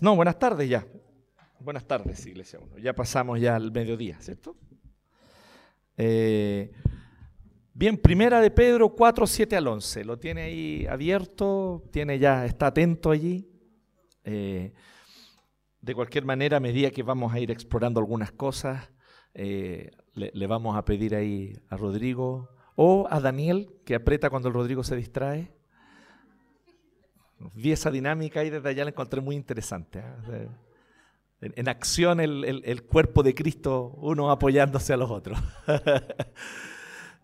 no, 0.00 0.16
buenas 0.16 0.38
tardes 0.38 0.68
ya. 0.68 0.86
Buenas 1.60 1.86
tardes, 1.86 2.24
Iglesia 2.26 2.58
1. 2.58 2.78
Ya 2.78 2.94
pasamos 2.94 3.38
ya 3.38 3.56
al 3.56 3.70
mediodía, 3.70 4.18
¿cierto? 4.20 4.56
Eh, 5.96 6.72
bien, 7.74 7.98
primera 7.98 8.40
de 8.40 8.50
Pedro 8.50 8.94
4, 8.94 9.26
7 9.26 9.56
al 9.56 9.66
11. 9.66 10.04
Lo 10.04 10.18
tiene 10.18 10.42
ahí 10.42 10.86
abierto, 10.86 11.84
tiene 11.92 12.18
ya, 12.18 12.46
está 12.46 12.68
atento 12.68 13.10
allí. 13.10 13.46
Eh, 14.24 14.72
de 15.82 15.94
cualquier 15.94 16.24
manera, 16.24 16.56
a 16.56 16.60
medida 16.60 16.90
que 16.90 17.02
vamos 17.02 17.34
a 17.34 17.40
ir 17.40 17.50
explorando 17.50 18.00
algunas 18.00 18.32
cosas, 18.32 18.90
eh, 19.34 19.90
le, 20.14 20.30
le, 20.32 20.46
vamos 20.46 20.76
a 20.76 20.84
pedir 20.86 21.14
ahí 21.14 21.52
a 21.68 21.76
Rodrigo 21.76 22.48
o 22.74 23.06
a 23.10 23.20
Daniel, 23.20 23.68
que 23.84 23.96
aprieta 23.96 24.30
cuando 24.30 24.48
el 24.48 24.54
Rodrigo 24.54 24.82
se 24.82 24.96
distrae. 24.96 25.59
Vi 27.54 27.72
esa 27.72 27.90
dinámica 27.90 28.44
y 28.44 28.50
desde 28.50 28.68
allá 28.68 28.84
la 28.84 28.90
encontré 28.90 29.20
muy 29.20 29.36
interesante. 29.36 30.00
¿eh? 30.00 30.48
en, 31.40 31.68
acción 31.68 32.20
el, 32.20 32.82
cuerpo 32.84 33.22
de 33.22 33.34
Cristo, 33.34 33.94
uno 33.98 34.30
apoyándose 34.30 34.92
a 34.92 34.96
los 34.96 35.10
otros. 35.10 35.38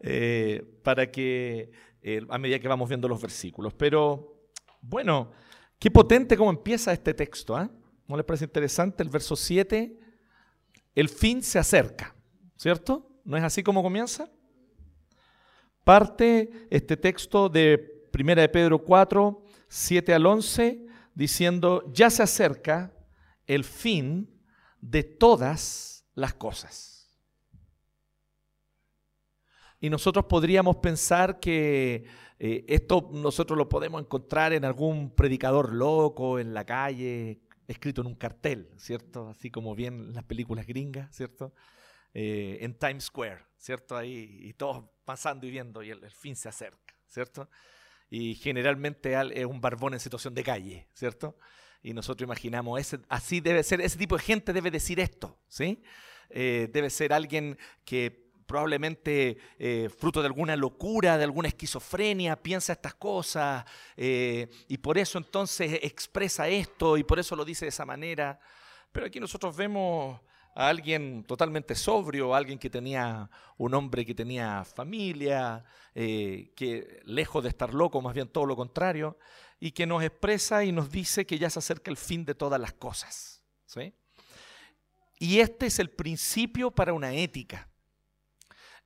Eh, 0.09 0.63
para 0.83 1.11
que, 1.11 1.73
eh, 2.03 2.21
a 2.29 2.37
medida 2.37 2.59
que 2.59 2.69
vamos 2.69 2.87
viendo 2.87 3.09
los 3.09 3.21
versículos. 3.21 3.73
Pero, 3.73 4.51
bueno, 4.83 5.33
qué 5.79 5.91
potente 5.91 6.37
cómo 6.37 6.51
empieza 6.51 6.93
este 6.93 7.15
texto. 7.15 7.59
¿eh? 7.61 7.69
¿No 8.07 8.17
les 8.17 8.27
parece 8.27 8.45
interesante? 8.45 9.03
El 9.03 9.09
verso 9.09 9.35
7, 9.35 9.99
el 10.95 11.09
fin 11.09 11.43
se 11.43 11.59
acerca, 11.59 12.15
¿cierto? 12.57 13.09
¿No 13.25 13.39
es 13.39 13.43
así 13.43 13.63
como 13.63 13.83
comienza? 13.83 14.31
Parte 15.83 16.51
este 16.69 16.99
texto 16.99 17.49
de 17.49 18.07
1 18.17 18.35
de 18.35 18.49
Pedro 18.51 18.79
4, 18.79 19.46
7 19.69 20.15
al 20.15 20.27
11, 20.27 20.87
diciendo, 21.15 21.85
ya 21.93 22.11
se 22.11 22.23
acerca 22.23 22.93
el 23.47 23.65
fin 23.65 24.31
de 24.81 25.03
todas 25.03 26.05
las 26.15 26.35
cosas. 26.35 26.97
Y 29.81 29.91
nosotros 29.91 30.25
podríamos 30.27 30.77
pensar 30.77 31.39
que 31.39 32.07
eh, 32.39 32.65
esto 32.69 33.11
nosotros 33.13 33.57
lo 33.57 33.69
podemos 33.69 34.01
encontrar 34.01 34.53
en 34.53 34.65
algún 34.65 35.15
predicador 35.15 35.73
loco 35.73 36.39
en 36.39 36.55
la 36.55 36.65
calle, 36.65 37.41
escrito 37.67 38.01
en 38.01 38.09
un 38.09 38.15
cartel, 38.15 38.71
¿cierto? 38.77 39.29
Así 39.29 39.51
como 39.51 39.75
bien 39.75 40.13
las 40.15 40.25
películas 40.25 40.67
gringas, 40.67 41.15
¿cierto? 41.15 41.55
Eh, 42.15 42.59
en 42.61 42.79
Times 42.79 43.05
Square, 43.05 43.45
¿cierto? 43.59 43.97
Ahí 43.97 44.39
y 44.43 44.55
todos 44.55 44.85
pasando 45.05 45.47
y 45.47 45.51
viendo 45.51 45.83
y 45.83 45.91
el, 45.91 46.03
el 46.03 46.11
fin 46.11 46.37
se 46.37 46.49
acerca, 46.49 46.95
¿cierto? 47.07 47.49
Y 48.09 48.35
generalmente 48.37 49.15
es 49.35 49.47
un 49.47 49.61
barbón 49.61 49.95
en 49.95 50.01
situación 50.01 50.35
de 50.35 50.45
calle, 50.45 50.89
¿cierto? 50.93 51.37
y 51.87 51.95
nosotros 51.95 52.27
imaginamos, 52.27 52.81
ese, 52.81 52.99
así 53.09 53.41
debe 53.41 53.63
ser, 53.63 53.81
ese 53.81 53.97
tipo 53.97 54.17
de 54.17 54.23
gente 54.25 54.53
debe 54.53 54.73
decir 54.73 54.99
esto, 54.99 55.39
¿sí? 55.47 55.81
Eh, 56.31 56.69
debe 56.73 56.91
ser 56.91 57.13
alguien 57.13 57.57
que 57.85 58.27
probablemente 58.45 59.39
eh, 59.57 59.89
fruto 59.97 60.21
de 60.21 60.27
alguna 60.27 60.57
locura, 60.57 61.17
de 61.17 61.23
alguna 61.23 61.47
esquizofrenia, 61.47 62.43
piensa 62.43 62.73
estas 62.73 62.95
cosas 62.95 63.65
eh, 63.97 64.49
y 64.67 64.79
por 64.79 64.99
eso 64.99 65.19
entonces 65.19 65.79
expresa 65.83 66.49
esto 66.49 66.97
y 66.97 67.05
por 67.05 67.21
eso 67.21 67.37
lo 67.37 67.45
dice 67.45 67.67
de 67.67 67.69
esa 67.69 67.85
manera. 67.85 68.41
Pero 68.91 69.07
aquí 69.07 69.21
nosotros 69.21 69.57
vemos 69.57 70.21
a 70.57 70.69
alguien 70.69 71.23
totalmente 71.25 71.75
sobrio, 71.75 72.35
alguien 72.35 72.59
que 72.59 72.71
tenía 72.71 73.29
un 73.59 73.75
hombre 73.75 74.07
que 74.07 74.15
tenía 74.15 74.65
familia, 74.65 75.63
que 75.95 77.03
lejos 77.05 77.43
de 77.43 77.51
estar 77.51 77.75
loco, 77.75 78.01
más 78.01 78.15
bien 78.15 78.29
todo 78.29 78.47
lo 78.47 78.57
contrario, 78.57 79.19
y 79.61 79.73
que 79.73 79.87
nos 79.87 80.03
expresa 80.03 80.65
y 80.65 80.73
nos 80.73 80.91
dice 80.91 81.27
que 81.27 81.39
ya 81.39 81.51
se 81.51 81.59
acerca 81.59 81.91
el 81.91 81.99
fin 81.99 82.25
de 82.25 82.35
todas 82.35 82.59
las 82.59 82.73
cosas. 82.73 83.45
Y 85.19 85.41
este 85.41 85.67
es 85.67 85.79
el 85.79 85.91
principio 85.91 86.71
para 86.71 86.95
una 86.95 87.13
ética. 87.13 87.69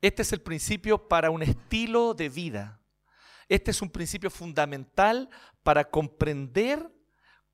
Este 0.00 0.22
es 0.22 0.32
el 0.32 0.41
principio 0.41 1.06
para 1.09 1.30
un 1.30 1.42
estilo 1.42 2.14
de 2.14 2.28
vida. 2.28 2.80
Este 3.48 3.70
es 3.70 3.80
un 3.80 3.91
principio 3.91 4.30
fundamental 4.30 5.30
para 5.62 5.88
comprender 5.88 6.91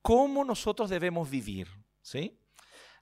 cómo 0.00 0.42
nosotros 0.42 0.88
debemos 0.88 1.28
vivir. 1.28 1.68
¿sí? 2.00 2.38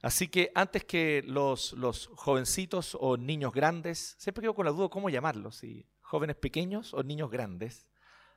Así 0.05 0.29
que 0.29 0.53
antes 0.55 0.85
que 0.85 1.23
los, 1.27 1.73
los 1.73 2.09
jovencitos 2.15 2.97
o 3.01 3.17
niños 3.17 3.53
grandes, 3.53 4.15
siempre 4.19 4.43
quedo 4.43 4.55
con 4.55 4.67
la 4.67 4.71
duda 4.71 4.89
cómo 4.89 5.09
llamarlos, 5.11 5.57
si 5.57 5.89
jóvenes 6.01 6.37
pequeños 6.37 6.95
o 6.95 7.03
niños 7.03 7.31
grandes 7.31 7.89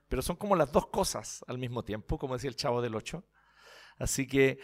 pero 0.08 0.22
son 0.22 0.36
como 0.36 0.56
las 0.56 0.72
dos 0.72 0.88
cosas 0.88 1.44
al 1.48 1.58
mismo 1.58 1.84
tiempo, 1.84 2.18
como 2.18 2.36
decía 2.36 2.50
el 2.50 2.56
chavo 2.56 2.82
del 2.82 2.96
8. 2.96 3.24
Así 4.00 4.28
que 4.28 4.60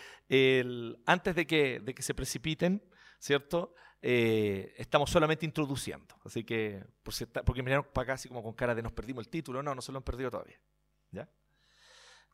antes 1.06 1.36
de 1.36 1.48
que, 1.48 1.80
de 1.80 1.94
que 1.94 2.04
se 2.04 2.14
precipiten, 2.14 2.84
¿cierto? 3.20 3.76
Eh, 4.02 4.74
estamos 4.78 5.10
solamente 5.10 5.46
introduciendo. 5.46 6.16
Así 6.24 6.44
que, 6.44 6.84
por 7.04 7.14
si 7.14 7.26
porque 7.26 7.64
miraron 7.64 7.88
para 7.94 8.04
acá 8.04 8.14
así 8.14 8.28
como 8.28 8.44
con 8.44 8.54
cara 8.54 8.76
de 8.76 8.82
nos 8.82 8.92
perdimos 8.92 9.26
el 9.26 9.32
título. 9.32 9.64
No, 9.64 9.74
no 9.74 9.82
se 9.82 9.92
lo 9.92 9.98
han 9.98 10.04
perdido 10.04 10.30
todavía. 10.30 10.60
¿Ya? 11.12 11.30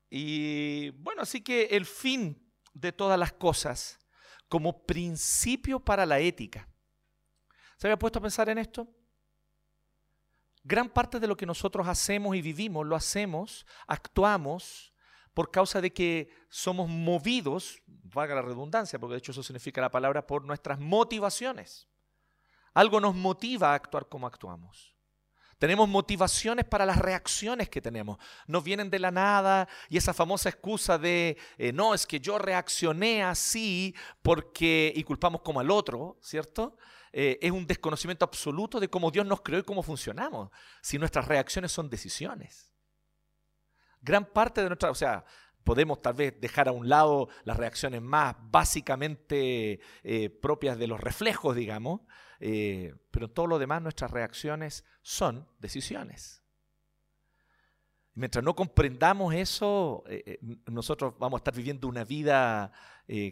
Y 0.10 0.90
bueno, 0.92 1.22
así 1.22 1.42
que 1.42 1.66
el 1.66 1.86
fin 1.86 2.52
de 2.74 2.92
todas 2.92 3.20
las 3.20 3.34
cosas 3.34 4.00
como 4.50 4.84
principio 4.86 5.80
para 5.80 6.06
la 6.06 6.20
ética. 6.20 6.68
¿Se 7.78 7.88
había 7.88 8.00
puesto 8.00 8.20
a 8.20 8.22
pensar 8.22 8.50
en 8.50 8.58
esto? 8.58 8.88
Gran 10.64 10.90
parte 10.90 11.20
de 11.20 11.28
lo 11.28 11.38
que 11.38 11.46
nosotros 11.46 11.88
hacemos 11.88 12.36
y 12.36 12.42
vivimos 12.42 12.86
lo 12.86 12.96
hacemos, 12.96 13.66
actuamos 13.88 14.94
por 15.34 15.52
causa 15.52 15.80
de 15.80 15.94
que 15.94 16.30
somos 16.50 16.90
movidos, 16.90 17.82
valga 17.86 18.36
la 18.36 18.42
redundancia, 18.42 19.00
porque 19.00 19.14
de 19.14 19.20
hecho 19.20 19.32
eso 19.32 19.44
significa 19.44 19.80
la 19.80 19.92
palabra, 19.92 20.28
por 20.28 20.44
nuestras 20.44 20.80
motivaciones. 20.80 21.88
Algo 22.74 23.00
nos 23.00 23.16
motiva 23.16 23.72
a 23.72 23.76
actuar 23.76 24.10
como 24.10 24.28
actuamos. 24.28 24.99
Tenemos 25.60 25.90
motivaciones 25.90 26.64
para 26.66 26.86
las 26.86 26.98
reacciones 26.98 27.70
que 27.70 27.82
tenemos. 27.82 28.18
Nos 28.48 28.64
vienen 28.64 28.90
de 28.90 28.98
la 28.98 29.12
nada 29.12 29.68
y 29.90 29.98
esa 29.98 30.14
famosa 30.14 30.48
excusa 30.48 30.98
de, 30.98 31.38
eh, 31.58 31.74
no, 31.74 31.94
es 31.94 32.08
que 32.08 32.22
yo 32.22 32.40
reaccioné 32.40 33.24
así 33.24 33.94
porque, 34.22 34.92
y 34.96 35.04
culpamos 35.04 35.42
como 35.42 35.60
al 35.60 35.70
otro, 35.70 36.18
¿cierto? 36.22 36.78
Eh, 37.12 37.38
es 37.42 37.52
un 37.52 37.68
desconocimiento 37.68 38.24
absoluto 38.24 38.80
de 38.80 38.90
cómo 38.90 39.12
Dios 39.12 39.26
nos 39.26 39.42
creó 39.42 39.60
y 39.60 39.64
cómo 39.64 39.84
funcionamos, 39.84 40.50
si 40.82 40.98
nuestras 40.98 41.28
reacciones 41.28 41.74
son 41.74 41.90
decisiones. 41.90 42.74
Gran 44.00 44.24
parte 44.26 44.62
de 44.62 44.70
nuestra, 44.70 44.92
o 44.92 44.96
sea, 44.96 45.26
podemos 45.64 46.02
tal 46.02 46.14
vez 46.14 46.40
dejar 46.40 46.68
a 46.68 46.72
un 46.72 46.90
lado 46.90 47.30
las 47.44 47.58
reacciones 47.58 48.02
más 48.02 48.36
básicamente 48.52 49.80
eh, 50.04 50.30
propias 50.30 50.78
de 50.78 50.88
los 50.88 51.00
reflejos, 51.00 51.56
digamos, 51.56 52.02
eh, 52.40 52.96
pero 53.12 53.30
todo 53.30 53.48
lo 53.48 53.60
demás 53.60 53.82
nuestras 53.82 54.12
reacciones 54.12 54.86
son 55.02 55.48
decisiones. 55.60 56.44
Mientras 58.14 58.44
no 58.44 58.56
comprendamos 58.56 59.34
eso, 59.34 60.04
nosotros 60.66 61.14
vamos 61.20 61.38
a 61.38 61.42
estar 61.42 61.54
viviendo 61.54 61.88
una 61.88 62.04
vida 62.04 62.74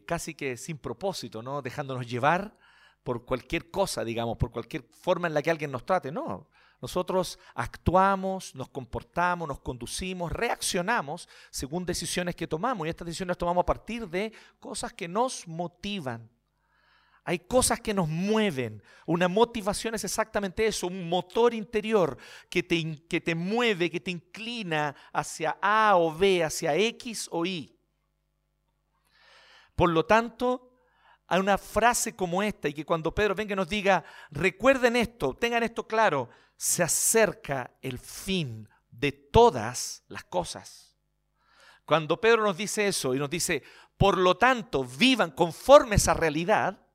casi 0.06 0.33
que 0.33 0.56
sin 0.56 0.77
propósito, 0.77 1.41
¿no? 1.41 1.62
dejándonos 1.62 2.07
llevar 2.07 2.57
por 3.07 3.23
cualquier 3.23 3.71
cosa, 3.71 4.03
digamos, 4.03 4.38
por 4.38 4.51
cualquier 4.51 4.83
forma 4.83 5.30
en 5.30 5.33
la 5.33 5.41
que 5.41 5.50
alguien 5.50 5.71
nos 5.71 5.85
trate. 5.85 6.12
No, 6.12 6.50
nosotros 6.81 7.39
actuamos, 7.56 8.53
nos 8.53 8.69
comportamos, 8.69 9.47
nos 9.47 9.59
conducimos, 9.59 10.31
reaccionamos 10.31 11.27
según 11.50 11.85
decisiones 11.85 12.35
que 12.35 12.47
tomamos. 12.47 12.85
Y 12.85 12.89
estas 12.89 13.07
decisiones 13.07 13.29
las 13.29 13.38
tomamos 13.38 13.63
a 13.63 13.65
partir 13.65 14.07
de 14.07 14.31
cosas 14.59 14.94
que 14.94 15.07
nos 15.07 15.47
motivan. 15.47 16.29
Hay 17.24 17.39
cosas 17.39 17.81
que 17.81 17.94
nos 17.94 18.07
mueven. 18.07 18.81
Una 19.06 19.27
motivación 19.27 19.95
es 19.95 20.03
exactamente 20.03 20.65
eso, 20.65 20.88
un 20.88 21.09
motor 21.09 21.53
interior 21.53 22.18
que 22.50 22.63
te, 22.63 23.03
que 23.09 23.19
te 23.19 23.35
mueve, 23.35 23.89
que 23.89 24.00
te 24.00 24.12
inclina 24.12 24.95
hacia 25.12 25.57
A 25.62 25.97
o 25.97 26.15
B, 26.15 26.44
hacia 26.44 26.75
X 26.75 27.27
o 27.31 27.45
Y. 27.45 27.75
Por 29.75 29.89
lo 29.89 30.06
tanto, 30.06 30.80
a 31.27 31.39
una 31.39 31.57
frase 31.57 32.15
como 32.15 32.41
esta 32.41 32.69
y 32.69 32.73
que 32.73 32.85
cuando 32.85 33.13
Pedro 33.13 33.35
venga 33.35 33.53
y 33.53 33.56
nos 33.57 33.68
diga, 33.68 34.03
recuerden 34.31 34.95
esto, 34.95 35.33
tengan 35.33 35.63
esto 35.63 35.85
claro, 35.85 36.30
se 36.57 36.83
acerca 36.83 37.77
el 37.81 38.00
fin 38.00 38.68
de 38.89 39.12
todas 39.12 40.04
las 40.07 40.24
cosas. 40.24 40.98
Cuando 41.86 42.19
Pedro 42.19 42.44
nos 42.44 42.57
dice 42.57 42.88
eso 42.88 43.15
y 43.15 43.19
nos 43.19 43.30
dice, 43.30 43.63
por 43.95 44.18
lo 44.18 44.38
tanto, 44.38 44.83
vivan 44.83 45.31
conforme 45.31 45.94
a 45.94 45.95
esa 45.95 46.13
realidad, 46.13 46.86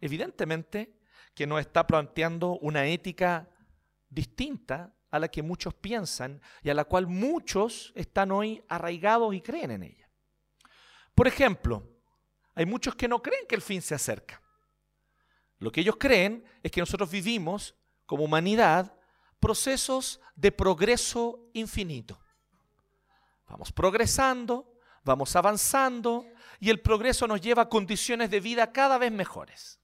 evidentemente 0.00 1.00
que 1.34 1.46
nos 1.46 1.60
está 1.60 1.86
planteando 1.86 2.58
una 2.58 2.86
ética 2.86 3.48
distinta 4.08 4.94
a 5.10 5.18
la 5.18 5.28
que 5.28 5.42
muchos 5.42 5.74
piensan 5.74 6.40
y 6.62 6.70
a 6.70 6.74
la 6.74 6.84
cual 6.84 7.06
muchos 7.06 7.92
están 7.96 8.30
hoy 8.30 8.62
arraigados 8.68 9.34
y 9.34 9.40
creen 9.40 9.70
en 9.70 9.82
ella. 9.82 10.10
Por 11.14 11.26
ejemplo, 11.26 11.86
hay 12.54 12.66
muchos 12.66 12.94
que 12.94 13.08
no 13.08 13.22
creen 13.22 13.46
que 13.48 13.54
el 13.54 13.62
fin 13.62 13.82
se 13.82 13.94
acerca. 13.94 14.42
Lo 15.58 15.70
que 15.70 15.80
ellos 15.80 15.96
creen 15.98 16.44
es 16.62 16.70
que 16.70 16.80
nosotros 16.80 17.10
vivimos 17.10 17.74
como 18.12 18.24
humanidad 18.24 18.94
procesos 19.40 20.20
de 20.36 20.52
progreso 20.52 21.48
infinito. 21.54 22.20
Vamos 23.48 23.72
progresando, 23.72 24.70
vamos 25.02 25.34
avanzando 25.34 26.26
y 26.60 26.68
el 26.68 26.82
progreso 26.82 27.26
nos 27.26 27.40
lleva 27.40 27.62
a 27.62 27.68
condiciones 27.70 28.30
de 28.30 28.40
vida 28.40 28.70
cada 28.70 28.98
vez 28.98 29.12
mejores. 29.12 29.80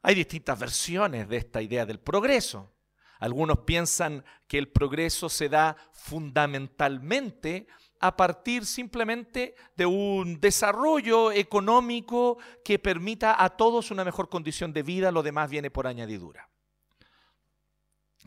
Hay 0.00 0.14
distintas 0.14 0.60
versiones 0.60 1.28
de 1.28 1.38
esta 1.38 1.60
idea 1.60 1.84
del 1.84 1.98
progreso. 1.98 2.72
Algunos 3.18 3.58
piensan 3.66 4.24
que 4.46 4.58
el 4.58 4.68
progreso 4.68 5.28
se 5.28 5.48
da 5.48 5.76
fundamentalmente 5.92 7.66
a 7.98 8.16
partir 8.16 8.64
simplemente 8.64 9.56
de 9.76 9.86
un 9.86 10.38
desarrollo 10.38 11.32
económico 11.32 12.38
que 12.64 12.78
permita 12.78 13.42
a 13.42 13.56
todos 13.56 13.90
una 13.90 14.04
mejor 14.04 14.28
condición 14.28 14.72
de 14.72 14.84
vida, 14.84 15.10
lo 15.10 15.24
demás 15.24 15.50
viene 15.50 15.72
por 15.72 15.88
añadidura. 15.88 16.49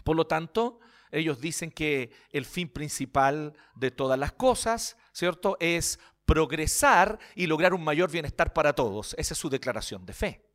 Por 0.04 0.16
lo 0.16 0.28
tanto, 0.28 0.80
ellos 1.12 1.40
dicen 1.40 1.72
que 1.72 2.12
el 2.32 2.46
fin 2.46 2.70
principal 2.70 3.54
de 3.76 3.92
todas 3.92 4.18
las 4.18 4.32
cosas, 4.32 4.98
¿cierto?, 5.12 5.58
es 5.60 6.00
progresar 6.26 7.20
y 7.36 7.48
lograr 7.48 7.74
un 7.74 7.84
mayor 7.84 8.10
bienestar 8.12 8.54
para 8.54 8.74
todos. 8.74 9.16
Esa 9.18 9.34
es 9.34 9.38
su 9.38 9.50
declaración 9.50 10.06
de 10.06 10.14
fe. 10.14 10.46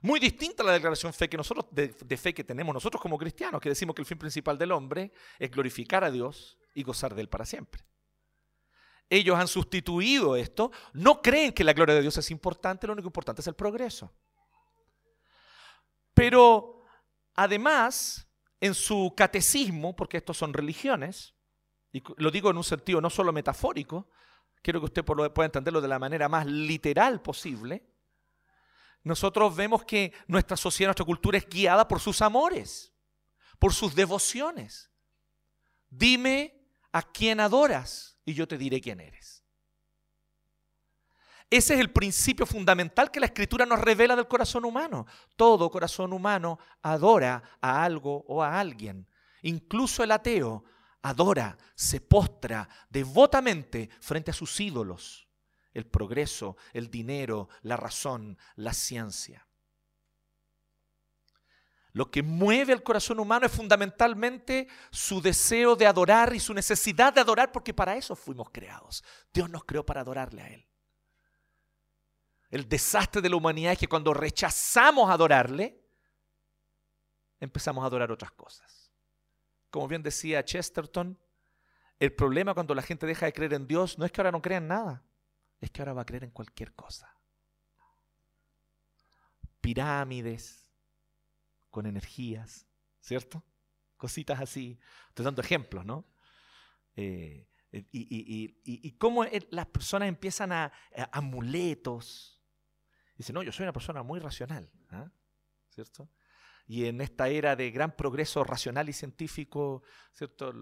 Muy 0.00 0.18
distinta 0.18 0.62
a 0.62 0.66
la 0.66 0.72
declaración 0.72 1.12
fe 1.12 1.28
que 1.28 1.36
nosotros, 1.36 1.66
de, 1.70 1.88
de, 1.88 2.16
fe 2.16 2.34
que 2.34 2.42
tenemos 2.42 2.74
nosotros 2.74 3.00
como 3.00 3.18
cristianos, 3.18 3.60
que 3.60 3.68
decimos 3.68 3.94
que 3.94 4.02
el 4.02 4.06
fin 4.06 4.18
principal 4.18 4.58
del 4.58 4.72
hombre 4.72 5.12
es 5.38 5.50
glorificar 5.50 6.02
a 6.02 6.10
Dios 6.10 6.58
y 6.74 6.82
gozar 6.82 7.14
de 7.14 7.20
Él 7.20 7.28
para 7.28 7.44
siempre. 7.44 7.84
Ellos 9.08 9.38
han 9.38 9.46
sustituido 9.46 10.36
esto, 10.36 10.72
no 10.94 11.20
creen 11.20 11.52
que 11.52 11.64
la 11.64 11.74
gloria 11.74 11.94
de 11.94 12.00
Dios 12.00 12.16
es 12.16 12.30
importante, 12.30 12.86
lo 12.86 12.94
único 12.94 13.08
importante 13.08 13.42
es 13.42 13.46
el 13.46 13.54
progreso. 13.54 14.12
Pero 16.14 16.82
además, 17.34 18.26
en 18.62 18.74
su 18.74 19.12
catecismo, 19.16 19.96
porque 19.96 20.18
estos 20.18 20.38
son 20.38 20.54
religiones, 20.54 21.34
y 21.92 22.00
lo 22.16 22.30
digo 22.30 22.48
en 22.48 22.56
un 22.56 22.62
sentido 22.62 23.00
no 23.00 23.10
solo 23.10 23.32
metafórico, 23.32 24.08
quiero 24.62 24.78
que 24.78 24.86
usted 24.86 25.04
pueda 25.04 25.46
entenderlo 25.46 25.80
de 25.80 25.88
la 25.88 25.98
manera 25.98 26.28
más 26.28 26.46
literal 26.46 27.20
posible, 27.20 27.84
nosotros 29.02 29.56
vemos 29.56 29.84
que 29.84 30.12
nuestra 30.28 30.56
sociedad, 30.56 30.90
nuestra 30.90 31.04
cultura 31.04 31.38
es 31.38 31.48
guiada 31.48 31.88
por 31.88 31.98
sus 31.98 32.22
amores, 32.22 32.94
por 33.58 33.74
sus 33.74 33.96
devociones. 33.96 34.92
Dime 35.90 36.64
a 36.92 37.02
quién 37.02 37.40
adoras 37.40 38.16
y 38.24 38.34
yo 38.34 38.46
te 38.46 38.58
diré 38.58 38.80
quién 38.80 39.00
eres. 39.00 39.41
Ese 41.52 41.74
es 41.74 41.80
el 41.80 41.90
principio 41.90 42.46
fundamental 42.46 43.10
que 43.10 43.20
la 43.20 43.26
escritura 43.26 43.66
nos 43.66 43.78
revela 43.78 44.16
del 44.16 44.26
corazón 44.26 44.64
humano. 44.64 45.06
Todo 45.36 45.70
corazón 45.70 46.14
humano 46.14 46.58
adora 46.80 47.42
a 47.60 47.84
algo 47.84 48.24
o 48.26 48.42
a 48.42 48.58
alguien. 48.58 49.06
Incluso 49.42 50.02
el 50.02 50.12
ateo 50.12 50.64
adora, 51.02 51.58
se 51.74 52.00
postra 52.00 52.66
devotamente 52.88 53.90
frente 54.00 54.30
a 54.30 54.34
sus 54.34 54.58
ídolos 54.60 55.28
el 55.74 55.84
progreso, 55.84 56.56
el 56.72 56.90
dinero, 56.90 57.50
la 57.60 57.76
razón, 57.76 58.38
la 58.56 58.72
ciencia. 58.72 59.46
Lo 61.92 62.10
que 62.10 62.22
mueve 62.22 62.72
al 62.72 62.82
corazón 62.82 63.20
humano 63.20 63.44
es 63.44 63.52
fundamentalmente 63.52 64.68
su 64.90 65.20
deseo 65.20 65.76
de 65.76 65.86
adorar 65.86 66.34
y 66.34 66.40
su 66.40 66.54
necesidad 66.54 67.12
de 67.12 67.20
adorar, 67.20 67.52
porque 67.52 67.74
para 67.74 67.94
eso 67.94 68.16
fuimos 68.16 68.48
creados. 68.50 69.04
Dios 69.34 69.50
nos 69.50 69.64
creó 69.64 69.84
para 69.84 70.00
adorarle 70.00 70.40
a 70.40 70.48
Él. 70.48 70.71
El 72.52 72.68
desastre 72.68 73.20
de 73.20 73.28
la 73.28 73.36
humanidad 73.36 73.72
es 73.72 73.78
que 73.78 73.88
cuando 73.88 74.14
rechazamos 74.14 75.10
adorarle, 75.10 75.82
empezamos 77.40 77.82
a 77.82 77.88
adorar 77.88 78.12
otras 78.12 78.30
cosas. 78.30 78.92
Como 79.70 79.88
bien 79.88 80.02
decía 80.02 80.44
Chesterton, 80.44 81.18
el 81.98 82.12
problema 82.12 82.52
cuando 82.52 82.74
la 82.74 82.82
gente 82.82 83.06
deja 83.06 83.26
de 83.26 83.32
creer 83.32 83.54
en 83.54 83.66
Dios 83.66 83.98
no 83.98 84.04
es 84.04 84.12
que 84.12 84.20
ahora 84.20 84.32
no 84.32 84.42
crean 84.42 84.68
nada, 84.68 85.02
es 85.60 85.70
que 85.70 85.80
ahora 85.80 85.94
va 85.94 86.02
a 86.02 86.04
creer 86.04 86.24
en 86.24 86.30
cualquier 86.30 86.74
cosa. 86.74 87.16
Pirámides 89.60 90.70
con 91.70 91.86
energías, 91.86 92.66
¿cierto? 93.00 93.42
Cositas 93.96 94.40
así. 94.40 94.78
Estoy 95.08 95.24
dando 95.24 95.40
ejemplos, 95.40 95.86
¿no? 95.86 96.04
Eh, 96.96 97.48
y, 97.72 98.92
cómo 98.98 99.24
las 99.48 99.66
personas 99.66 100.08
empiezan 100.08 100.52
a, 100.52 100.70
amuletos. 101.12 102.41
Dicen, 103.16 103.34
no, 103.34 103.42
yo 103.42 103.52
soy 103.52 103.64
una 103.64 103.72
persona 103.72 104.02
muy 104.02 104.20
racional, 104.20 104.70
¿ah? 104.90 105.10
¿cierto? 105.68 106.08
Y 106.66 106.86
en 106.86 107.00
esta 107.00 107.28
era 107.28 107.56
de 107.56 107.70
gran 107.70 107.96
progreso 107.96 108.44
racional 108.44 108.88
y 108.88 108.92
científico, 108.92 109.82
¿cierto? 110.12 110.52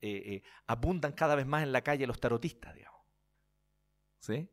Eh, 0.00 0.34
eh, 0.34 0.42
abundan 0.66 1.12
cada 1.12 1.34
vez 1.34 1.46
más 1.46 1.62
en 1.62 1.72
la 1.72 1.82
calle 1.82 2.06
los 2.06 2.20
tarotistas, 2.20 2.74
digamos. 2.74 3.00
¿Sí? 4.18 4.48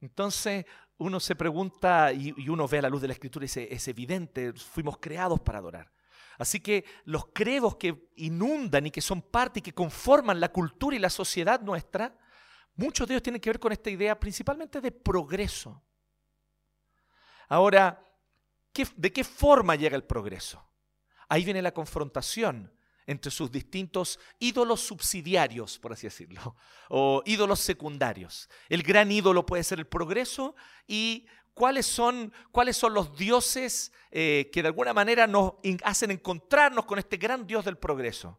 Entonces 0.00 0.64
uno 0.96 1.20
se 1.20 1.34
pregunta 1.34 2.12
y, 2.12 2.48
uno 2.48 2.68
ve 2.68 2.78
a 2.78 2.82
la 2.82 2.88
luz 2.88 3.00
de 3.00 3.08
la 3.08 3.14
escritura 3.14 3.44
y 3.44 3.48
dice, 3.48 3.68
es 3.70 3.88
evidente, 3.88 4.52
fuimos 4.52 4.98
creados 4.98 5.40
para 5.40 5.58
adorar. 5.58 5.92
Así 6.38 6.60
que 6.60 6.84
los 7.04 7.26
credos 7.34 7.76
que 7.76 8.08
inundan 8.16 8.86
y 8.86 8.90
que 8.90 9.02
son 9.02 9.20
parte 9.20 9.58
y 9.58 9.62
que 9.62 9.74
conforman 9.74 10.40
la 10.40 10.50
cultura 10.50 10.96
y 10.96 10.98
la 10.98 11.10
sociedad 11.10 11.60
nuestra, 11.60 12.16
muchos 12.76 13.06
de 13.06 13.14
ellos 13.14 13.22
tienen 13.22 13.40
que 13.40 13.50
ver 13.50 13.60
con 13.60 13.72
esta 13.72 13.90
idea 13.90 14.18
principalmente 14.18 14.80
de 14.80 14.90
progreso. 14.90 15.82
Ahora, 17.50 18.02
¿de 18.96 19.12
qué 19.12 19.24
forma 19.24 19.74
llega 19.74 19.96
el 19.96 20.04
progreso? 20.04 20.64
Ahí 21.28 21.44
viene 21.44 21.60
la 21.60 21.74
confrontación 21.74 22.72
entre 23.06 23.32
sus 23.32 23.50
distintos 23.50 24.20
ídolos 24.38 24.80
subsidiarios, 24.82 25.80
por 25.80 25.92
así 25.92 26.06
decirlo, 26.06 26.54
o 26.88 27.22
ídolos 27.26 27.58
secundarios. 27.58 28.48
El 28.68 28.84
gran 28.84 29.10
ídolo 29.10 29.44
puede 29.44 29.64
ser 29.64 29.80
el 29.80 29.88
progreso 29.88 30.54
y 30.86 31.26
cuáles 31.52 31.86
son, 31.86 32.32
cuáles 32.52 32.76
son 32.76 32.94
los 32.94 33.16
dioses 33.16 33.92
eh, 34.12 34.48
que 34.52 34.62
de 34.62 34.68
alguna 34.68 34.94
manera 34.94 35.26
nos 35.26 35.54
hacen 35.82 36.12
encontrarnos 36.12 36.84
con 36.84 37.00
este 37.00 37.16
gran 37.16 37.48
Dios 37.48 37.64
del 37.64 37.78
progreso. 37.78 38.38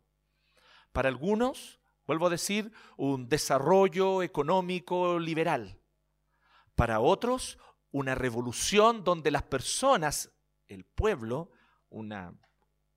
Para 0.94 1.10
algunos, 1.10 1.82
vuelvo 2.08 2.28
a 2.28 2.30
decir, 2.30 2.72
un 2.96 3.28
desarrollo 3.28 4.24
económico 4.24 5.20
liberal. 5.20 5.82
Para 6.76 7.02
otros, 7.02 7.58
una 7.92 8.16
revolución 8.16 9.04
donde 9.04 9.32
las 9.32 9.44
personas, 9.44 10.32
el 10.68 10.86
pueblo, 10.86 11.52
una, 11.90 12.34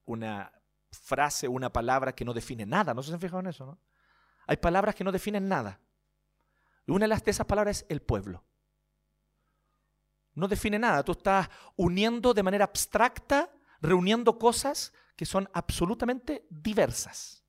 una 0.04 0.52
frase, 0.90 1.48
una 1.48 1.72
palabra 1.72 2.14
que 2.14 2.24
no 2.24 2.32
define 2.32 2.64
nada. 2.64 2.94
¿No 2.94 3.02
se 3.02 3.12
han 3.12 3.20
fijado 3.20 3.40
en 3.40 3.48
eso? 3.48 3.66
¿no? 3.66 3.78
Hay 4.46 4.56
palabras 4.56 4.94
que 4.94 5.04
no 5.04 5.12
definen 5.12 5.48
nada. 5.48 5.80
Y 6.86 6.92
una 6.92 7.08
de 7.08 7.30
esas 7.30 7.46
palabras 7.46 7.78
es 7.78 7.86
el 7.88 8.02
pueblo. 8.02 8.44
No 10.34 10.48
define 10.48 10.78
nada. 10.78 11.02
Tú 11.02 11.12
estás 11.12 11.48
uniendo 11.76 12.34
de 12.34 12.42
manera 12.42 12.64
abstracta, 12.64 13.50
reuniendo 13.80 14.38
cosas 14.38 14.92
que 15.16 15.24
son 15.24 15.48
absolutamente 15.52 16.46
diversas. 16.50 17.44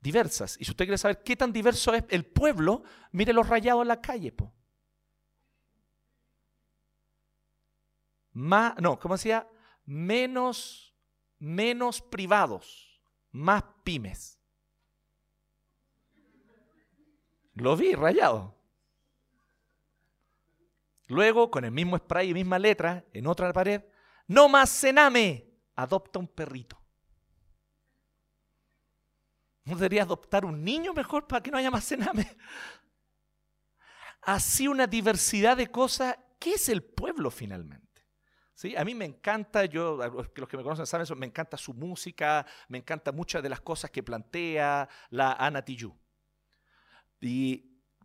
Diversas. 0.00 0.56
Y 0.60 0.64
si 0.64 0.70
usted 0.70 0.84
quiere 0.84 0.98
saber 0.98 1.22
qué 1.22 1.34
tan 1.34 1.52
diverso 1.52 1.94
es 1.94 2.04
el 2.10 2.26
pueblo, 2.26 2.84
mire 3.10 3.32
los 3.32 3.48
rayados 3.48 3.82
en 3.82 3.88
la 3.88 4.00
calle. 4.00 4.32
Po. 4.32 4.53
No, 8.34 8.98
¿cómo 9.00 9.14
decía? 9.14 9.48
Menos 9.86 10.84
menos 11.44 12.00
privados, 12.00 13.00
más 13.30 13.62
pymes. 13.84 14.40
Lo 17.54 17.76
vi 17.76 17.94
rayado. 17.94 18.56
Luego, 21.06 21.50
con 21.50 21.64
el 21.64 21.70
mismo 21.70 21.98
spray 21.98 22.30
y 22.30 22.34
misma 22.34 22.58
letra, 22.58 23.04
en 23.12 23.26
otra 23.26 23.52
pared, 23.52 23.84
no 24.26 24.48
más 24.48 24.70
cename, 24.70 25.46
adopta 25.76 26.18
un 26.18 26.26
perrito. 26.26 26.80
¿No 29.64 29.76
debería 29.76 30.02
adoptar 30.02 30.44
un 30.44 30.64
niño 30.64 30.92
mejor 30.94 31.26
para 31.26 31.42
que 31.42 31.50
no 31.50 31.58
haya 31.58 31.70
más 31.70 31.86
cename? 31.86 32.36
Así 34.22 34.66
una 34.66 34.86
diversidad 34.86 35.56
de 35.56 35.70
cosas. 35.70 36.18
¿Qué 36.38 36.54
es 36.54 36.68
el 36.70 36.82
pueblo 36.82 37.30
finalmente? 37.30 37.83
¿Sí? 38.54 38.76
A 38.76 38.84
mí 38.84 38.94
me 38.94 39.04
encanta, 39.04 39.64
yo, 39.64 39.98
los 40.36 40.48
que 40.48 40.56
me 40.56 40.62
conocen 40.62 40.86
saben 40.86 41.02
eso, 41.02 41.16
me 41.16 41.26
encanta 41.26 41.56
su 41.56 41.74
música, 41.74 42.46
me 42.68 42.78
encanta 42.78 43.10
muchas 43.10 43.42
de 43.42 43.48
las 43.48 43.60
cosas 43.60 43.90
que 43.90 44.02
plantea 44.02 44.88
la 45.10 45.32
Ana 45.32 45.64
Tijoux. 45.64 45.94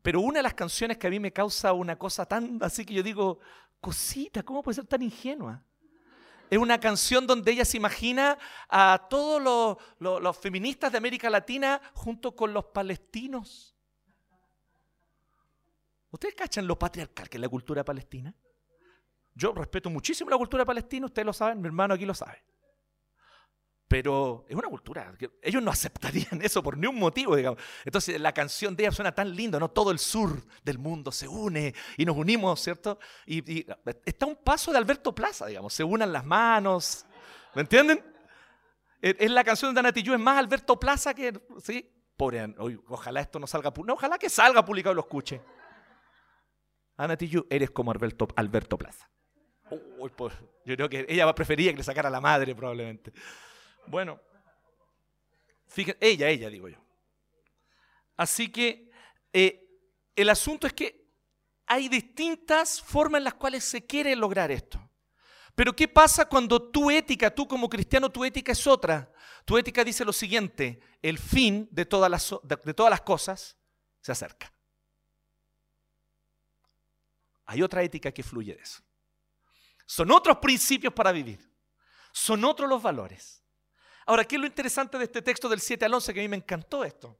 pero 0.01 0.22
una 0.22 0.39
de 0.39 0.44
las 0.44 0.56
canciones 0.56 0.98
que 0.98 1.06
a 1.06 1.10
mí 1.12 1.20
me 1.20 1.32
causa 1.32 1.74
una 1.74 1.98
cosa 1.98 2.25
tan 2.25 2.58
así 2.63 2.84
que 2.84 2.96
yo 2.96 3.03
digo, 3.03 3.39
cosita, 3.79 4.41
¿cómo 4.41 4.63
puede 4.63 4.75
ser 4.75 4.88
tan 4.88 5.03
ingenua? 5.03 5.63
Es 6.50 6.58
una 6.58 6.79
canción 6.79 7.27
donde 7.27 7.51
ella 7.51 7.63
se 7.63 7.77
imagina 7.77 8.36
a 8.68 9.06
todos 9.08 9.39
los, 10.00 10.22
los 10.22 10.38
feministas 10.38 10.91
de 10.91 10.98
América 10.98 11.29
Latina 11.29 11.79
junto 11.94 12.36
con 12.36 12.53
los 12.53 12.65
palestinos. 12.65 13.75
¿Ustedes 16.10 16.34
cachan 16.34 16.65
lo 16.65 16.79
patriarcal 16.79 17.29
que 17.29 17.38
es 17.38 17.41
la 17.41 17.50
cultura 17.50 17.86
palestina? 17.86 18.34
Yo 19.39 19.53
respeto 19.53 19.89
muchísimo 19.89 20.29
la 20.29 20.38
cultura 20.38 20.65
palestina, 20.65 21.05
ustedes 21.05 21.25
lo 21.25 21.31
saben, 21.31 21.62
mi 21.62 21.67
hermano 21.67 21.93
aquí 21.93 22.05
lo 22.05 22.13
sabe. 22.13 22.43
pero 23.88 24.46
es 24.48 24.55
una 24.55 24.67
cultura. 24.67 25.15
Ellos 25.41 25.63
no 25.63 25.72
aceptarían 25.77 26.41
eso 26.43 26.62
por 26.62 26.77
ningún 26.77 27.00
motivo, 27.00 27.38
digamos. 27.38 27.60
Entonces 27.86 28.19
la 28.19 28.34
canción 28.34 28.75
de 28.75 28.84
ella 28.84 28.91
suena 28.91 29.13
tan 29.13 29.34
linda, 29.34 29.58
¿no? 29.58 29.72
Todo 29.72 29.91
el 29.91 29.98
sur 29.98 30.43
del 30.62 30.77
mundo 30.77 31.12
se 31.12 31.27
une 31.27 31.74
y 31.98 32.05
nos 32.05 32.17
unimos, 32.17 32.62
¿cierto? 32.62 33.00
Y, 33.25 33.65
está 34.05 34.25
un 34.25 34.36
paso 34.36 34.74
de 34.74 34.77
Alberto 34.77 35.15
Plaza, 35.15 35.48
digamos. 35.48 35.74
Se 35.74 35.86
unan 35.86 36.12
las 36.12 36.25
manos, 36.25 37.05
¿me 37.55 37.62
entienden? 37.62 38.03
Es 39.01 39.31
la 39.31 39.46
canción 39.46 39.74
de 39.74 39.79
Anatiyu, 39.79 40.13
es 40.13 40.19
más 40.19 40.38
Alberto 40.38 40.77
Plaza 40.77 41.13
que, 41.13 41.41
¿sí? 41.63 41.89
Pobre, 42.17 42.53
ojalá 42.89 43.22
esto 43.22 43.39
no 43.39 43.48
salga, 43.48 43.72
no, 43.86 43.93
ojalá 43.93 44.17
que 44.19 44.29
salga 44.29 44.65
publicado 44.65 44.91
y 44.91 44.96
lo 44.98 45.01
escuche. 45.01 45.41
Anatiyu, 46.98 47.48
eres 47.50 47.72
como 47.72 47.91
Alberto, 47.91 48.27
Alberto 48.36 48.77
Plaza. 48.77 49.10
Yo 50.66 50.76
creo 50.76 50.90
que 50.90 51.06
ella 51.08 51.34
prefería 51.34 51.72
que 51.72 51.78
le 51.78 51.84
sacara 51.84 52.10
la 52.10 52.22
madre 52.22 52.56
probablemente. 52.56 53.12
Bueno, 53.88 54.20
fíjense, 55.68 55.98
ella, 56.02 56.30
ella 56.30 56.50
digo 56.50 56.68
yo. 56.70 56.78
Así 58.18 58.52
que 58.52 58.92
eh, 59.32 59.66
el 60.16 60.30
asunto 60.30 60.68
es 60.68 60.74
que 60.74 61.08
hay 61.66 61.88
distintas 61.88 62.82
formas 62.82 63.20
en 63.20 63.26
las 63.26 63.36
cuales 63.36 63.64
se 63.64 63.86
quiere 63.86 64.16
lograr 64.16 64.52
esto. 64.52 64.80
Pero 65.56 65.76
¿qué 65.76 65.88
pasa 65.88 66.26
cuando 66.26 66.72
tu 66.72 66.90
ética, 66.90 67.34
tú 67.34 67.48
como 67.48 67.70
cristiano, 67.70 68.10
tu 68.10 68.24
ética 68.26 68.52
es 68.52 68.66
otra? 68.66 69.12
Tu 69.46 69.58
ética 69.58 69.84
dice 69.84 70.06
lo 70.06 70.14
siguiente, 70.14 70.80
el 71.02 71.18
fin 71.18 71.68
de 71.72 71.86
todas 71.86 72.10
las, 72.10 72.36
de 72.44 72.74
todas 72.74 72.90
las 72.90 73.02
cosas 73.02 73.58
se 74.02 74.12
acerca. 74.12 74.52
Hay 77.46 77.62
otra 77.62 77.84
ética 77.84 78.12
que 78.12 78.24
fluye 78.24 78.56
de 78.56 78.62
eso. 78.62 78.82
Son 79.89 80.12
otros 80.12 80.38
principios 80.38 80.93
para 80.93 81.12
vivir. 81.12 81.51
Son 82.12 82.46
otros 82.46 82.69
los 82.69 82.79
valores. 82.79 83.43
Ahora, 84.05 84.24
¿qué 84.24 84.36
es 84.36 84.39
lo 84.39 84.46
interesante 84.46 85.00
de 85.00 85.05
este 85.05 85.24
texto 85.24 85.50
del 85.50 85.60
7 85.60 85.84
al 85.84 85.93
11? 85.96 86.13
Que 86.13 86.19
a 86.19 86.24
mí 86.24 86.27
me 86.27 86.38
encantó 86.38 86.84
esto. 86.84 87.19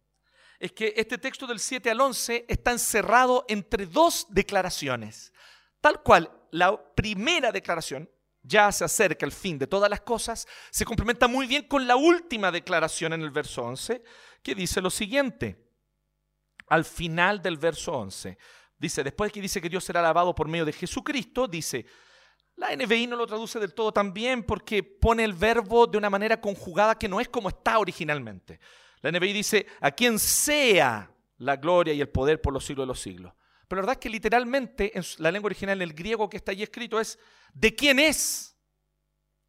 Es 0.60 0.72
que 0.74 0.94
este 0.96 1.18
texto 1.18 1.48
del 1.48 1.60
7 1.60 1.90
al 1.90 2.00
11 2.00 2.46
está 2.48 2.70
encerrado 2.70 3.44
entre 3.48 3.88
dos 3.88 4.28
declaraciones. 4.30 5.34
Tal 5.82 6.04
cual, 6.04 6.32
la 6.52 6.80
primera 6.94 7.52
declaración, 7.52 8.08
ya 8.44 8.72
se 8.72 8.86
acerca 8.86 9.26
el 9.26 9.32
fin 9.32 9.58
de 9.58 9.66
todas 9.66 9.90
las 9.90 10.02
cosas, 10.02 10.48
se 10.70 10.86
complementa 10.86 11.28
muy 11.28 11.48
bien 11.48 11.68
con 11.68 11.88
la 11.88 11.96
última 11.96 12.52
declaración 12.52 13.14
en 13.14 13.24
el 13.24 13.32
verso 13.32 13.64
11, 13.64 14.04
que 14.44 14.54
dice 14.54 14.80
lo 14.80 14.92
siguiente. 14.92 15.74
Al 16.68 16.86
final 16.86 17.42
del 17.42 17.58
verso 17.58 17.94
11, 17.94 18.38
dice, 18.78 19.04
después 19.04 19.32
que 19.32 19.42
dice 19.42 19.60
que 19.60 19.70
Dios 19.70 19.84
será 19.84 20.02
alabado 20.02 20.36
por 20.36 20.48
medio 20.48 20.66
de 20.66 20.74
Jesucristo, 20.74 21.48
dice, 21.48 21.88
la 22.60 22.76
NBI 22.76 23.08
no 23.08 23.16
lo 23.16 23.26
traduce 23.26 23.58
del 23.58 23.74
todo 23.74 23.94
tan 23.94 24.14
bien 24.14 24.44
porque 24.44 24.84
pone 24.84 25.24
el 25.24 25.34
verbo 25.34 25.88
de 25.88 25.98
una 25.98 26.10
manera 26.10 26.42
conjugada 26.42 27.00
que 27.00 27.08
no 27.08 27.22
es 27.22 27.30
como 27.30 27.48
está 27.48 27.80
originalmente. 27.80 28.60
La 29.02 29.12
NBI 29.12 29.32
dice, 29.32 29.66
a 29.80 29.92
quien 29.92 30.20
sea 30.20 31.10
la 31.38 31.56
gloria 31.56 31.94
y 31.94 32.02
el 32.02 32.10
poder 32.10 32.42
por 32.42 32.52
los 32.52 32.66
siglos 32.66 32.84
de 32.84 32.88
los 32.88 33.00
siglos. 33.00 33.34
Pero 33.66 33.82
la 33.82 33.84
verdad 33.84 33.94
es 33.94 34.04
que 34.04 34.10
literalmente 34.10 34.98
en 34.98 35.06
la 35.20 35.32
lengua 35.32 35.48
original, 35.48 35.82
en 35.82 35.90
el 35.90 35.94
griego 35.94 36.30
que 36.30 36.36
está 36.36 36.52
allí 36.52 36.64
escrito, 36.64 37.00
es 37.00 37.18
de 37.54 37.74
quién 37.74 37.98
es 37.98 38.58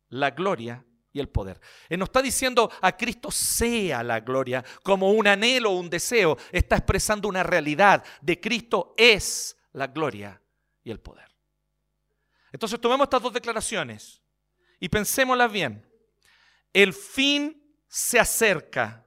la 0.08 0.30
gloria 0.30 0.84
y 1.12 1.18
el 1.18 1.28
poder. 1.28 1.60
Él 1.88 1.98
no 1.98 2.04
está 2.04 2.22
diciendo 2.22 2.70
a 2.80 2.96
Cristo 2.96 3.32
sea 3.32 4.04
la 4.04 4.20
gloria 4.20 4.64
como 4.84 5.10
un 5.10 5.26
anhelo 5.26 5.72
o 5.72 5.80
un 5.80 5.90
deseo. 5.90 6.36
Está 6.52 6.76
expresando 6.76 7.28
una 7.28 7.42
realidad. 7.42 8.04
De 8.20 8.40
Cristo 8.40 8.94
es 8.96 9.56
la 9.72 9.88
gloria 9.88 10.40
y 10.84 10.92
el 10.92 11.00
poder. 11.00 11.29
Entonces 12.52 12.80
tomemos 12.80 13.04
estas 13.04 13.22
dos 13.22 13.32
declaraciones 13.32 14.20
y 14.78 14.88
pensémoslas 14.88 15.52
bien. 15.52 15.86
El 16.72 16.92
fin 16.92 17.76
se 17.88 18.18
acerca 18.18 19.06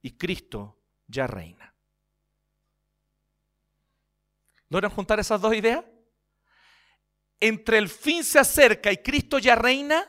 y 0.00 0.16
Cristo 0.16 0.78
ya 1.06 1.26
reina. 1.26 1.74
¿Logran 4.68 4.90
juntar 4.90 5.20
esas 5.20 5.40
dos 5.40 5.54
ideas? 5.54 5.84
Entre 7.38 7.76
el 7.76 7.88
fin 7.88 8.24
se 8.24 8.38
acerca 8.38 8.90
y 8.92 8.98
Cristo 8.98 9.38
ya 9.38 9.54
reina, 9.54 10.08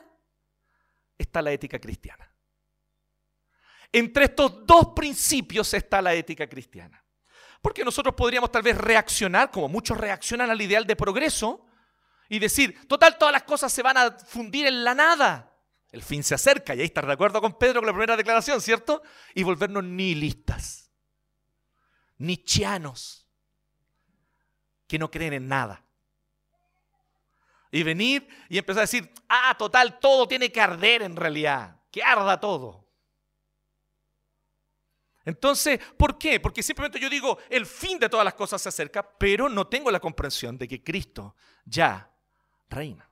está 1.18 1.42
la 1.42 1.52
ética 1.52 1.78
cristiana. 1.78 2.32
Entre 3.92 4.24
estos 4.24 4.66
dos 4.66 4.88
principios 4.94 5.72
está 5.74 6.00
la 6.00 6.14
ética 6.14 6.48
cristiana. 6.48 7.04
Porque 7.60 7.84
nosotros 7.84 8.14
podríamos 8.14 8.50
tal 8.50 8.62
vez 8.62 8.76
reaccionar, 8.76 9.50
como 9.50 9.68
muchos 9.68 9.96
reaccionan 9.96 10.50
al 10.50 10.60
ideal 10.60 10.86
de 10.86 10.96
progreso, 10.96 11.66
y 12.28 12.38
decir, 12.38 12.86
total, 12.88 13.18
todas 13.18 13.32
las 13.32 13.42
cosas 13.44 13.72
se 13.72 13.82
van 13.82 13.96
a 13.96 14.10
fundir 14.18 14.66
en 14.66 14.84
la 14.84 14.94
nada. 14.94 15.52
El 15.90 16.02
fin 16.02 16.24
se 16.24 16.34
acerca, 16.34 16.74
y 16.74 16.80
ahí 16.80 16.86
estar 16.86 17.06
de 17.06 17.12
acuerdo 17.12 17.40
con 17.40 17.56
Pedro 17.58 17.80
con 17.80 17.86
la 17.86 17.92
primera 17.92 18.16
declaración, 18.16 18.60
¿cierto? 18.60 19.02
Y 19.34 19.44
volvernos 19.44 19.84
nihilistas, 19.84 20.90
nichianos, 22.18 23.28
que 24.88 24.98
no 24.98 25.10
creen 25.10 25.34
en 25.34 25.48
nada. 25.48 25.84
Y 27.70 27.82
venir 27.82 28.26
y 28.48 28.58
empezar 28.58 28.80
a 28.80 28.82
decir, 28.82 29.12
ah, 29.28 29.54
total, 29.58 29.98
todo 30.00 30.26
tiene 30.26 30.50
que 30.50 30.60
arder 30.60 31.02
en 31.02 31.16
realidad, 31.16 31.80
que 31.90 32.02
arda 32.02 32.40
todo. 32.40 32.84
Entonces, 35.24 35.80
¿por 35.96 36.18
qué? 36.18 36.38
Porque 36.38 36.62
simplemente 36.62 37.00
yo 37.00 37.08
digo, 37.08 37.38
el 37.48 37.66
fin 37.66 37.98
de 37.98 38.08
todas 38.08 38.24
las 38.24 38.34
cosas 38.34 38.60
se 38.60 38.68
acerca, 38.68 39.02
pero 39.18 39.48
no 39.48 39.66
tengo 39.66 39.90
la 39.90 40.00
comprensión 40.00 40.58
de 40.58 40.68
que 40.68 40.82
Cristo 40.82 41.34
ya 41.64 42.13
reina. 42.68 43.08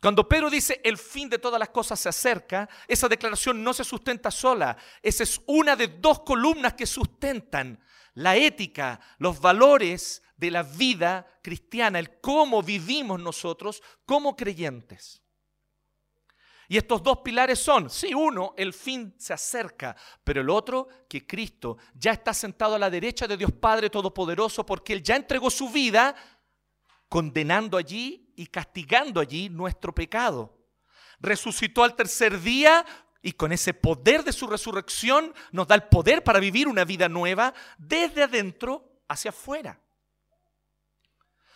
Cuando 0.00 0.28
Pedro 0.28 0.50
dice 0.50 0.80
el 0.84 0.98
fin 0.98 1.28
de 1.28 1.38
todas 1.38 1.58
las 1.58 1.70
cosas 1.70 1.98
se 1.98 2.08
acerca, 2.08 2.68
esa 2.86 3.08
declaración 3.08 3.62
no 3.64 3.72
se 3.72 3.82
sustenta 3.82 4.30
sola. 4.30 4.76
Esa 5.02 5.22
es 5.22 5.40
una 5.46 5.74
de 5.74 5.88
dos 5.88 6.20
columnas 6.20 6.74
que 6.74 6.86
sustentan 6.86 7.82
la 8.14 8.36
ética, 8.36 9.00
los 9.18 9.40
valores 9.40 10.22
de 10.36 10.50
la 10.50 10.62
vida 10.62 11.26
cristiana, 11.42 11.98
el 11.98 12.20
cómo 12.20 12.62
vivimos 12.62 13.20
nosotros 13.20 13.82
como 14.04 14.36
creyentes. 14.36 15.22
Y 16.68 16.76
estos 16.76 17.02
dos 17.02 17.18
pilares 17.18 17.60
son, 17.60 17.88
sí, 17.90 18.12
uno, 18.12 18.52
el 18.56 18.72
fin 18.72 19.14
se 19.18 19.32
acerca, 19.32 19.94
pero 20.24 20.40
el 20.40 20.50
otro, 20.50 20.88
que 21.08 21.26
Cristo 21.26 21.78
ya 21.94 22.12
está 22.12 22.34
sentado 22.34 22.74
a 22.74 22.78
la 22.78 22.90
derecha 22.90 23.28
de 23.28 23.36
Dios 23.36 23.52
Padre 23.52 23.88
Todopoderoso 23.88 24.66
porque 24.66 24.92
Él 24.92 25.02
ya 25.02 25.14
entregó 25.14 25.48
su 25.48 25.68
vida 25.70 26.16
condenando 27.08 27.76
allí 27.76 28.32
y 28.36 28.46
castigando 28.46 29.20
allí 29.20 29.48
nuestro 29.48 29.94
pecado. 29.94 30.56
Resucitó 31.20 31.82
al 31.82 31.94
tercer 31.94 32.40
día 32.40 32.84
y 33.22 33.32
con 33.32 33.52
ese 33.52 33.74
poder 33.74 34.22
de 34.22 34.32
su 34.32 34.46
resurrección 34.46 35.34
nos 35.50 35.66
da 35.66 35.74
el 35.74 35.84
poder 35.84 36.22
para 36.22 36.38
vivir 36.38 36.68
una 36.68 36.84
vida 36.84 37.08
nueva 37.08 37.54
desde 37.78 38.22
adentro 38.22 39.00
hacia 39.08 39.30
afuera. 39.30 39.80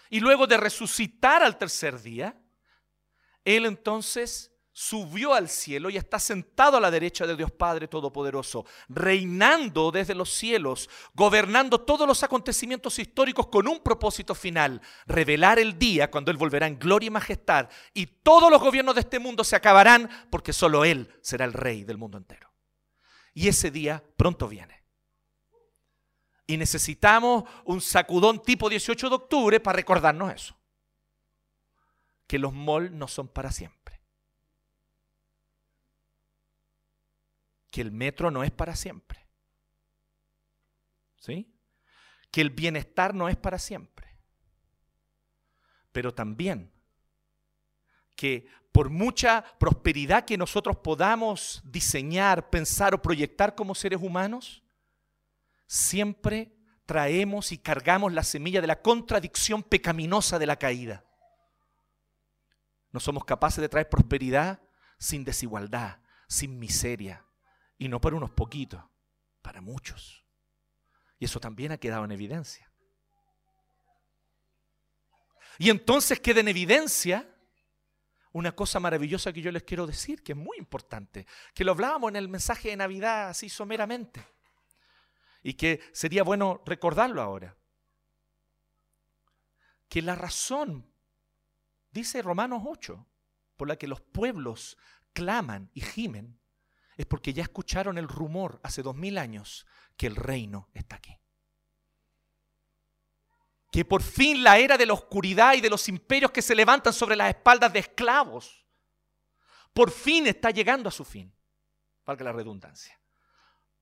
Y 0.09 0.19
luego 0.21 0.47
de 0.47 0.57
resucitar 0.57 1.43
al 1.43 1.57
tercer 1.59 2.01
día, 2.01 2.37
Él 3.45 3.67
entonces 3.67 4.50
subió 4.81 5.35
al 5.35 5.51
cielo 5.51 5.91
y 5.91 5.99
está 5.99 6.19
sentado 6.19 6.79
a 6.79 6.81
la 6.81 6.91
derecha 6.91 7.27
de 7.27 7.37
Dios 7.37 7.51
Padre 7.51 7.87
Todopoderoso, 7.87 8.65
reinando 8.89 9.91
desde 9.91 10.15
los 10.15 10.33
cielos, 10.33 10.89
gobernando 11.13 11.83
todos 11.83 12.09
los 12.09 12.23
acontecimientos 12.23 12.99
históricos 12.99 13.49
con 13.49 13.69
un 13.69 13.81
propósito 13.81 14.35
final, 14.35 14.81
revelar 15.05 15.59
el 15.59 15.79
día 15.79 16.11
cuando 16.11 16.31
Él 16.31 16.39
volverá 16.39 16.67
en 16.67 16.79
gloria 16.79 17.09
y 17.09 17.11
majestad 17.11 17.69
y 17.93 18.07
todos 18.07 18.51
los 18.51 18.59
gobiernos 18.59 18.95
de 18.95 19.03
este 19.03 19.19
mundo 19.19 19.45
se 19.45 19.55
acabarán 19.55 20.09
porque 20.31 20.55
solo 20.55 20.83
Él 20.87 21.15
será 21.21 21.45
el 21.45 21.53
rey 21.53 21.85
del 21.85 21.99
mundo 21.99 22.17
entero. 22.17 22.51
Y 23.35 23.49
ese 23.49 23.71
día 23.71 24.03
pronto 24.17 24.49
viene. 24.49 24.83
Y 26.47 26.57
necesitamos 26.57 27.45
un 27.67 27.83
sacudón 27.83 28.43
tipo 28.43 28.71
18 28.71 29.11
de 29.11 29.15
octubre 29.15 29.61
para 29.61 29.77
recordarnos 29.77 30.33
eso. 30.33 30.57
Que 32.27 32.39
los 32.39 32.55
mol 32.55 32.97
no 32.97 33.09
son 33.09 33.29
para 33.29 33.53
siempre 33.53 34.00
que 37.71 37.81
el 37.81 37.93
metro 37.93 38.31
no 38.31 38.43
es 38.43 38.51
para 38.51 38.77
siempre. 38.77 39.27
¿Sí? 41.19 41.55
Que 42.31 42.41
el 42.41 42.51
bienestar 42.51 43.15
no 43.15 43.29
es 43.29 43.37
para 43.37 43.59
siempre. 43.59 44.17
Pero 45.93 46.15
también 46.15 46.73
que 48.17 48.47
por 48.73 48.91
mucha 48.91 49.45
prosperidad 49.59 50.25
que 50.25 50.37
nosotros 50.37 50.77
podamos 50.77 51.63
diseñar, 51.65 52.51
pensar 52.51 52.95
o 52.95 53.03
proyectar 53.03 53.55
como 53.55 53.75
seres 53.75 54.01
humanos, 54.01 54.63
siempre 55.67 56.55
traemos 56.87 57.53
y 57.53 57.59
cargamos 57.59 58.13
la 58.13 58.23
semilla 58.23 58.61
de 58.61 58.67
la 58.67 58.83
contradicción 58.83 59.63
pecaminosa 59.63 60.39
de 60.39 60.47
la 60.47 60.57
caída. 60.57 61.05
No 62.93 63.01
somos 63.01 63.25
capaces 63.25 63.63
de 63.63 63.69
traer 63.69 63.89
prosperidad 63.89 64.61
sin 64.99 65.25
desigualdad, 65.25 66.01
sin 66.29 66.59
miseria, 66.59 67.25
y 67.81 67.89
no 67.89 67.99
para 67.99 68.15
unos 68.15 68.31
poquitos, 68.31 68.85
para 69.41 69.63
muchos. 69.63 70.23
Y 71.19 71.25
eso 71.25 71.41
también 71.41 71.73
ha 71.73 71.79
quedado 71.79 72.05
en 72.05 72.13
evidencia. 72.13 72.71
Y 75.59 75.71
entonces 75.71 76.21
queda 76.21 76.41
en 76.41 76.49
evidencia 76.49 77.27
una 78.33 78.53
cosa 78.53 78.81
maravillosa 78.81 79.33
que 79.33 79.41
yo 79.41 79.51
les 79.51 79.63
quiero 79.63 79.87
decir, 79.87 80.23
que 80.23 80.33
es 80.33 80.39
muy 80.39 80.59
importante, 80.59 81.27
que 81.55 81.65
lo 81.65 81.73
hablábamos 81.73 82.11
en 82.11 82.17
el 82.17 82.29
mensaje 82.29 82.69
de 82.69 82.77
Navidad 82.77 83.31
así 83.31 83.49
someramente, 83.49 84.23
y 85.43 85.55
que 85.55 85.81
sería 85.93 86.23
bueno 86.23 86.63
recordarlo 86.67 87.23
ahora. 87.23 87.57
Que 89.89 90.03
la 90.03 90.15
razón, 90.15 90.93
dice 91.91 92.21
Romanos 92.21 92.63
8, 92.67 93.07
por 93.57 93.69
la 93.69 93.77
que 93.77 93.89
los 93.89 94.03
pueblos 94.03 94.77
claman 95.15 95.71
y 95.73 95.81
gimen, 95.81 96.40
es 97.01 97.07
porque 97.07 97.33
ya 97.33 97.43
escucharon 97.43 97.99
el 97.99 98.09
rumor 98.09 98.61
hace 98.63 98.83
dos 98.83 98.95
mil 98.95 99.19
años 99.19 99.67
que 99.97 100.07
el 100.07 100.17
reino 100.17 100.69
está 100.75 100.97
aquí 100.97 101.21
que 103.71 103.85
por 103.85 104.03
fin 104.03 104.43
la 104.43 104.59
era 104.59 104.77
de 104.77 104.87
la 104.87 104.95
oscuridad 104.95 105.55
y 105.55 105.61
de 105.61 105.71
los 105.71 105.89
imperios 105.89 106.33
que 106.33 106.43
se 106.43 106.55
levantan 106.55 106.93
sobre 106.93 107.17
las 107.17 107.29
espaldas 107.29 107.73
de 107.73 107.79
esclavos, 107.79 108.67
por 109.73 109.91
fin 109.91 110.27
está 110.27 110.51
llegando 110.51 110.89
a 110.89 110.93
su 110.93 111.05
fin. 111.05 111.33
Valga 112.05 112.25
la 112.25 112.33
redundancia. 112.33 113.01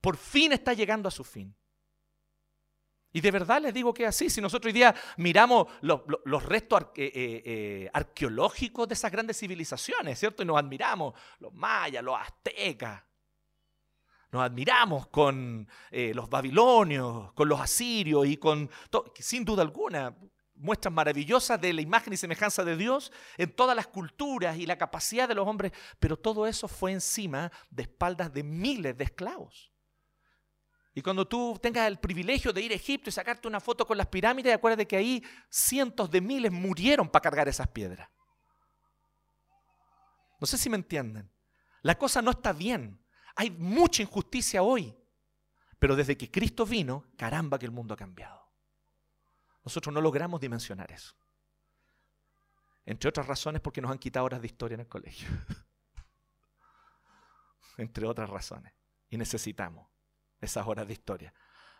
Por 0.00 0.16
fin 0.16 0.52
está 0.52 0.74
llegando 0.74 1.08
a 1.08 1.10
su 1.10 1.24
fin. 1.24 1.56
Y 3.10 3.22
de 3.22 3.30
verdad 3.30 3.62
les 3.62 3.72
digo 3.72 3.94
que 3.94 4.02
es 4.02 4.10
así. 4.10 4.28
Si 4.28 4.42
nosotros 4.42 4.68
hoy 4.68 4.74
día 4.74 4.94
miramos 5.16 5.68
los, 5.80 6.02
restos 6.44 6.82
eh, 6.94 7.10
eh, 7.14 7.42
eh, 7.44 7.90
arqueológicos 7.94 8.86
de 8.86 8.92
esas 8.92 9.10
grandes 9.10 9.38
civilizaciones, 9.38 10.18
¿cierto? 10.18 10.42
Y 10.42 10.46
nos 10.46 10.58
admiramos, 10.58 11.14
los 11.38 11.54
mayas, 11.54 12.04
los 12.04 12.14
aztecas, 12.20 13.02
nos 14.30 14.42
admiramos 14.42 15.06
con 15.08 15.68
eh, 15.90 16.12
los 16.14 16.28
babilonios, 16.28 17.32
con 17.32 17.48
los 17.48 17.60
asirios 17.60 18.26
y 18.26 18.36
con, 18.36 18.70
sin 19.14 19.44
duda 19.44 19.62
alguna, 19.62 20.14
muestras 20.54 20.92
maravillosas 20.92 21.60
de 21.60 21.72
la 21.72 21.80
imagen 21.80 22.12
y 22.12 22.16
semejanza 22.16 22.64
de 22.64 22.76
Dios 22.76 23.12
en 23.36 23.52
todas 23.54 23.76
las 23.76 23.86
culturas 23.86 24.58
y 24.58 24.66
la 24.66 24.76
capacidad 24.76 25.28
de 25.28 25.34
los 25.34 25.46
hombres, 25.46 25.72
pero 25.98 26.16
todo 26.16 26.46
eso 26.46 26.68
fue 26.68 26.92
encima 26.92 27.50
de 27.70 27.82
espaldas 27.82 28.32
de 28.32 28.42
miles 28.42 28.96
de 28.96 29.04
esclavos. 29.04 29.72
Y 30.94 31.00
cuando 31.02 31.28
tú 31.28 31.56
tengas 31.62 31.86
el 31.86 31.98
privilegio 31.98 32.52
de 32.52 32.60
ir 32.60 32.72
a 32.72 32.74
Egipto 32.74 33.08
y 33.08 33.12
sacarte 33.12 33.46
una 33.46 33.60
foto 33.60 33.86
con 33.86 33.96
las 33.96 34.08
pirámides, 34.08 34.52
acuérdate 34.52 34.86
que 34.86 34.96
ahí 34.96 35.22
cientos 35.48 36.10
de 36.10 36.20
miles 36.20 36.50
murieron 36.50 37.08
para 37.08 37.22
cargar 37.22 37.48
esas 37.48 37.68
piedras. 37.68 38.08
No 40.40 40.46
sé 40.46 40.58
si 40.58 40.68
me 40.68 40.76
entienden. 40.76 41.30
La 41.82 41.96
cosa 41.96 42.20
no 42.20 42.32
está 42.32 42.52
bien. 42.52 43.00
Hay 43.40 43.52
mucha 43.52 44.02
injusticia 44.02 44.64
hoy, 44.64 44.92
pero 45.78 45.94
desde 45.94 46.18
que 46.18 46.28
Cristo 46.28 46.66
vino, 46.66 47.04
caramba 47.16 47.56
que 47.56 47.66
el 47.66 47.70
mundo 47.70 47.94
ha 47.94 47.96
cambiado. 47.96 48.50
Nosotros 49.64 49.94
no 49.94 50.00
logramos 50.00 50.40
dimensionar 50.40 50.90
eso. 50.90 51.14
Entre 52.84 53.08
otras 53.08 53.28
razones 53.28 53.62
porque 53.62 53.80
nos 53.80 53.92
han 53.92 53.98
quitado 53.98 54.26
horas 54.26 54.40
de 54.40 54.48
historia 54.48 54.74
en 54.74 54.80
el 54.80 54.88
colegio. 54.88 55.28
Entre 57.76 58.08
otras 58.08 58.28
razones. 58.28 58.74
Y 59.08 59.16
necesitamos 59.16 59.88
esas 60.40 60.66
horas 60.66 60.88
de 60.88 60.94
historia. 60.94 61.32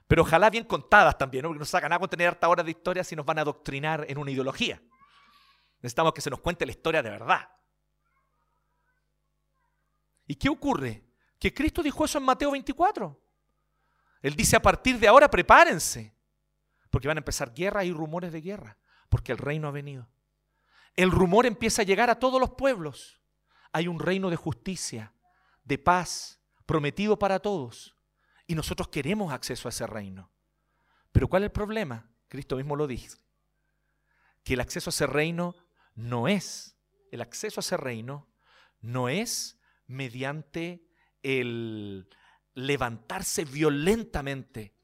Pero 0.07 0.23
ojalá 0.23 0.51
bien 0.51 0.63
contadas 0.63 1.19
también, 1.19 1.43
¿no? 1.43 1.49
porque 1.49 1.59
nos 1.59 1.71
sacan 1.71 1.93
a 1.93 1.99
tener 1.99 2.29
hartas 2.29 2.49
horas 2.49 2.67
de 2.67 2.71
historia 2.71 3.03
si 3.03 3.17
nos 3.17 3.27
van 3.27 3.39
a 3.39 3.41
adoctrinar 3.41 4.07
en 4.09 4.19
una 4.19 4.31
ideología. 4.31 4.81
Necesitamos 5.79 6.13
que 6.13 6.21
se 6.21 6.31
nos 6.31 6.39
cuente 6.39 6.65
la 6.65 6.71
historia 6.71 7.03
de 7.03 7.11
verdad. 7.11 7.51
¿Y 10.25 10.37
qué 10.37 10.49
ocurre? 10.49 11.08
Que 11.39 11.55
Cristo 11.55 11.83
dijo 11.83 12.05
eso 12.05 12.19
en 12.19 12.25
Mateo 12.25 12.51
24. 12.51 13.21
Él 14.23 14.35
dice, 14.35 14.57
a 14.57 14.63
partir 14.63 14.99
de 14.99 15.09
ahora 15.09 15.31
prepárense, 15.31 16.15
porque 16.91 17.09
van 17.09 17.19
a 17.19 17.21
empezar 17.21 17.55
guerras 17.55 17.85
y 17.85 17.93
rumores 17.93 18.33
de 18.33 18.41
guerra, 18.41 18.79
porque 19.09 19.33
el 19.33 19.39
reino 19.39 19.69
ha 19.69 19.73
venido. 19.73 20.09
El 20.97 21.11
rumor 21.11 21.47
empieza 21.47 21.83
a 21.83 21.85
llegar 21.85 22.11
a 22.11 22.19
todos 22.19 22.41
los 22.41 22.51
pueblos. 22.51 23.21
Hay 23.73 23.87
un 23.87 24.01
reino 24.01 24.31
de 24.31 24.37
justicia, 24.37 25.13
de 25.63 25.79
paz, 25.79 26.41
prometido 26.67 27.19
para 27.19 27.39
todos. 27.39 27.95
Y 28.47 28.55
nosotros 28.55 28.89
queremos 28.89 29.33
acceso 29.33 29.69
a 29.69 29.71
ese 29.71 29.87
reino. 29.87 30.31
Pero 31.13 31.29
¿cuál 31.29 31.43
es 31.45 31.49
el 31.49 31.53
problema? 31.53 32.11
Cristo 32.29 32.57
mismo 32.57 32.75
lo 32.75 32.87
dice. 32.87 33.19
Que 34.43 34.55
el 34.55 34.61
acceso 34.61 34.91
a 34.91 34.93
ese 34.93 35.07
reino 35.07 35.55
no 35.95 36.27
es, 36.27 36.77
el 37.13 37.21
acceso 37.21 37.61
a 37.61 37.63
ese 37.63 37.77
reino 37.77 38.29
no 38.81 39.09
es 39.09 39.59
mediante 39.87 40.88
el 41.23 42.09
levantarse 42.55 43.45
violentamente 43.45 44.75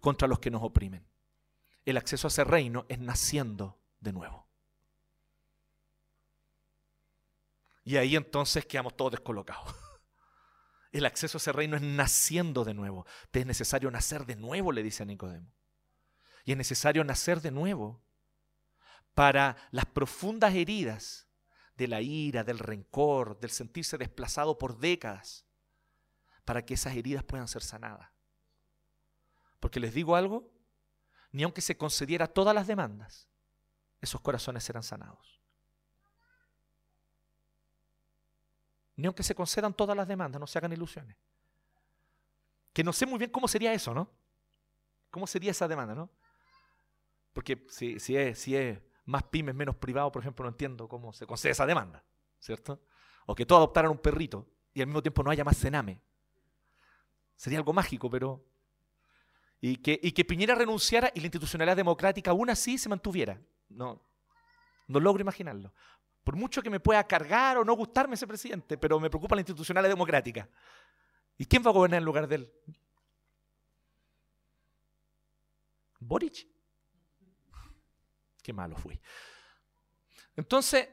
contra 0.00 0.26
los 0.26 0.38
que 0.38 0.50
nos 0.50 0.62
oprimen. 0.62 1.06
El 1.84 1.96
acceso 1.96 2.26
a 2.26 2.30
ese 2.30 2.44
reino 2.44 2.86
es 2.88 2.98
naciendo 2.98 3.80
de 4.00 4.12
nuevo. 4.12 4.48
Y 7.84 7.96
ahí 7.96 8.16
entonces 8.16 8.64
quedamos 8.66 8.96
todos 8.96 9.12
descolocados. 9.12 9.74
El 10.92 11.06
acceso 11.06 11.38
a 11.38 11.40
ese 11.40 11.52
reino 11.52 11.76
es 11.76 11.82
naciendo 11.82 12.64
de 12.64 12.74
nuevo. 12.74 13.06
Te 13.30 13.40
es 13.40 13.46
necesario 13.46 13.90
nacer 13.90 14.26
de 14.26 14.36
nuevo, 14.36 14.72
le 14.72 14.82
dice 14.82 15.02
a 15.02 15.06
Nicodemo. 15.06 15.52
Y 16.44 16.52
es 16.52 16.58
necesario 16.58 17.04
nacer 17.04 17.40
de 17.40 17.50
nuevo 17.50 18.02
para 19.14 19.56
las 19.70 19.86
profundas 19.86 20.54
heridas 20.54 21.28
de 21.76 21.88
la 21.88 22.00
ira, 22.00 22.44
del 22.44 22.58
rencor, 22.58 23.38
del 23.40 23.50
sentirse 23.50 23.98
desplazado 23.98 24.58
por 24.58 24.78
décadas 24.78 25.46
para 26.44 26.64
que 26.64 26.74
esas 26.74 26.94
heridas 26.96 27.24
puedan 27.24 27.48
ser 27.48 27.62
sanadas. 27.62 28.08
Porque 29.60 29.80
les 29.80 29.94
digo 29.94 30.16
algo, 30.16 30.50
ni 31.32 31.42
aunque 31.42 31.60
se 31.60 31.76
concediera 31.76 32.26
todas 32.26 32.54
las 32.54 32.66
demandas, 32.66 33.28
esos 34.00 34.20
corazones 34.20 34.64
serán 34.64 34.82
sanados. 34.82 35.40
Ni 38.96 39.06
aunque 39.06 39.22
se 39.22 39.34
concedan 39.34 39.74
todas 39.74 39.96
las 39.96 40.08
demandas, 40.08 40.40
no 40.40 40.46
se 40.46 40.58
hagan 40.58 40.72
ilusiones. 40.72 41.16
Que 42.72 42.84
no 42.84 42.92
sé 42.92 43.06
muy 43.06 43.18
bien 43.18 43.30
cómo 43.30 43.48
sería 43.48 43.72
eso, 43.72 43.94
¿no? 43.94 44.10
¿Cómo 45.10 45.26
sería 45.26 45.50
esa 45.50 45.66
demanda, 45.66 45.94
no? 45.94 46.10
Porque 47.32 47.64
si, 47.68 47.98
si, 47.98 48.16
es, 48.16 48.38
si 48.38 48.56
es 48.56 48.80
más 49.04 49.22
pymes, 49.24 49.54
menos 49.54 49.76
privado, 49.76 50.10
por 50.12 50.22
ejemplo, 50.22 50.44
no 50.44 50.50
entiendo 50.50 50.88
cómo 50.88 51.12
se 51.12 51.26
concede 51.26 51.52
esa 51.52 51.66
demanda, 51.66 52.04
¿cierto? 52.38 52.80
O 53.26 53.34
que 53.34 53.46
todos 53.46 53.60
adoptaran 53.60 53.90
un 53.90 53.98
perrito 53.98 54.48
y 54.72 54.80
al 54.80 54.86
mismo 54.86 55.02
tiempo 55.02 55.22
no 55.22 55.30
haya 55.30 55.44
más 55.44 55.58
cename. 55.58 56.00
Sería 57.40 57.58
algo 57.58 57.72
mágico, 57.72 58.10
pero... 58.10 58.44
Y 59.62 59.76
que, 59.76 59.98
y 60.02 60.12
que 60.12 60.26
Piñera 60.26 60.54
renunciara 60.54 61.10
y 61.14 61.20
la 61.20 61.26
institucionalidad 61.26 61.74
democrática 61.74 62.32
aún 62.32 62.50
así 62.50 62.76
se 62.76 62.90
mantuviera. 62.90 63.40
No, 63.70 63.98
no 64.86 65.00
logro 65.00 65.22
imaginarlo. 65.22 65.72
Por 66.22 66.36
mucho 66.36 66.60
que 66.60 66.68
me 66.68 66.80
pueda 66.80 67.02
cargar 67.06 67.56
o 67.56 67.64
no 67.64 67.72
gustarme 67.72 68.14
ese 68.14 68.26
presidente, 68.26 68.76
pero 68.76 69.00
me 69.00 69.08
preocupa 69.08 69.36
la 69.36 69.40
institucionalidad 69.40 69.90
democrática. 69.90 70.46
¿Y 71.38 71.46
quién 71.46 71.64
va 71.64 71.70
a 71.70 71.72
gobernar 71.72 72.00
en 72.00 72.04
lugar 72.04 72.28
de 72.28 72.34
él? 72.34 72.52
¿Boric? 75.98 76.46
Qué 78.42 78.52
malo 78.52 78.76
fui. 78.76 79.00
Entonces, 80.36 80.86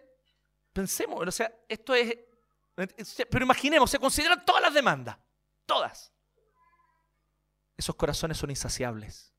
pensemos, 0.71 1.27
o 1.27 1.31
sea, 1.31 1.53
esto 1.67 1.93
es... 1.93 2.17
Pero 3.29 3.43
imaginemos, 3.43 3.91
se 3.91 3.99
consideran 3.99 4.45
todas 4.45 4.61
las 4.61 4.73
demandas, 4.73 5.17
todas 5.65 6.13
esos 7.77 7.95
corazones 7.95 8.37
son 8.37 8.49
insaciables. 8.49 9.33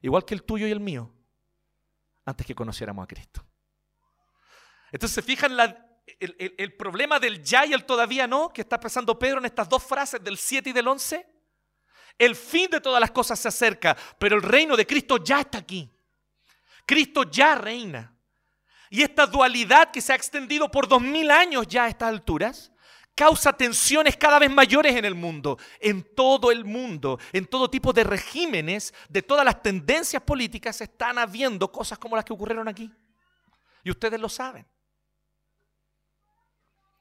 Igual 0.00 0.24
que 0.24 0.34
el 0.34 0.42
tuyo 0.42 0.66
y 0.66 0.70
el 0.70 0.80
mío, 0.80 1.14
antes 2.24 2.46
que 2.46 2.54
conociéramos 2.54 3.04
a 3.04 3.06
Cristo. 3.06 3.44
Entonces, 4.90 5.14
¿se 5.14 5.22
fijan 5.22 5.58
el, 6.18 6.54
el, 6.58 6.76
problema 6.76 7.20
del 7.20 7.42
ya 7.42 7.64
y 7.64 7.72
el 7.72 7.84
todavía 7.84 8.26
no 8.26 8.52
que 8.52 8.62
está 8.62 8.76
expresando 8.76 9.18
Pedro 9.18 9.38
en 9.38 9.46
estas 9.46 9.68
dos 9.68 9.82
frases 9.82 10.22
del 10.22 10.36
7 10.36 10.70
y 10.70 10.72
del 10.72 10.88
11? 10.88 11.26
El 12.18 12.36
fin 12.36 12.70
de 12.70 12.80
todas 12.80 13.00
las 13.00 13.10
cosas 13.10 13.38
se 13.38 13.48
acerca, 13.48 13.96
pero 14.18 14.36
el 14.36 14.42
reino 14.42 14.76
de 14.76 14.86
Cristo 14.86 15.18
ya 15.18 15.40
está 15.40 15.58
aquí. 15.58 15.90
Cristo 16.86 17.24
ya 17.30 17.54
reina. 17.54 18.14
Y 18.90 19.02
esta 19.02 19.26
dualidad 19.26 19.90
que 19.90 20.00
se 20.00 20.12
ha 20.12 20.16
extendido 20.16 20.70
por 20.70 20.88
dos 20.88 21.00
mil 21.00 21.30
años 21.30 21.66
ya 21.66 21.84
a 21.84 21.88
estas 21.88 22.08
alturas, 22.08 22.71
causa 23.14 23.52
tensiones 23.52 24.16
cada 24.16 24.38
vez 24.38 24.50
mayores 24.50 24.94
en 24.96 25.04
el 25.04 25.14
mundo, 25.14 25.58
en 25.80 26.02
todo 26.14 26.50
el 26.50 26.64
mundo, 26.64 27.18
en 27.32 27.46
todo 27.46 27.70
tipo 27.70 27.92
de 27.92 28.04
regímenes, 28.04 28.94
de 29.08 29.22
todas 29.22 29.44
las 29.44 29.62
tendencias 29.62 30.22
políticas, 30.22 30.80
están 30.80 31.18
habiendo 31.18 31.70
cosas 31.70 31.98
como 31.98 32.16
las 32.16 32.24
que 32.24 32.32
ocurrieron 32.32 32.68
aquí. 32.68 32.92
Y 33.84 33.90
ustedes 33.90 34.20
lo 34.20 34.28
saben. 34.28 34.66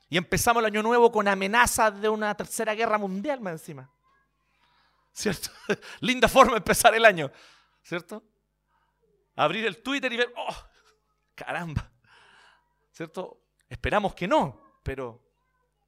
Y 0.10 0.17
empezamos 0.17 0.62
el 0.62 0.65
año 0.65 0.84
nuevo 0.84 1.12
con 1.12 1.28
amenazas 1.28 2.00
de 2.02 2.10
una 2.10 2.36
tercera 2.36 2.76
guerra 2.76 2.97
mundial 2.97 3.39
más 3.39 3.54
encima. 3.54 3.89
¿Cierto? 5.13 5.50
Linda 6.02 6.28
forma 6.28 6.54
de 6.54 6.58
empezar 6.58 6.93
el 6.95 7.06
año. 7.06 7.32
¿Cierto? 7.82 8.24
Abrir 9.36 9.65
el 9.65 9.82
Twitter 9.82 10.12
y 10.12 10.17
ver, 10.17 10.34
oh, 10.36 10.56
caramba. 11.34 11.89
¿Cierto? 12.91 13.41
Esperamos 13.69 14.13
que 14.13 14.28
no, 14.28 14.80
pero 14.84 15.31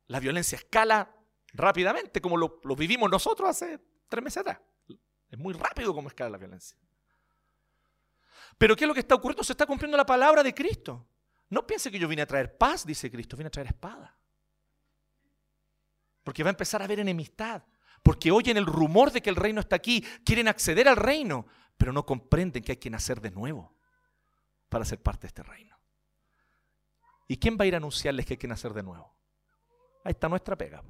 la 0.07 0.19
violencia 0.19 0.55
escala 0.57 1.15
rápidamente, 1.53 2.21
como 2.21 2.37
lo, 2.37 2.59
vivimos 2.75 3.09
nosotros 3.09 3.49
hace 3.49 3.79
tres 4.07 4.23
meses 4.23 4.37
atrás. 4.37 4.59
Es 5.29 5.39
muy 5.39 5.53
rápido 5.53 5.93
como 5.93 6.07
escala 6.07 6.31
la 6.31 6.37
violencia. 6.37 6.77
Pero 8.57 8.75
¿qué 8.75 8.83
es 8.83 8.87
lo 8.87 8.93
que 8.93 8.99
está 8.99 9.15
ocurriendo? 9.15 9.43
Se 9.43 9.53
está 9.53 9.65
cumpliendo 9.65 9.97
la 9.97 10.05
palabra 10.05 10.43
de 10.43 10.53
Cristo. 10.53 11.07
No 11.49 11.65
piense 11.65 11.91
que 11.91 11.99
yo 11.99 12.07
vine 12.07 12.21
a 12.21 12.27
traer 12.27 12.57
paz, 12.57 12.85
dice 12.85 13.09
Cristo, 13.09 13.35
vine 13.35 13.47
a 13.47 13.51
traer 13.51 13.67
espada. 13.67 14.17
Porque 16.23 16.43
va 16.43 16.49
a 16.49 16.51
empezar 16.51 16.81
a 16.81 16.85
haber 16.85 16.99
enemistad. 16.99 17.63
Porque 18.01 18.31
oyen 18.31 18.57
el 18.57 18.65
rumor 18.65 19.11
de 19.11 19.21
que 19.21 19.29
el 19.29 19.35
reino 19.35 19.61
está 19.61 19.75
aquí, 19.75 20.01
quieren 20.25 20.47
acceder 20.47 20.87
al 20.87 20.97
reino, 20.97 21.47
pero 21.77 21.93
no 21.93 22.05
comprenden 22.05 22.63
que 22.63 22.73
hay 22.73 22.77
que 22.77 22.89
nacer 22.89 23.21
de 23.21 23.31
nuevo 23.31 23.75
para 24.69 24.85
ser 24.85 25.01
parte 25.01 25.21
de 25.21 25.27
este 25.27 25.43
reino. 25.43 25.77
¿Y 27.27 27.37
quién 27.37 27.57
va 27.57 27.63
a 27.63 27.67
ir 27.67 27.73
a 27.73 27.77
anunciarles 27.77 28.25
que 28.25 28.33
hay 28.33 28.37
que 28.37 28.47
nacer 28.47 28.73
de 28.73 28.83
nuevo? 28.83 29.15
Ahí 30.03 30.11
está 30.11 30.27
nuestra 30.27 30.57
pega. 30.57 30.83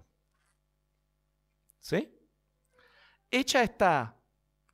¿Sí? 1.80 2.10
Hecha 3.30 3.64
esta 3.64 4.16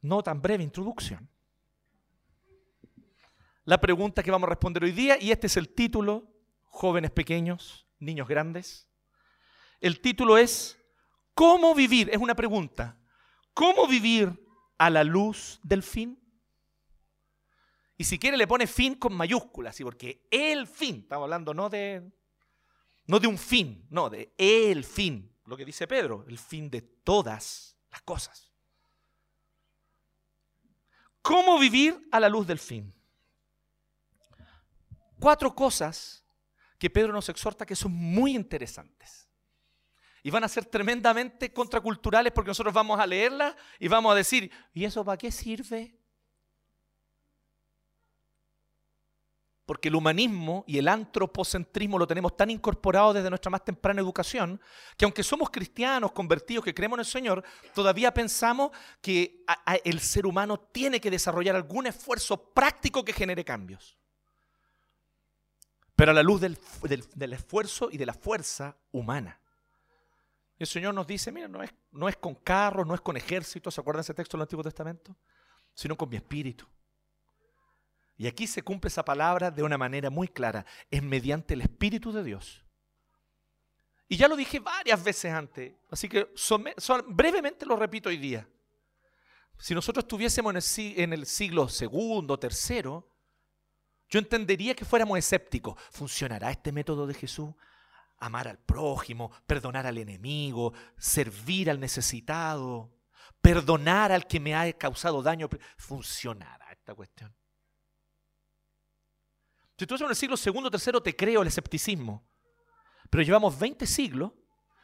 no 0.01 0.23
tan 0.23 0.41
breve 0.41 0.63
introducción, 0.63 1.29
la 3.65 3.79
pregunta 3.79 4.23
que 4.23 4.31
vamos 4.31 4.47
a 4.47 4.49
responder 4.49 4.83
hoy 4.83 4.91
día, 4.91 5.21
y 5.21 5.31
este 5.31 5.47
es 5.47 5.57
el 5.57 5.69
título, 5.69 6.33
jóvenes 6.63 7.11
pequeños, 7.11 7.87
niños 7.99 8.27
grandes, 8.27 8.89
el 9.79 10.01
título 10.01 10.37
es 10.37 10.77
¿Cómo 11.33 11.73
vivir? 11.73 12.09
Es 12.09 12.17
una 12.17 12.35
pregunta. 12.35 12.97
¿Cómo 13.53 13.87
vivir 13.87 14.45
a 14.77 14.89
la 14.89 15.03
luz 15.03 15.59
del 15.63 15.83
fin? 15.83 16.19
Y 17.95 18.03
si 18.05 18.17
quiere 18.17 18.37
le 18.37 18.47
pone 18.47 18.67
fin 18.67 18.95
con 18.95 19.13
mayúsculas, 19.13 19.75
¿sí? 19.75 19.83
porque 19.83 20.27
el 20.31 20.67
fin, 20.67 21.01
estamos 21.03 21.23
hablando 21.23 21.53
no 21.53 21.69
de, 21.69 22.11
no 23.09 23.19
de 23.19 23.25
un 23.25 23.39
fin, 23.39 23.87
no, 23.89 24.07
de 24.07 24.31
el 24.37 24.83
fin, 24.83 25.35
lo 25.45 25.57
que 25.57 25.65
dice 25.65 25.87
Pedro, 25.87 26.25
el 26.27 26.37
fin 26.37 26.69
de 26.69 26.83
todas 26.83 27.75
las 27.89 28.03
cosas. 28.03 28.53
¿Cómo 31.19 31.57
vivir 31.57 32.07
a 32.11 32.19
la 32.19 32.29
luz 32.29 32.45
del 32.45 32.59
fin? 32.59 32.93
Cuatro 35.19 35.55
cosas 35.55 36.23
que 36.77 36.91
Pedro 36.91 37.11
nos 37.11 37.27
exhorta 37.29 37.65
que 37.65 37.75
son 37.75 37.91
muy 37.93 38.35
interesantes. 38.35 39.27
Y 40.21 40.29
van 40.29 40.43
a 40.43 40.47
ser 40.47 40.65
tremendamente 40.65 41.51
contraculturales 41.51 42.31
porque 42.31 42.49
nosotros 42.49 42.75
vamos 42.75 42.99
a 42.99 43.07
leerlas 43.07 43.55
y 43.79 43.87
vamos 43.87 44.11
a 44.11 44.15
decir, 44.15 44.51
¿y 44.71 44.85
eso 44.85 45.03
para 45.03 45.17
qué 45.17 45.31
sirve? 45.31 45.98
Porque 49.69 49.89
el 49.89 49.93
humanismo 49.93 50.63
y 50.65 50.79
el 50.79 50.87
antropocentrismo 50.87 51.99
lo 51.99 52.07
tenemos 52.07 52.35
tan 52.35 52.49
incorporado 52.49 53.13
desde 53.13 53.29
nuestra 53.29 53.51
más 53.51 53.63
temprana 53.63 54.01
educación, 54.01 54.59
que 54.97 55.05
aunque 55.05 55.21
somos 55.21 55.51
cristianos, 55.51 56.11
convertidos, 56.11 56.65
que 56.65 56.73
creemos 56.73 56.97
en 56.97 57.01
el 57.01 57.05
Señor, 57.05 57.43
todavía 57.75 58.11
pensamos 58.11 58.71
que 58.99 59.45
el 59.83 59.99
ser 59.99 60.25
humano 60.25 60.59
tiene 60.59 60.99
que 60.99 61.11
desarrollar 61.11 61.55
algún 61.55 61.85
esfuerzo 61.85 62.51
práctico 62.51 63.05
que 63.05 63.13
genere 63.13 63.45
cambios. 63.45 63.95
Pero 65.95 66.09
a 66.09 66.15
la 66.15 66.23
luz 66.23 66.41
del, 66.41 66.57
esfuerzo 67.31 67.89
y 67.91 67.99
de 67.99 68.07
la 68.07 68.15
fuerza 68.15 68.75
humana. 68.91 69.39
El 70.57 70.65
Señor 70.65 70.95
nos 70.95 71.05
dice, 71.05 71.31
mira, 71.31 71.47
no 71.47 71.61
es, 71.61 71.69
no 71.91 72.09
es 72.09 72.17
con 72.17 72.33
carros, 72.33 72.87
no 72.87 72.95
es 72.95 73.01
con 73.01 73.17
ejércitos, 73.17 73.75
¿se 73.75 73.81
acuerdan 73.81 74.01
ese 74.01 74.15
texto 74.15 74.35
del 74.35 74.41
Antiguo 74.41 74.63
Testamento? 74.63 75.15
Sino 75.75 75.95
con 75.95 76.09
mi 76.09 76.15
espíritu. 76.15 76.65
Y 78.19 78.27
aquí 78.27 78.47
se 78.47 78.61
cumple 78.61 78.89
esa 78.89 79.05
palabra 79.05 79.49
de 79.49 79.63
una 79.63 79.77
manera 79.77 80.09
muy 80.09 80.27
clara, 80.27 80.65
es 80.91 81.01
mediante 81.01 81.53
el 81.53 81.61
Espíritu 81.61 82.11
de 82.11 82.21
Dios. 82.21 82.65
Y 84.09 84.17
ya 84.17 84.27
lo 84.27 84.35
dije 84.35 84.59
varias 84.59 85.01
veces 85.01 85.31
antes, 85.33 85.71
así 85.89 86.09
que 86.09 86.27
brevemente 87.07 87.65
lo 87.65 87.77
repito 87.77 88.09
hoy 88.09 88.17
día. 88.17 88.45
Si 89.57 89.73
nosotros 89.73 90.03
estuviésemos 90.03 90.77
en 90.77 91.13
el, 91.13 91.25
siglo 91.25 91.69
segundo, 91.69 92.37
tercero, 92.37 93.09
yo 94.09 94.19
entendería 94.19 94.75
que 94.75 94.83
fuéramos 94.83 95.17
escépticos. 95.17 95.79
¿Funcionará 95.89 96.51
este 96.51 96.73
método 96.73 97.07
de 97.07 97.13
Jesús? 97.13 97.53
amar 98.21 98.49
al 98.49 98.59
prójimo, 98.59 99.31
perdonar 99.47 99.87
al 99.87 99.97
enemigo, 99.97 100.73
servir 100.97 101.69
al 101.69 101.79
necesitado, 101.79 102.91
perdonar 103.41 104.11
al 104.11 104.27
que 104.27 104.41
me 104.41 104.53
ha 104.53 104.73
causado 104.73 105.23
daño. 105.23 105.47
Funcionará 105.77 106.69
esta 106.73 106.93
cuestión. 106.93 107.33
Si 109.79 109.87
tú 109.87 109.95
estás 109.95 110.07
en 110.07 110.09
el 110.09 110.15
siglo 110.17 110.35
segundo, 110.35 110.69
tercero, 110.69 111.01
te 111.01 111.15
creo 111.15 111.41
el 111.41 111.47
escepticismo. 111.47 112.27
Pero 113.09 113.23
llevamos 113.23 113.57
20 113.57 113.87
siglos 113.87 114.33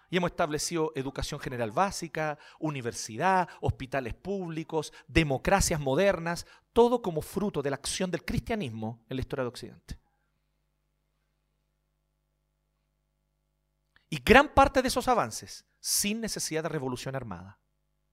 y 0.09 0.15
hemos 0.15 0.31
establecido 0.31 0.93
educación 0.95 1.37
general 1.37 1.71
básica, 1.71 2.39
universidad, 2.59 3.49
hospitales 3.59 4.13
públicos, 4.13 4.93
democracias 5.05 5.81
modernas, 5.81 6.47
todo 6.71 7.01
como 7.01 7.21
fruto 7.21 7.61
de 7.61 7.71
la 7.71 7.75
acción 7.75 8.09
del 8.09 8.23
cristianismo 8.23 9.03
en 9.09 9.17
la 9.17 9.21
historia 9.21 9.43
de 9.43 9.49
Occidente. 9.49 9.99
Y 14.09 14.21
gran 14.23 14.53
parte 14.53 14.81
de 14.81 14.87
esos 14.87 15.09
avances 15.09 15.65
sin 15.81 16.21
necesidad 16.21 16.63
de 16.63 16.69
revolución 16.69 17.17
armada 17.17 17.59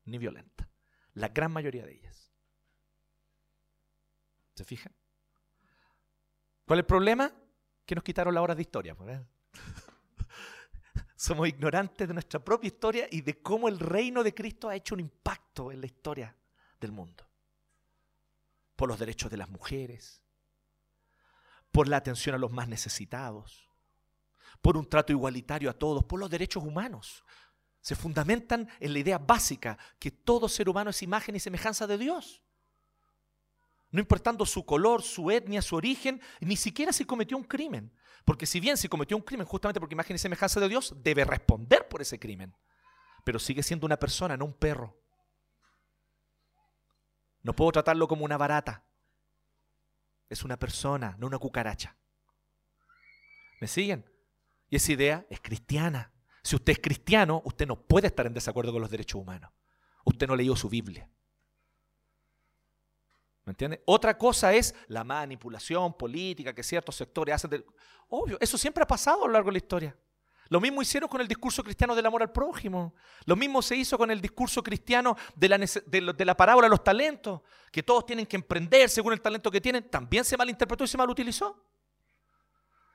ni 0.04 0.18
violenta. 0.18 0.68
La 1.14 1.28
gran 1.28 1.52
mayoría 1.52 1.86
de 1.86 1.94
ellas. 1.94 2.32
¿Se 4.56 4.64
fijan? 4.64 4.92
¿Cuál 6.64 6.78
es 6.78 6.82
el 6.82 6.86
problema? 6.86 7.32
Que 7.84 7.94
nos 7.94 8.04
quitaron 8.04 8.34
la 8.34 8.42
hora 8.42 8.54
de 8.54 8.62
historia. 8.62 8.94
Pues, 8.94 9.18
¿eh? 9.18 9.26
Somos 11.16 11.48
ignorantes 11.48 12.06
de 12.06 12.14
nuestra 12.14 12.44
propia 12.44 12.68
historia 12.68 13.06
y 13.10 13.20
de 13.20 13.40
cómo 13.42 13.68
el 13.68 13.78
reino 13.78 14.22
de 14.22 14.34
Cristo 14.34 14.68
ha 14.68 14.76
hecho 14.76 14.94
un 14.94 15.00
impacto 15.00 15.72
en 15.72 15.80
la 15.80 15.86
historia 15.86 16.36
del 16.80 16.92
mundo. 16.92 17.28
Por 18.76 18.88
los 18.88 18.98
derechos 18.98 19.30
de 19.30 19.36
las 19.36 19.48
mujeres, 19.48 20.22
por 21.70 21.88
la 21.88 21.96
atención 21.96 22.34
a 22.34 22.38
los 22.38 22.50
más 22.50 22.68
necesitados, 22.68 23.68
por 24.60 24.76
un 24.76 24.88
trato 24.88 25.12
igualitario 25.12 25.68
a 25.70 25.74
todos, 25.74 26.04
por 26.04 26.20
los 26.20 26.30
derechos 26.30 26.62
humanos. 26.62 27.24
Se 27.80 27.96
fundamentan 27.96 28.68
en 28.78 28.92
la 28.92 29.00
idea 29.00 29.18
básica 29.18 29.76
que 29.98 30.12
todo 30.12 30.48
ser 30.48 30.68
humano 30.68 30.90
es 30.90 31.02
imagen 31.02 31.34
y 31.34 31.40
semejanza 31.40 31.86
de 31.86 31.98
Dios. 31.98 32.42
No 33.92 34.00
importando 34.00 34.46
su 34.46 34.64
color, 34.64 35.02
su 35.02 35.30
etnia, 35.30 35.62
su 35.62 35.76
origen, 35.76 36.20
ni 36.40 36.56
siquiera 36.56 36.92
si 36.92 37.04
cometió 37.04 37.36
un 37.36 37.44
crimen. 37.44 37.92
Porque 38.24 38.46
si 38.46 38.58
bien 38.58 38.76
si 38.76 38.88
cometió 38.88 39.16
un 39.16 39.22
crimen 39.22 39.46
justamente 39.46 39.78
porque 39.78 39.94
imagen 39.94 40.16
y 40.16 40.18
semejanza 40.18 40.58
de 40.60 40.68
Dios, 40.68 40.94
debe 41.02 41.24
responder 41.24 41.86
por 41.88 42.00
ese 42.00 42.18
crimen. 42.18 42.56
Pero 43.22 43.38
sigue 43.38 43.62
siendo 43.62 43.84
una 43.86 43.98
persona, 43.98 44.36
no 44.36 44.46
un 44.46 44.54
perro. 44.54 44.98
No 47.42 47.54
puedo 47.54 47.70
tratarlo 47.72 48.08
como 48.08 48.24
una 48.24 48.38
barata. 48.38 48.82
Es 50.30 50.42
una 50.42 50.58
persona, 50.58 51.14
no 51.18 51.26
una 51.26 51.38
cucaracha. 51.38 51.96
¿Me 53.60 53.68
siguen? 53.68 54.10
Y 54.70 54.76
esa 54.76 54.92
idea 54.92 55.26
es 55.28 55.40
cristiana. 55.40 56.12
Si 56.42 56.56
usted 56.56 56.72
es 56.72 56.78
cristiano, 56.78 57.42
usted 57.44 57.66
no 57.66 57.80
puede 57.80 58.06
estar 58.06 58.26
en 58.26 58.32
desacuerdo 58.32 58.72
con 58.72 58.80
los 58.80 58.90
derechos 58.90 59.20
humanos. 59.20 59.52
Usted 60.04 60.26
no 60.26 60.34
leyó 60.34 60.56
su 60.56 60.70
Biblia. 60.70 61.10
¿Me 63.44 63.50
entiende? 63.50 63.82
Otra 63.86 64.16
cosa 64.16 64.52
es 64.52 64.74
la 64.86 65.02
manipulación 65.04 65.96
política 65.96 66.54
que 66.54 66.62
ciertos 66.62 66.96
sectores 66.96 67.34
hacen. 67.34 67.64
Obvio, 68.08 68.38
eso 68.40 68.56
siempre 68.56 68.82
ha 68.84 68.86
pasado 68.86 69.24
a 69.24 69.26
lo 69.26 69.32
largo 69.32 69.48
de 69.48 69.52
la 69.52 69.58
historia. 69.58 69.96
Lo 70.48 70.60
mismo 70.60 70.82
hicieron 70.82 71.08
con 71.08 71.20
el 71.20 71.26
discurso 71.26 71.64
cristiano 71.64 71.94
del 71.94 72.04
amor 72.04 72.22
al 72.22 72.30
prójimo. 72.30 72.94
Lo 73.24 73.34
mismo 73.34 73.62
se 73.62 73.74
hizo 73.74 73.96
con 73.96 74.10
el 74.10 74.20
discurso 74.20 74.62
cristiano 74.62 75.16
de 75.34 75.48
la, 75.48 75.58
de 75.58 76.24
la 76.24 76.36
parábola 76.36 76.66
de 76.66 76.70
los 76.70 76.84
talentos, 76.84 77.40
que 77.70 77.82
todos 77.82 78.04
tienen 78.04 78.26
que 78.26 78.36
emprender 78.36 78.90
según 78.90 79.14
el 79.14 79.20
talento 79.20 79.50
que 79.50 79.60
tienen. 79.60 79.88
También 79.88 80.24
se 80.24 80.36
malinterpretó 80.36 80.84
y 80.84 80.88
se 80.88 80.98
malutilizó 80.98 81.64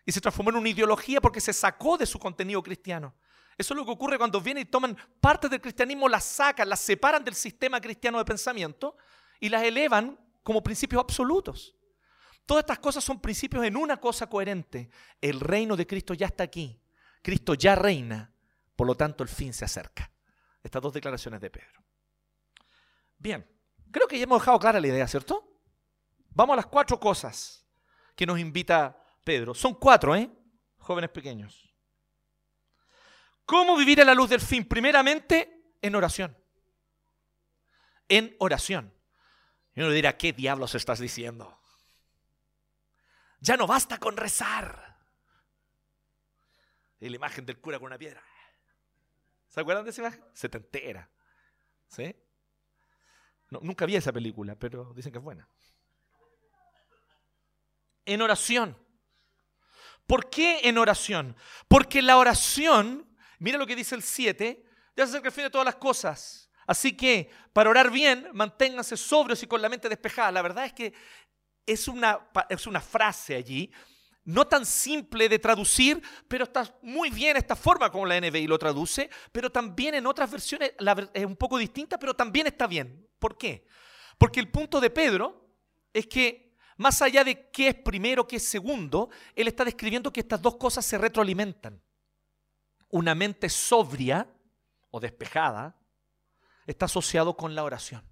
y 0.05 0.11
se 0.11 0.21
transformó 0.21 0.51
en 0.51 0.57
una 0.57 0.69
ideología 0.69 1.19
porque 1.19 1.41
se 1.41 1.51
sacó 1.51 1.97
de 1.97 2.05
su 2.05 2.17
contenido 2.17 2.63
cristiano. 2.63 3.13
Eso 3.57 3.73
es 3.73 3.77
lo 3.77 3.85
que 3.85 3.91
ocurre 3.91 4.17
cuando 4.17 4.39
vienen 4.39 4.61
y 4.61 4.65
toman 4.65 4.95
parte 5.19 5.49
del 5.49 5.59
cristianismo, 5.59 6.07
las 6.07 6.23
sacan, 6.23 6.69
las 6.69 6.79
separan 6.79 7.25
del 7.25 7.35
sistema 7.35 7.81
cristiano 7.81 8.17
de 8.19 8.23
pensamiento 8.23 8.95
y 9.39 9.49
las 9.49 9.63
elevan 9.63 10.17
como 10.47 10.63
principios 10.63 11.01
absolutos. 11.01 11.75
Todas 12.45 12.61
estas 12.61 12.79
cosas 12.79 13.03
son 13.03 13.19
principios 13.19 13.65
en 13.65 13.75
una 13.75 13.97
cosa 13.97 14.29
coherente. 14.29 14.89
El 15.19 15.41
reino 15.41 15.75
de 15.75 15.85
Cristo 15.85 16.13
ya 16.13 16.27
está 16.27 16.45
aquí. 16.45 16.81
Cristo 17.21 17.53
ya 17.53 17.75
reina. 17.75 18.33
Por 18.73 18.87
lo 18.87 18.95
tanto, 18.95 19.23
el 19.23 19.27
fin 19.27 19.51
se 19.51 19.65
acerca. 19.65 20.09
Estas 20.63 20.81
dos 20.81 20.93
declaraciones 20.93 21.41
de 21.41 21.49
Pedro. 21.49 21.83
Bien, 23.17 23.45
creo 23.91 24.07
que 24.07 24.17
ya 24.17 24.23
hemos 24.23 24.39
dejado 24.39 24.57
clara 24.57 24.79
la 24.79 24.87
idea, 24.87 25.05
¿cierto? 25.05 25.59
Vamos 26.29 26.53
a 26.53 26.55
las 26.55 26.67
cuatro 26.67 26.97
cosas 26.97 27.67
que 28.15 28.25
nos 28.25 28.39
invita 28.39 28.97
Pedro. 29.25 29.53
Son 29.53 29.73
cuatro, 29.73 30.15
¿eh? 30.15 30.31
Jóvenes 30.77 31.09
pequeños. 31.09 31.69
¿Cómo 33.45 33.75
vivir 33.75 33.99
a 33.99 34.05
la 34.05 34.13
luz 34.13 34.29
del 34.29 34.39
fin? 34.39 34.63
Primeramente, 34.63 35.73
en 35.81 35.93
oración. 35.93 36.37
En 38.07 38.33
oración. 38.39 38.96
Y 39.77 39.81
uno 39.81 39.91
dirá, 39.91 40.17
¿qué 40.17 40.33
diablos 40.33 40.73
estás 40.73 40.97
diciendo? 40.97 41.55
Ya 43.39 43.55
no 43.57 43.67
basta 43.67 43.99
con 43.99 44.17
rezar. 44.17 44.97
Y 46.99 47.07
la 47.09 47.15
imagen 47.15 47.45
del 47.45 47.59
cura 47.59 47.77
con 47.77 47.85
una 47.85 47.97
piedra. 47.99 48.23
¿Se 49.49 49.61
acuerdan 49.61 49.83
de 49.83 49.91
esa 49.91 50.01
imagen? 50.01 50.25
Se 50.33 50.49
te 50.49 50.57
entera. 50.57 51.07
¿Sí? 51.89 52.15
nunca 53.51 53.85
vi 53.85 53.95
esa 53.95 54.11
película, 54.11 54.55
pero 54.55 54.95
dicen 54.95 55.11
que 55.11 55.19
es 55.19 55.23
buena. 55.23 55.47
En 58.03 58.23
oración. 58.23 58.75
¿Por 60.07 60.31
qué 60.31 60.61
en 60.63 60.79
oración? 60.79 61.35
Porque 61.67 62.01
la 62.01 62.17
oración, 62.17 63.15
mira 63.37 63.59
lo 63.59 63.67
que 63.67 63.75
dice 63.75 63.93
el 63.93 64.01
7, 64.01 64.65
ya 64.95 65.05
se 65.05 65.11
acerca 65.11 65.27
el 65.27 65.33
fin 65.35 65.43
de 65.43 65.51
todas 65.51 65.65
las 65.65 65.75
cosas. 65.75 66.46
Así 66.67 66.95
que 66.95 67.29
para 67.53 67.69
orar 67.69 67.89
bien, 67.89 68.27
manténganse 68.33 68.97
sobrios 68.97 69.41
y 69.41 69.47
con 69.47 69.61
la 69.61 69.69
mente 69.69 69.89
despejada. 69.89 70.31
La 70.31 70.41
verdad 70.41 70.65
es 70.65 70.73
que 70.73 70.93
es 71.65 71.87
una, 71.87 72.29
es 72.49 72.67
una 72.67 72.81
frase 72.81 73.35
allí, 73.35 73.71
no 74.25 74.45
tan 74.45 74.65
simple 74.65 75.29
de 75.29 75.39
traducir, 75.39 76.01
pero 76.27 76.43
está 76.43 76.77
muy 76.81 77.09
bien 77.09 77.37
esta 77.37 77.55
forma 77.55 77.89
como 77.89 78.05
la 78.05 78.19
NBI 78.19 78.45
lo 78.45 78.59
traduce, 78.59 79.09
pero 79.31 79.49
también 79.49 79.95
en 79.95 80.05
otras 80.05 80.29
versiones 80.29 80.73
es 81.13 81.25
un 81.25 81.37
poco 81.37 81.57
distinta, 81.57 81.97
pero 81.97 82.13
también 82.13 82.45
está 82.47 82.67
bien. 82.67 83.07
¿Por 83.17 83.37
qué? 83.37 83.65
Porque 84.17 84.41
el 84.41 84.51
punto 84.51 84.81
de 84.81 84.89
Pedro 84.89 85.49
es 85.93 86.07
que 86.07 86.53
más 86.75 87.01
allá 87.01 87.23
de 87.23 87.49
qué 87.49 87.69
es 87.69 87.75
primero, 87.75 88.27
qué 88.27 88.35
es 88.35 88.47
segundo, 88.47 89.09
él 89.33 89.47
está 89.47 89.63
describiendo 89.63 90.11
que 90.11 90.19
estas 90.19 90.41
dos 90.41 90.57
cosas 90.57 90.85
se 90.85 90.97
retroalimentan. 90.97 91.81
Una 92.89 93.15
mente 93.15 93.49
sobria 93.49 94.29
o 94.91 94.99
despejada 94.99 95.75
está 96.67 96.85
asociado 96.85 97.35
con 97.35 97.55
la 97.55 97.63
oración. 97.63 98.03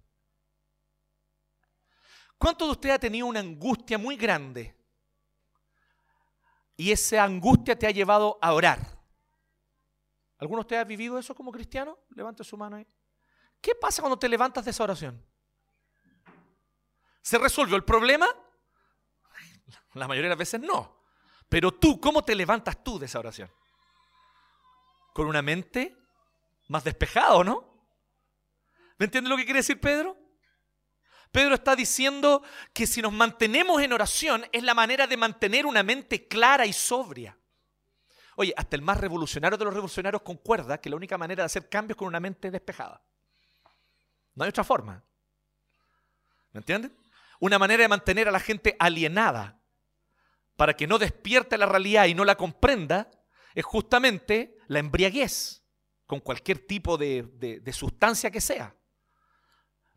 ¿Cuánto 2.38 2.65
de 2.65 2.72
usted 2.72 2.89
ha 2.89 3.00
tenido 3.00 3.28
una 3.28 3.41
angustia 3.41 3.98
muy 3.98 4.15
grande 4.15 4.76
y 6.78 6.91
esa 6.91 7.24
angustia 7.24 7.78
te 7.78 7.86
ha 7.86 7.91
llevado 7.91 8.39
a 8.41 8.54
orar? 8.54 8.80
¿Alguno 10.38 10.60
de 10.60 10.62
ustedes 10.62 10.82
ha 10.82 10.86
vivido 10.86 11.20
eso 11.20 11.36
como 11.36 11.52
cristiano? 11.52 12.00
Levante 12.10 12.44
su 12.44 12.58
mano 12.58 12.78
ahí. 12.78 12.88
¿Qué 13.62 13.76
pasa 13.76 14.02
cuando 14.02 14.18
te 14.18 14.30
levantas 14.30 14.65
de 14.65 14.72
esa 14.72 14.84
oración? 14.84 15.24
¿Se 17.22 17.38
resolvió 17.38 17.76
el 17.76 17.84
problema? 17.84 18.28
La 19.94 20.08
mayoría 20.08 20.30
de 20.30 20.36
las 20.36 20.39
veces 20.39 20.62
no. 20.62 21.04
Pero 21.50 21.74
tú, 21.74 22.00
¿cómo 22.00 22.24
te 22.24 22.36
levantas 22.36 22.84
tú 22.84 23.00
de 23.00 23.06
esa 23.06 23.20
oración? 23.20 23.50
Con 25.13 25.28
una 25.28 25.41
mente 25.41 25.98
más 26.68 26.84
despejada, 26.84 27.36
¿o 27.36 27.44
no? 27.44 27.75
¿Me 28.97 29.05
entiendes 29.05 29.29
lo 29.29 29.38
que 29.38 29.45
quiere 29.45 29.60
decir 29.60 29.79
Pedro? 29.79 30.17
Pedro 31.31 31.55
está 31.55 31.75
diciendo 31.75 32.43
que 32.73 32.88
si 32.88 33.01
nos 33.01 33.12
mantenemos 33.12 33.81
en 33.81 33.91
oración 33.91 34.45
es 34.51 34.63
la 34.63 34.73
manera 34.73 35.05
de 35.05 35.17
mantener 35.17 35.65
una 35.65 35.84
mente 35.84 36.27
clara 36.27 36.65
y 36.65 36.71
sobria. 36.71 37.38
Oye, 38.38 38.53
hasta 38.55 38.75
el 38.75 38.81
más 38.81 38.99
revolucionario 38.99 39.58
de 39.58 39.65
los 39.65 39.73
revolucionarios 39.73 40.21
concuerda 40.21 40.79
que 40.79 40.89
la 40.89 40.95
única 40.95 41.17
manera 41.17 41.43
de 41.43 41.47
hacer 41.47 41.69
cambios 41.69 41.95
es 41.95 41.99
con 41.99 42.08
una 42.08 42.19
mente 42.19 42.51
despejada. 42.51 43.01
No 44.34 44.43
hay 44.43 44.49
otra 44.49 44.63
forma. 44.63 45.03
¿Me 46.51 46.60
entienden? 46.60 46.95
Una 47.39 47.60
manera 47.60 47.81
de 47.81 47.89
mantener 47.89 48.27
a 48.27 48.31
la 48.31 48.39
gente 48.39 48.75
alienada 48.79 49.60
para 50.55 50.75
que 50.75 50.88
no 50.88 50.97
despierte 50.97 51.58
la 51.58 51.65
realidad 51.65 52.05
y 52.05 52.13
no 52.13 52.23
la 52.23 52.36
comprenda 52.36 53.10
es 53.53 53.65
justamente 53.65 54.58
la 54.67 54.79
embriaguez 54.79 55.63
con 56.05 56.19
cualquier 56.19 56.60
tipo 56.60 56.97
de, 56.97 57.62
sustancia 57.73 58.31
que 58.31 58.41
sea. 58.41 58.75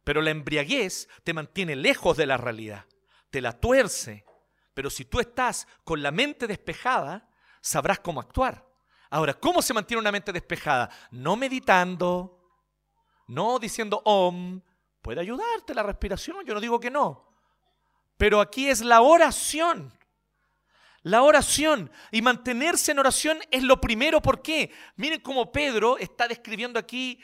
Pero 0.09 0.23
la 0.23 0.31
embriaguez 0.31 1.07
te 1.23 1.35
mantiene 1.35 1.77
lejos 1.77 2.17
de 2.17 2.25
la 2.25 2.39
realidad, 2.39 2.87
te 3.29 3.43
la 3.43 3.53
tuerce. 3.53 4.25
Pero 4.73 4.89
si 4.89 5.05
tú 5.05 5.21
estás 5.21 5.69
con 5.85 6.03
la 6.03 6.11
mente 6.11 6.47
despejada, 6.47 7.29
sabrás 7.61 7.99
cómo 7.99 8.19
actuar. 8.19 8.67
Ahora, 9.11 9.35
¿cómo 9.35 9.61
se 9.61 9.75
mantiene 9.75 10.01
una 10.01 10.11
mente 10.11 10.33
despejada? 10.33 10.89
No 11.11 11.37
meditando, 11.37 12.41
no 13.27 13.59
diciendo 13.59 14.01
om, 14.07 14.63
puede 15.03 15.21
ayudarte 15.21 15.75
la 15.75 15.83
respiración, 15.83 16.43
yo 16.47 16.55
no 16.55 16.61
digo 16.61 16.81
que 16.81 16.91
no. 16.91 17.31
Pero 18.17 18.41
aquí 18.41 18.71
es 18.71 18.81
la 18.81 19.03
oración. 19.03 19.93
La 21.03 21.23
oración 21.23 21.93
y 22.11 22.23
mantenerse 22.23 22.93
en 22.93 22.99
oración 22.99 23.41
es 23.51 23.63
lo 23.63 23.79
primero. 23.79 24.23
¿Por 24.23 24.41
qué? 24.41 24.73
Miren 24.97 25.21
cómo 25.21 25.53
Pedro 25.53 25.99
está 25.99 26.27
describiendo 26.27 26.79
aquí, 26.79 27.23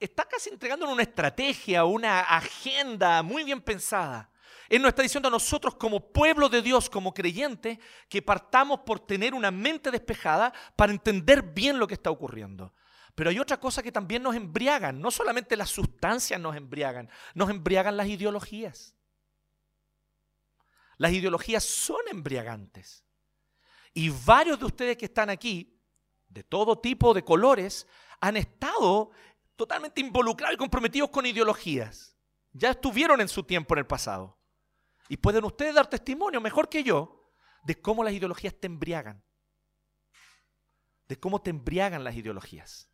está 0.00 0.24
casi 0.24 0.50
entregándonos 0.50 0.94
una 0.94 1.02
estrategia, 1.02 1.84
una 1.84 2.20
agenda 2.20 3.22
muy 3.22 3.44
bien 3.44 3.60
pensada. 3.60 4.30
Él 4.68 4.80
nos 4.80 4.90
está 4.90 5.02
diciendo 5.02 5.28
a 5.28 5.32
nosotros 5.32 5.74
como 5.74 6.12
pueblo 6.12 6.48
de 6.48 6.62
Dios, 6.62 6.88
como 6.88 7.12
creyentes, 7.12 7.78
que 8.08 8.22
partamos 8.22 8.80
por 8.80 9.00
tener 9.00 9.34
una 9.34 9.50
mente 9.50 9.90
despejada 9.90 10.52
para 10.76 10.92
entender 10.92 11.42
bien 11.42 11.78
lo 11.78 11.86
que 11.86 11.94
está 11.94 12.10
ocurriendo. 12.10 12.72
Pero 13.14 13.30
hay 13.30 13.38
otra 13.38 13.58
cosa 13.58 13.82
que 13.82 13.92
también 13.92 14.22
nos 14.22 14.34
embriagan. 14.34 15.00
No 15.00 15.10
solamente 15.10 15.56
las 15.56 15.70
sustancias 15.70 16.40
nos 16.40 16.56
embriagan, 16.56 17.10
nos 17.34 17.50
embriagan 17.50 17.96
las 17.96 18.06
ideologías. 18.06 18.94
Las 20.96 21.12
ideologías 21.12 21.64
son 21.64 22.00
embriagantes. 22.10 23.04
Y 23.92 24.08
varios 24.08 24.58
de 24.58 24.66
ustedes 24.66 24.96
que 24.96 25.06
están 25.06 25.30
aquí, 25.30 25.76
de 26.28 26.44
todo 26.44 26.78
tipo 26.78 27.12
de 27.12 27.24
colores, 27.24 27.86
han 28.20 28.36
estado 28.36 29.10
totalmente 29.60 30.00
involucrados 30.00 30.54
y 30.54 30.56
comprometidos 30.56 31.10
con 31.10 31.26
ideologías. 31.26 32.16
Ya 32.50 32.70
estuvieron 32.70 33.20
en 33.20 33.28
su 33.28 33.42
tiempo 33.42 33.74
en 33.74 33.80
el 33.80 33.86
pasado. 33.86 34.38
Y 35.06 35.18
pueden 35.18 35.44
ustedes 35.44 35.74
dar 35.74 35.86
testimonio, 35.86 36.40
mejor 36.40 36.70
que 36.70 36.82
yo, 36.82 37.30
de 37.64 37.78
cómo 37.78 38.02
las 38.02 38.14
ideologías 38.14 38.54
te 38.58 38.68
embriagan. 38.68 39.22
De 41.08 41.20
cómo 41.20 41.42
te 41.42 41.50
embriagan 41.50 42.02
las 42.02 42.14
ideologías. 42.14 42.88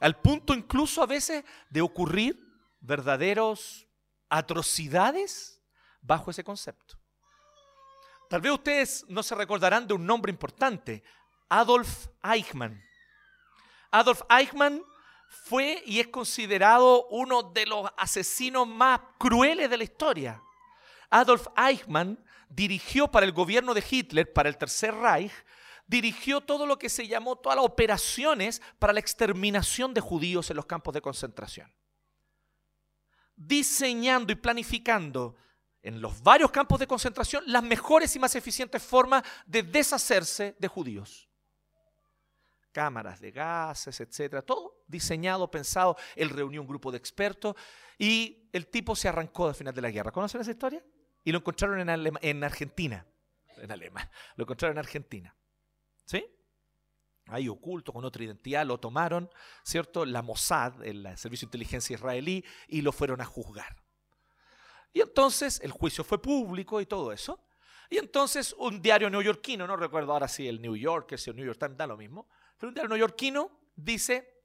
Al 0.00 0.18
punto 0.18 0.54
incluso 0.54 1.02
a 1.02 1.06
veces 1.06 1.44
de 1.68 1.82
ocurrir 1.82 2.42
verdaderos 2.80 3.86
atrocidades 4.30 5.60
bajo 6.00 6.30
ese 6.30 6.42
concepto. 6.42 6.98
Tal 8.30 8.40
vez 8.40 8.52
ustedes 8.52 9.04
no 9.06 9.22
se 9.22 9.34
recordarán 9.34 9.86
de 9.86 9.92
un 9.92 10.06
nombre 10.06 10.32
importante, 10.32 11.04
Adolf 11.50 12.06
Eichmann. 12.22 12.87
Adolf 13.90 14.22
Eichmann 14.28 14.82
fue 15.28 15.82
y 15.86 16.00
es 16.00 16.08
considerado 16.08 17.06
uno 17.08 17.42
de 17.42 17.66
los 17.66 17.88
asesinos 17.96 18.66
más 18.66 19.00
crueles 19.18 19.68
de 19.68 19.76
la 19.76 19.84
historia. 19.84 20.42
Adolf 21.10 21.46
Eichmann 21.56 22.22
dirigió 22.48 23.10
para 23.10 23.26
el 23.26 23.32
gobierno 23.32 23.74
de 23.74 23.84
Hitler, 23.88 24.32
para 24.32 24.48
el 24.48 24.56
Tercer 24.56 24.94
Reich, 24.94 25.32
dirigió 25.86 26.40
todo 26.40 26.66
lo 26.66 26.78
que 26.78 26.88
se 26.88 27.08
llamó 27.08 27.36
todas 27.36 27.56
las 27.56 27.64
operaciones 27.64 28.62
para 28.78 28.92
la 28.92 29.00
exterminación 29.00 29.94
de 29.94 30.00
judíos 30.00 30.50
en 30.50 30.56
los 30.56 30.66
campos 30.66 30.94
de 30.94 31.00
concentración. 31.00 31.72
Diseñando 33.36 34.32
y 34.32 34.36
planificando 34.36 35.36
en 35.82 36.00
los 36.02 36.22
varios 36.22 36.50
campos 36.50 36.78
de 36.80 36.86
concentración 36.86 37.44
las 37.46 37.62
mejores 37.62 38.14
y 38.16 38.18
más 38.18 38.34
eficientes 38.34 38.82
formas 38.82 39.22
de 39.46 39.62
deshacerse 39.62 40.56
de 40.58 40.68
judíos. 40.68 41.27
Cámaras 42.72 43.20
de 43.20 43.30
gases, 43.30 44.00
etcétera, 44.00 44.42
todo 44.42 44.82
diseñado, 44.86 45.50
pensado. 45.50 45.96
Él 46.16 46.30
reunió 46.30 46.60
un 46.60 46.68
grupo 46.68 46.90
de 46.90 46.98
expertos 46.98 47.56
y 47.98 48.48
el 48.52 48.68
tipo 48.68 48.94
se 48.94 49.08
arrancó 49.08 49.48
al 49.48 49.54
final 49.54 49.74
de 49.74 49.82
la 49.82 49.90
guerra. 49.90 50.12
¿Conocen 50.12 50.40
esa 50.40 50.50
historia? 50.50 50.84
Y 51.24 51.32
lo 51.32 51.38
encontraron 51.38 51.88
en, 51.88 52.18
en 52.20 52.44
Argentina. 52.44 53.06
En 53.56 53.70
Alemania. 53.72 54.10
Lo 54.36 54.44
encontraron 54.44 54.76
en 54.76 54.78
Argentina. 54.78 55.34
¿Sí? 56.04 56.24
ahí 57.28 57.48
oculto, 57.48 57.92
con 57.92 58.04
otra 58.04 58.24
identidad, 58.24 58.66
lo 58.66 58.78
tomaron, 58.78 59.30
¿cierto? 59.62 60.04
La 60.04 60.22
Mossad, 60.22 60.82
el 60.84 61.04
servicio 61.16 61.46
de 61.46 61.48
inteligencia 61.48 61.94
israelí, 61.94 62.44
y 62.68 62.80
lo 62.80 62.92
fueron 62.92 63.20
a 63.20 63.24
juzgar. 63.24 63.76
Y 64.92 65.00
entonces 65.00 65.60
el 65.62 65.70
juicio 65.70 66.04
fue 66.04 66.20
público 66.20 66.80
y 66.80 66.86
todo 66.86 67.12
eso. 67.12 67.44
Y 67.90 67.98
entonces 67.98 68.54
un 68.58 68.82
diario 68.82 69.08
neoyorquino, 69.08 69.66
no 69.66 69.76
recuerdo 69.76 70.12
ahora 70.12 70.28
si 70.28 70.48
el 70.48 70.60
New 70.60 70.76
Yorker, 70.76 71.18
si 71.18 71.30
el 71.30 71.36
New 71.36 71.46
York 71.46 71.58
Times 71.58 71.76
da 71.76 71.86
lo 71.86 71.96
mismo, 71.96 72.28
un 72.66 72.74
diario 72.74 72.88
neoyorquino 72.88 73.50
dice, 73.76 74.42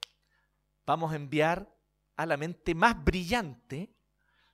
vamos 0.86 1.12
a 1.12 1.16
enviar 1.16 1.68
a 2.16 2.26
la 2.26 2.36
mente 2.36 2.74
más 2.74 3.02
brillante 3.02 3.94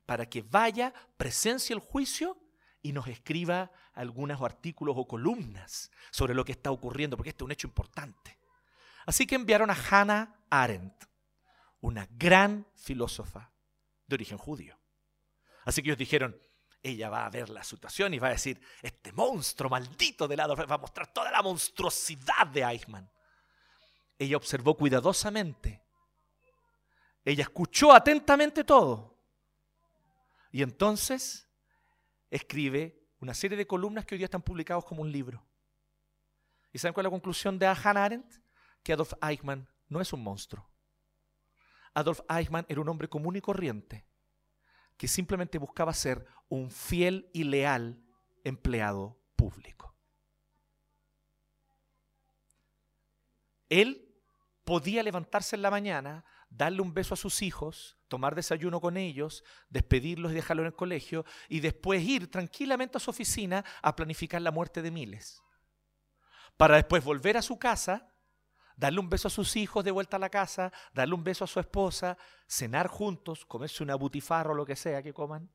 para 0.06 0.28
que 0.28 0.42
vaya, 0.42 0.92
presencie 1.16 1.74
el 1.74 1.80
juicio 1.80 2.38
y 2.82 2.92
nos 2.92 3.06
escriba 3.06 3.70
algunos 3.92 4.40
artículos 4.40 4.96
o 4.98 5.06
columnas 5.06 5.90
sobre 6.10 6.34
lo 6.34 6.44
que 6.44 6.52
está 6.52 6.70
ocurriendo, 6.70 7.16
porque 7.16 7.30
este 7.30 7.44
es 7.44 7.46
un 7.46 7.52
hecho 7.52 7.68
importante. 7.68 8.38
Así 9.06 9.26
que 9.26 9.34
enviaron 9.34 9.70
a 9.70 9.76
Hannah 9.90 10.44
Arendt, 10.50 11.04
una 11.80 12.08
gran 12.10 12.66
filósofa 12.74 13.52
de 14.06 14.14
origen 14.14 14.38
judío. 14.38 14.78
Así 15.64 15.82
que 15.82 15.90
ellos 15.90 15.98
dijeron, 15.98 16.40
ella 16.82 17.10
va 17.10 17.26
a 17.26 17.30
ver 17.30 17.50
la 17.50 17.62
situación 17.62 18.14
y 18.14 18.18
va 18.18 18.28
a 18.28 18.32
decir, 18.32 18.60
este 18.82 19.12
monstruo 19.12 19.68
maldito 19.68 20.26
de 20.26 20.36
lado 20.36 20.56
va 20.56 20.74
a 20.74 20.78
mostrar 20.78 21.12
toda 21.12 21.30
la 21.30 21.42
monstruosidad 21.42 22.46
de 22.46 22.62
Eichmann. 22.62 23.10
Ella 24.20 24.36
observó 24.36 24.76
cuidadosamente. 24.76 25.82
Ella 27.24 27.42
escuchó 27.42 27.90
atentamente 27.90 28.64
todo. 28.64 29.16
Y 30.52 30.62
entonces 30.62 31.48
escribe 32.28 33.02
una 33.18 33.32
serie 33.32 33.56
de 33.56 33.66
columnas 33.66 34.04
que 34.04 34.14
hoy 34.14 34.18
día 34.18 34.26
están 34.26 34.42
publicados 34.42 34.84
como 34.84 35.00
un 35.00 35.10
libro. 35.10 35.42
¿Y 36.70 36.78
saben 36.78 36.92
cuál 36.92 37.06
es 37.06 37.10
la 37.10 37.14
conclusión 37.14 37.58
de 37.58 37.66
Hannah 37.66 38.04
Arendt? 38.04 38.30
Que 38.82 38.92
Adolf 38.92 39.14
Eichmann 39.22 39.66
no 39.88 40.02
es 40.02 40.12
un 40.12 40.22
monstruo. 40.22 40.68
Adolf 41.94 42.20
Eichmann 42.28 42.66
era 42.68 42.82
un 42.82 42.90
hombre 42.90 43.08
común 43.08 43.36
y 43.36 43.40
corriente 43.40 44.06
que 44.98 45.08
simplemente 45.08 45.56
buscaba 45.56 45.94
ser 45.94 46.26
un 46.50 46.70
fiel 46.70 47.30
y 47.32 47.44
leal 47.44 48.04
empleado 48.44 49.18
público. 49.34 49.96
Él 53.70 54.09
podía 54.70 55.02
levantarse 55.02 55.56
en 55.56 55.62
la 55.62 55.70
mañana, 55.72 56.24
darle 56.48 56.80
un 56.80 56.94
beso 56.94 57.14
a 57.14 57.16
sus 57.16 57.42
hijos, 57.42 57.98
tomar 58.06 58.36
desayuno 58.36 58.80
con 58.80 58.96
ellos, 58.96 59.42
despedirlos 59.68 60.30
y 60.30 60.36
dejarlos 60.36 60.62
en 60.62 60.68
el 60.68 60.76
colegio 60.76 61.24
y 61.48 61.58
después 61.58 62.00
ir 62.04 62.30
tranquilamente 62.30 62.96
a 62.96 63.00
su 63.00 63.10
oficina 63.10 63.64
a 63.82 63.96
planificar 63.96 64.40
la 64.40 64.52
muerte 64.52 64.80
de 64.80 64.92
miles. 64.92 65.42
Para 66.56 66.76
después 66.76 67.02
volver 67.02 67.36
a 67.36 67.42
su 67.42 67.58
casa, 67.58 68.14
darle 68.76 69.00
un 69.00 69.10
beso 69.10 69.26
a 69.26 69.32
sus 69.32 69.56
hijos 69.56 69.84
de 69.84 69.90
vuelta 69.90 70.18
a 70.18 70.20
la 70.20 70.30
casa, 70.30 70.72
darle 70.94 71.16
un 71.16 71.24
beso 71.24 71.42
a 71.42 71.48
su 71.48 71.58
esposa, 71.58 72.16
cenar 72.46 72.86
juntos, 72.86 73.44
comerse 73.44 73.82
una 73.82 73.96
butifarra 73.96 74.52
o 74.52 74.54
lo 74.54 74.64
que 74.64 74.76
sea 74.76 75.02
que 75.02 75.12
coman. 75.12 75.50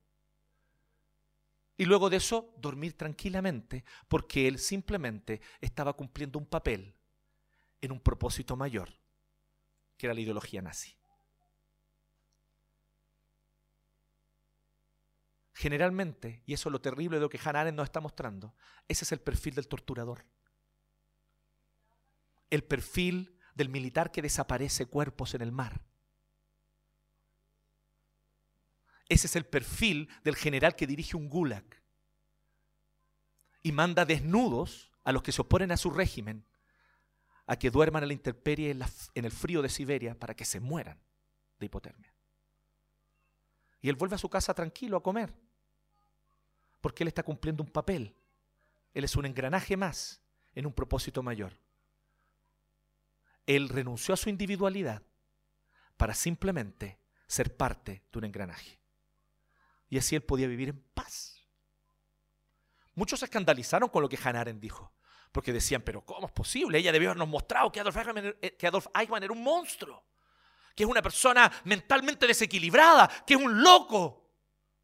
Y 1.77 1.85
luego 1.85 2.09
de 2.09 2.17
eso, 2.17 2.53
dormir 2.57 2.97
tranquilamente, 2.97 3.85
porque 4.09 4.49
él 4.49 4.59
simplemente 4.59 5.39
estaba 5.61 5.93
cumpliendo 5.93 6.37
un 6.37 6.47
papel 6.47 6.97
en 7.79 7.93
un 7.93 8.01
propósito 8.01 8.57
mayor, 8.57 8.89
que 9.97 10.07
era 10.07 10.13
la 10.13 10.21
ideología 10.21 10.61
nazi. 10.61 10.95
Generalmente, 15.53 16.43
y 16.45 16.53
eso 16.53 16.69
es 16.69 16.73
lo 16.73 16.81
terrible 16.81 17.17
de 17.17 17.21
lo 17.21 17.29
que 17.29 17.39
Hannah 17.43 17.61
Arendt 17.61 17.77
nos 17.77 17.85
está 17.85 18.01
mostrando, 18.01 18.53
ese 18.87 19.05
es 19.05 19.11
el 19.11 19.21
perfil 19.21 19.55
del 19.55 19.67
torturador. 19.67 20.25
El 22.49 22.63
perfil 22.63 23.39
del 23.55 23.69
militar 23.69 24.11
que 24.11 24.21
desaparece 24.21 24.85
cuerpos 24.85 25.33
en 25.33 25.41
el 25.41 25.51
mar. 25.51 25.81
Ese 29.07 29.27
es 29.27 29.35
el 29.35 29.45
perfil 29.45 30.09
del 30.23 30.35
general 30.35 30.75
que 30.75 30.87
dirige 30.87 31.15
un 31.15 31.29
gulag 31.29 31.63
y 33.63 33.71
manda 33.71 34.05
desnudos 34.05 34.91
a 35.03 35.11
los 35.11 35.23
que 35.23 35.31
se 35.31 35.41
oponen 35.41 35.71
a 35.71 35.77
su 35.77 35.89
régimen 35.89 36.45
a 37.47 37.55
que 37.57 37.69
duerman 37.69 38.03
en 38.03 38.09
la 38.09 38.13
intemperie 38.13 38.71
en, 38.71 39.25
el 39.25 39.31
frío 39.31 39.61
de 39.61 39.69
Siberia 39.69 40.17
para 40.17 40.35
que 40.35 40.45
se 40.45 40.59
mueran 40.59 40.99
de 41.59 41.65
hipotermia. 41.67 42.13
Y 43.81 43.89
él 43.89 43.95
vuelve 43.95 44.15
a 44.15 44.19
su 44.19 44.29
casa 44.29 44.53
tranquilo 44.53 44.97
a 44.97 45.03
comer, 45.03 45.33
porque 46.81 47.03
él 47.03 47.07
está 47.07 47.23
cumpliendo 47.23 47.61
un 47.61 47.69
papel. 47.69 48.15
Él 48.93 49.03
es 49.03 49.15
un 49.15 49.25
engranaje 49.25 49.77
más 49.77 50.21
en 50.53 50.65
un 50.65 50.73
propósito 50.73 51.21
mayor. 51.21 51.59
Él 53.45 53.69
renunció 53.69 54.13
a 54.13 54.17
su 54.17 54.29
individualidad 54.29 55.03
para 55.97 56.15
simplemente 56.15 56.97
ser 57.27 57.55
parte 57.55 58.03
de 58.11 58.19
un 58.19 58.25
engranaje. 58.25 58.79
Y 59.89 59.99
así 59.99 60.15
él 60.15 60.23
podía 60.23 60.47
vivir 60.47 60.69
en 60.69 60.81
paz. 60.93 61.45
Muchos 62.95 63.19
se 63.19 63.25
escandalizaron 63.25 63.89
con 63.89 64.01
lo 64.01 64.09
que 64.09 64.17
Hanaren 64.21 64.59
dijo 64.59 64.94
porque 65.35 65.51
decían, 65.51 65.81
pero 65.81 65.99
¿cómo 66.05 66.27
es 66.27 66.31
posible? 66.31 66.77
Ella 66.77 66.93
debió 66.93 67.09
habernos 67.09 67.27
mostrado 67.27 67.69
que 67.69 67.81
Adolf 67.81 67.97
Eichmann, 67.97 69.21
era 69.21 69.33
un 69.33 69.43
monstruo, 69.43 70.01
que 70.73 70.83
es 70.83 70.89
una 70.89 71.01
persona 71.01 71.51
mentalmente 71.65 72.25
desequilibrada, 72.25 73.11
que 73.27 73.33
es 73.33 73.41
un 73.41 73.61
loco. 73.61 74.31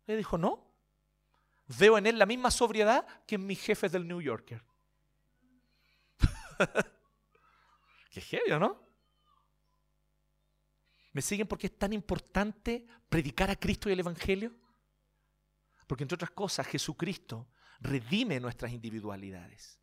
Ella 0.05 0.17
dijo, 0.17 0.37
no, 0.37 0.75
veo 1.67 1.97
en 1.97 2.05
él 2.05 2.19
la 2.19 2.25
misma 2.25 2.51
sobriedad 2.51 3.07
que 3.25 3.35
en 3.35 3.47
mis 3.47 3.61
jefes 3.61 3.93
del 3.93 4.05
New 4.05 4.19
Yorker. 4.19 4.61
Qué 8.11 8.19
genio, 8.19 8.59
¿no? 8.59 8.83
¿Me 11.13 11.21
siguen 11.21 11.47
porque 11.47 11.67
es 11.67 11.77
tan 11.77 11.93
importante 11.93 12.85
predicar 13.07 13.49
a 13.49 13.55
Cristo 13.55 13.87
y 13.87 13.93
el 13.93 14.01
Evangelio? 14.01 14.53
Porque 15.87 16.03
entre 16.03 16.15
otras 16.15 16.31
cosas 16.31 16.67
Jesucristo 16.67 17.47
redime 17.79 18.41
nuestras 18.41 18.73
individualidades. 18.73 19.80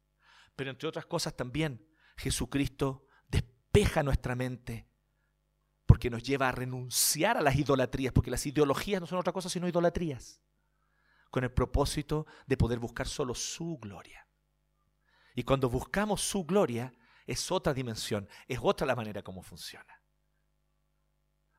Pero 0.59 0.71
entre 0.71 0.88
otras 0.88 1.07
cosas 1.07 1.37
también 1.37 1.88
Jesucristo 2.16 3.07
despeja 3.29 4.03
nuestra 4.03 4.35
mente 4.35 4.88
porque 5.87 6.11
nos 6.11 6.25
lleva 6.25 6.49
a 6.49 6.53
renunciar 6.53 7.37
a 7.37 7.42
las 7.42 7.55
idolatrías, 7.55 8.12
porque 8.12 8.33
las 8.33 8.44
ideologías 8.44 9.01
no 9.01 9.07
son 9.07 9.21
otra 9.21 9.33
cosa 9.33 9.49
sino 9.49 9.68
idolatrías, 9.68 10.42
con 11.31 11.44
el 11.44 11.53
propósito 11.53 12.27
de 12.49 12.57
poder 12.57 12.81
buscar 12.81 13.07
solo 13.07 13.37
su 13.37 13.79
gloria. 13.79 14.27
Y 15.37 15.44
cuando 15.44 15.71
buscamos 15.71 16.23
su 16.23 16.44
gloria, 16.44 16.92
es 17.25 17.53
otra 17.53 17.73
dimensión, 17.73 18.29
es 18.49 18.59
otra 18.61 18.85
la 18.85 18.97
manera 18.97 19.23
como 19.23 19.44
funciona. 19.44 20.03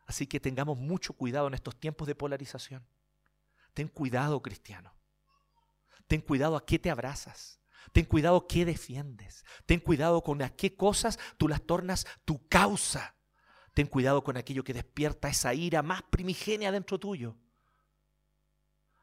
Así 0.08 0.28
que 0.28 0.42
tengamos 0.42 0.78
mucho 0.78 1.14
cuidado 1.14 1.48
en 1.48 1.54
estos 1.54 1.80
tiempos 1.80 2.06
de 2.06 2.16
polarización. 2.16 2.86
Ten 3.74 3.88
cuidado, 3.88 4.42
cristiano. 4.42 4.94
Ten 6.08 6.20
cuidado 6.20 6.58
a 6.58 6.66
qué 6.66 6.78
te 6.78 6.92
abrazas. 6.92 7.60
Ten 7.92 8.06
cuidado 8.06 8.48
qué 8.48 8.66
defiendes. 8.66 9.46
Ten 9.66 9.80
cuidado 9.80 10.22
con 10.22 10.42
a 10.42 10.50
qué 10.50 10.76
cosas 10.76 11.20
tú 11.38 11.48
las 11.48 11.62
tornas 11.62 12.06
tu 12.26 12.48
causa. 12.48 13.16
Ten 13.74 13.88
cuidado 13.88 14.24
con 14.24 14.38
aquello 14.38 14.64
que 14.64 14.74
despierta 14.74 15.30
esa 15.30 15.54
ira 15.54 15.82
más 15.82 16.04
primigenia 16.04 16.72
dentro 16.72 17.00
tuyo. 17.00 17.36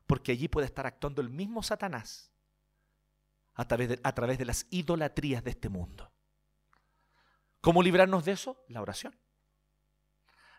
Porque 0.06 0.32
allí 0.32 0.48
puede 0.48 0.66
estar 0.66 0.86
actuando 0.86 1.20
el 1.20 1.30
mismo 1.30 1.62
Satanás 1.62 2.30
a 3.54 3.66
través 3.66 3.88
de, 3.88 4.00
a 4.02 4.14
través 4.14 4.38
de 4.38 4.44
las 4.44 4.66
idolatrías 4.70 5.42
de 5.42 5.50
este 5.50 5.68
mundo. 5.68 6.12
¿Cómo 7.60 7.82
librarnos 7.82 8.24
de 8.24 8.32
eso? 8.32 8.62
La 8.68 8.82
oración. 8.82 9.18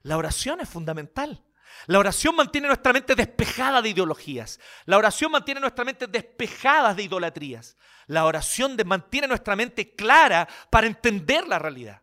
La 0.01 0.17
oración 0.17 0.60
es 0.60 0.67
fundamental. 0.67 1.46
La 1.88 1.99
oración 1.99 2.36
mantiene 2.36 2.67
nuestra 2.67 2.91
mente 2.91 3.15
despejada 3.15 3.82
de 3.82 3.89
ideologías. 3.89 4.60
La 4.86 4.97
oración 4.97 5.32
mantiene 5.32 5.62
nuestra 5.62 5.86
mente 5.86 6.08
despejada 6.08 6.93
de 6.93 7.03
idolatrías. 7.03 7.77
La 8.08 8.25
oración 8.25 8.75
mantiene 8.86 9.27
nuestra 9.27 9.56
mente 9.56 9.95
clara 9.95 10.47
para 10.69 10.88
entender 10.88 11.47
la 11.47 11.60
realidad. 11.60 12.01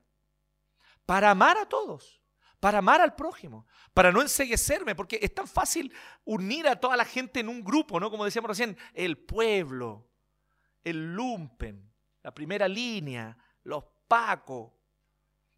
Para 1.04 1.30
amar 1.30 1.58
a 1.58 1.66
todos. 1.68 2.22
Para 2.60 2.78
amar 2.78 3.00
al 3.00 3.14
prójimo. 3.14 3.66
Para 3.92 4.10
no 4.10 4.22
enseguecerme. 4.22 4.94
Porque 4.94 5.18
es 5.20 5.34
tan 5.34 5.46
fácil 5.46 5.92
unir 6.24 6.66
a 6.66 6.76
toda 6.76 6.96
la 6.96 7.04
gente 7.04 7.40
en 7.40 7.48
un 7.48 7.62
grupo, 7.62 8.00
¿no? 8.00 8.10
Como 8.10 8.24
decíamos 8.24 8.48
recién, 8.48 8.78
el 8.94 9.18
pueblo, 9.18 10.08
el 10.82 11.14
lumpen, 11.14 11.92
la 12.22 12.32
primera 12.32 12.68
línea, 12.68 13.36
los 13.64 13.84
pacos. 14.08 14.72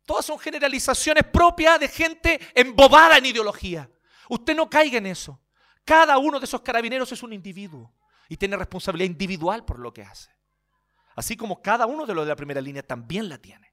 Todas 0.05 0.25
son 0.25 0.39
generalizaciones 0.39 1.25
propias 1.25 1.79
de 1.79 1.89
gente 1.89 2.41
embobada 2.55 3.19
en 3.19 3.27
ideología. 3.27 3.91
Usted 4.29 4.57
no 4.57 4.69
caiga 4.69 4.99
en 4.99 5.07
eso. 5.07 5.41
Cada 5.85 6.19
uno 6.19 6.39
de 6.41 6.45
esos 6.45 6.63
carabineros 6.63 7.13
es 7.13 7.23
un 7.23 7.33
individuo 7.33 7.95
y 8.29 8.37
tiene 8.37 8.57
responsabilidad 8.57 9.11
individual 9.11 9.65
por 9.65 9.79
lo 9.79 9.93
que 9.93 10.03
hace. 10.03 10.31
Así 11.15 11.37
como 11.37 11.63
cada 11.63 11.87
uno 11.87 12.07
de 12.07 12.15
los 12.15 12.25
de 12.25 12.31
la 12.31 12.37
primera 12.37 12.61
línea 12.61 12.83
también 12.83 13.29
la 13.29 13.39
tiene. 13.39 13.73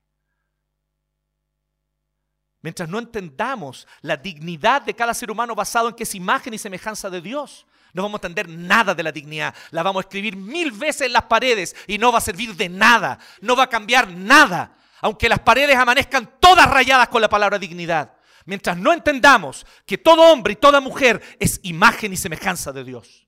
Mientras 2.62 2.88
no 2.88 2.98
entendamos 2.98 3.88
la 4.02 4.16
dignidad 4.16 4.84
de 4.84 4.96
cada 4.96 5.14
ser 5.14 5.30
humano 5.30 5.54
basado 5.54 5.90
en 5.90 5.96
que 5.96 6.04
es 6.04 6.16
imagen 6.16 6.54
y 6.54 6.58
semejanza 6.58 7.10
de 7.10 7.20
Dios, 7.20 7.68
no 7.92 8.04
vamos 8.04 8.24
a 8.24 8.28
entender 8.28 8.48
nada 8.48 8.96
de 8.96 9.04
la 9.04 9.12
dignidad. 9.12 9.54
La 9.72 9.84
vamos 9.84 10.00
a 10.04 10.08
escribir 10.08 10.38
mil 10.38 10.72
veces 10.72 11.08
en 11.08 11.14
las 11.14 11.24
paredes 11.24 11.76
y 11.88 11.98
no 11.98 12.12
va 12.12 12.20
a 12.20 12.22
servir 12.22 12.56
de 12.56 12.70
nada. 12.70 13.20
No 13.42 13.56
va 13.56 13.64
a 13.64 13.70
cambiar 13.70 14.10
nada. 14.10 14.78
Aunque 15.02 15.28
las 15.28 15.40
paredes 15.40 15.76
amanezcan 15.76 16.40
todas 16.40 16.70
rayadas 16.70 17.10
con 17.10 17.22
la 17.22 17.30
palabra 17.30 17.60
dignidad. 17.60 18.14
Mientras 18.46 18.78
no 18.78 18.92
entendamos 18.92 19.66
que 19.86 19.98
todo 19.98 20.32
hombre 20.32 20.54
y 20.54 20.58
toda 20.58 20.82
mujer 20.82 21.22
es 21.40 21.60
imagen 21.64 22.12
y 22.12 22.18
semejanza 22.18 22.72
de 22.72 22.84
Dios. 22.84 23.28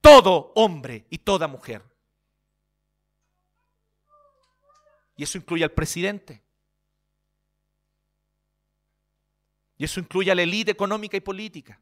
Todo 0.00 0.52
hombre 0.54 1.06
y 1.10 1.18
toda 1.18 1.46
mujer. 1.46 1.84
Y 5.16 5.24
eso 5.24 5.36
incluye 5.36 5.64
al 5.64 5.72
presidente. 5.72 6.42
Y 9.76 9.84
eso 9.84 10.00
incluye 10.00 10.30
a 10.30 10.34
la 10.34 10.42
élite 10.42 10.70
económica 10.70 11.16
y 11.16 11.20
política. 11.20 11.80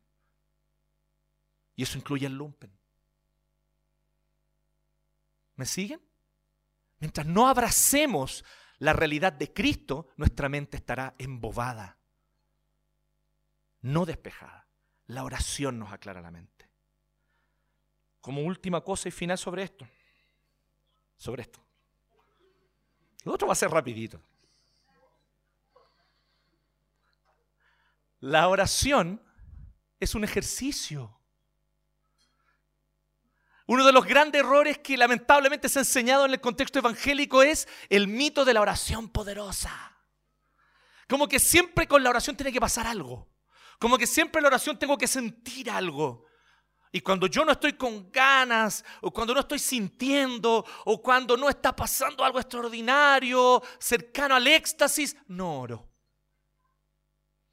Y 1.77 1.83
eso 1.83 1.99
incluye 1.99 2.27
al 2.27 2.33
lumpen. 2.33 2.73
¿Me 5.55 5.65
siguen? 5.65 6.01
Mientras 6.99 7.27
no 7.27 7.47
abracemos 7.49 8.45
la 8.79 8.93
realidad 8.93 9.33
de 9.33 9.53
Cristo, 9.53 10.09
nuestra 10.17 10.49
mente 10.49 10.79
estará 10.79 11.15
embobada 11.19 11.96
no 13.87 14.05
despejada. 14.05 14.67
La 15.07 15.23
oración 15.23 15.79
nos 15.79 15.93
aclara 15.93 16.21
la 16.21 16.33
mente. 16.33 16.69
Como 18.21 18.43
última 18.43 18.81
cosa 18.81 19.09
y 19.09 19.13
final 19.13 19.39
sobre 19.39 19.63
esto. 19.63 19.89
Sobre 21.17 21.43
esto. 21.43 21.61
Lo 23.25 23.35
otro 23.35 23.47
va 23.47 23.53
a 23.53 23.57
ser 23.57 23.71
rapidito. 23.71 24.21
La 28.21 28.49
oración 28.49 29.23
es 30.01 30.17
un 30.17 30.25
ejercicio. 30.25 31.17
Uno 33.67 33.87
de 33.87 33.93
los 33.93 34.05
grandes 34.05 34.41
errores 34.41 34.79
que 34.79 34.97
lamentablemente 34.97 35.69
se 35.69 35.79
ha 35.79 35.83
enseñado 35.83 36.25
en 36.25 36.33
el 36.33 36.41
contexto 36.41 36.81
evangélico 36.81 37.43
es 37.43 37.69
el 37.89 38.09
mito 38.09 38.45
de 38.45 38.55
la 38.55 38.61
oración 38.61 39.09
poderosa. 39.09 39.97
Como 41.09 41.29
que 41.29 41.39
siempre 41.39 41.87
con 41.87 42.03
la 42.03 42.11
oración 42.11 42.37
tiene 42.37 42.53
que 42.53 42.61
pasar 42.61 42.89
algo. 42.89 43.36
Como 43.79 43.99
que 43.99 44.07
siempre 44.07 44.39
en 44.39 44.45
la 44.45 44.49
oración 44.49 44.79
tengo 44.79 44.97
que 44.97 45.07
sentir 45.07 45.71
algo. 45.71 46.25
Y 46.93 47.01
cuando 47.01 47.27
yo 47.27 47.45
no 47.45 47.53
estoy 47.53 47.75
con 47.75 48.11
ganas, 48.11 48.85
o 49.03 49.11
cuando 49.11 49.35
no 49.35 49.41
estoy 49.41 49.59
sintiendo, 49.59 50.65
o 50.85 51.03
cuando 51.03 51.37
no 51.37 51.49
está 51.49 51.75
pasando 51.75 52.25
algo 52.25 52.39
extraordinario, 52.39 53.63
cercano 53.79 54.35
al 54.35 54.47
éxtasis, 54.47 55.17
no 55.27 55.61
oro. 55.61 55.89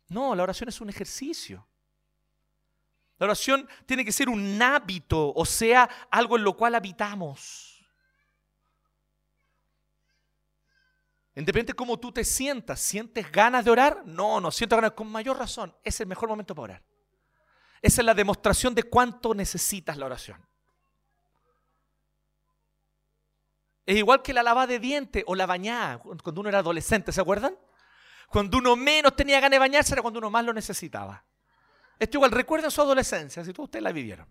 No, 0.08 0.36
la 0.36 0.44
oración 0.44 0.70
es 0.70 0.80
un 0.80 0.90
ejercicio. 0.90 1.68
La 3.18 3.26
oración 3.26 3.68
tiene 3.86 4.06
que 4.06 4.12
ser 4.12 4.30
un 4.30 4.62
hábito, 4.62 5.34
o 5.34 5.46
sea, 5.46 5.90
algo 6.12 6.38
en 6.38 6.44
lo 6.44 6.56
cual 6.56 6.76
habitamos. 6.76 7.73
Independiente 11.36 11.72
de 11.72 11.76
cómo 11.76 12.00
tú 12.00 12.12
te 12.12 12.24
sientas, 12.24 12.80
¿sientes 12.80 13.32
ganas 13.32 13.66
de 13.66 13.72
orar? 13.72 14.04
No, 14.06 14.40
no 14.40 14.52
siento 14.52 14.76
ganas. 14.76 14.92
Con 14.92 15.08
mayor 15.08 15.38
razón, 15.38 15.76
es 15.84 16.00
el 16.00 16.08
mejor 16.08 16.30
momento 16.30 16.54
para 16.54 16.64
orar. 16.64 16.84
Esa 17.82 18.02
es 18.02 18.06
la 18.06 18.14
demostración 18.14 18.76
de 18.76 18.84
cuánto 18.84 19.34
necesitas 19.34 19.98
la 19.98 20.06
oración. 20.06 20.46
Es 23.86 23.98
igual 23.98 24.22
que 24.22 24.34
la 24.34 24.44
lavada 24.44 24.68
de 24.68 24.80
dientes 24.80 25.24
o 25.28 25.36
la 25.36 25.46
bañada 25.46 25.98
cuando 25.98 26.40
uno 26.40 26.50
era 26.50 26.60
adolescente, 26.60 27.12
¿se 27.12 27.20
acuerdan? 27.20 27.58
Cuando 28.30 28.58
uno 28.58 28.76
menos 28.76 29.16
tenía 29.16 29.40
ganas 29.40 29.52
de 29.52 29.60
bañarse 29.60 29.94
era 29.94 30.02
cuando 30.02 30.20
uno 30.20 30.30
más 30.30 30.46
lo 30.46 30.54
necesitaba. 30.54 31.26
Esto 32.00 32.18
igual, 32.18 32.32
recuerden 32.32 32.72
su 32.72 32.82
adolescencia, 32.82 33.44
si 33.44 33.54
todos 33.54 33.68
ustedes 33.68 33.84
la 33.84 33.92
vivieron. 33.92 34.28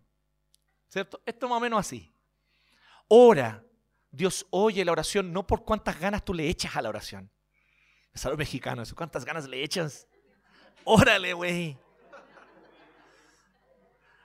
¿Cierto? 0.89 1.21
Esto 1.27 1.49
más 1.49 1.59
o 1.59 1.61
menos 1.61 1.81
así. 1.81 2.13
Ora, 3.09 3.63
Dios 4.13 4.47
oye 4.51 4.85
la 4.85 4.93
oración 4.93 5.33
no 5.33 5.47
por 5.47 5.65
cuántas 5.65 5.99
ganas 5.99 6.25
tú 6.25 6.35
le 6.35 6.49
echas 6.49 6.77
a 6.77 6.83
la 6.83 6.91
oración. 6.91 7.31
Es 8.13 8.25
algo 8.27 8.37
mexicano 8.37 8.83
eso. 8.83 8.95
¿Cuántas 8.95 9.25
ganas 9.25 9.49
le 9.49 9.65
echas? 9.65 10.07
Órale, 10.85 11.33
güey. 11.33 11.79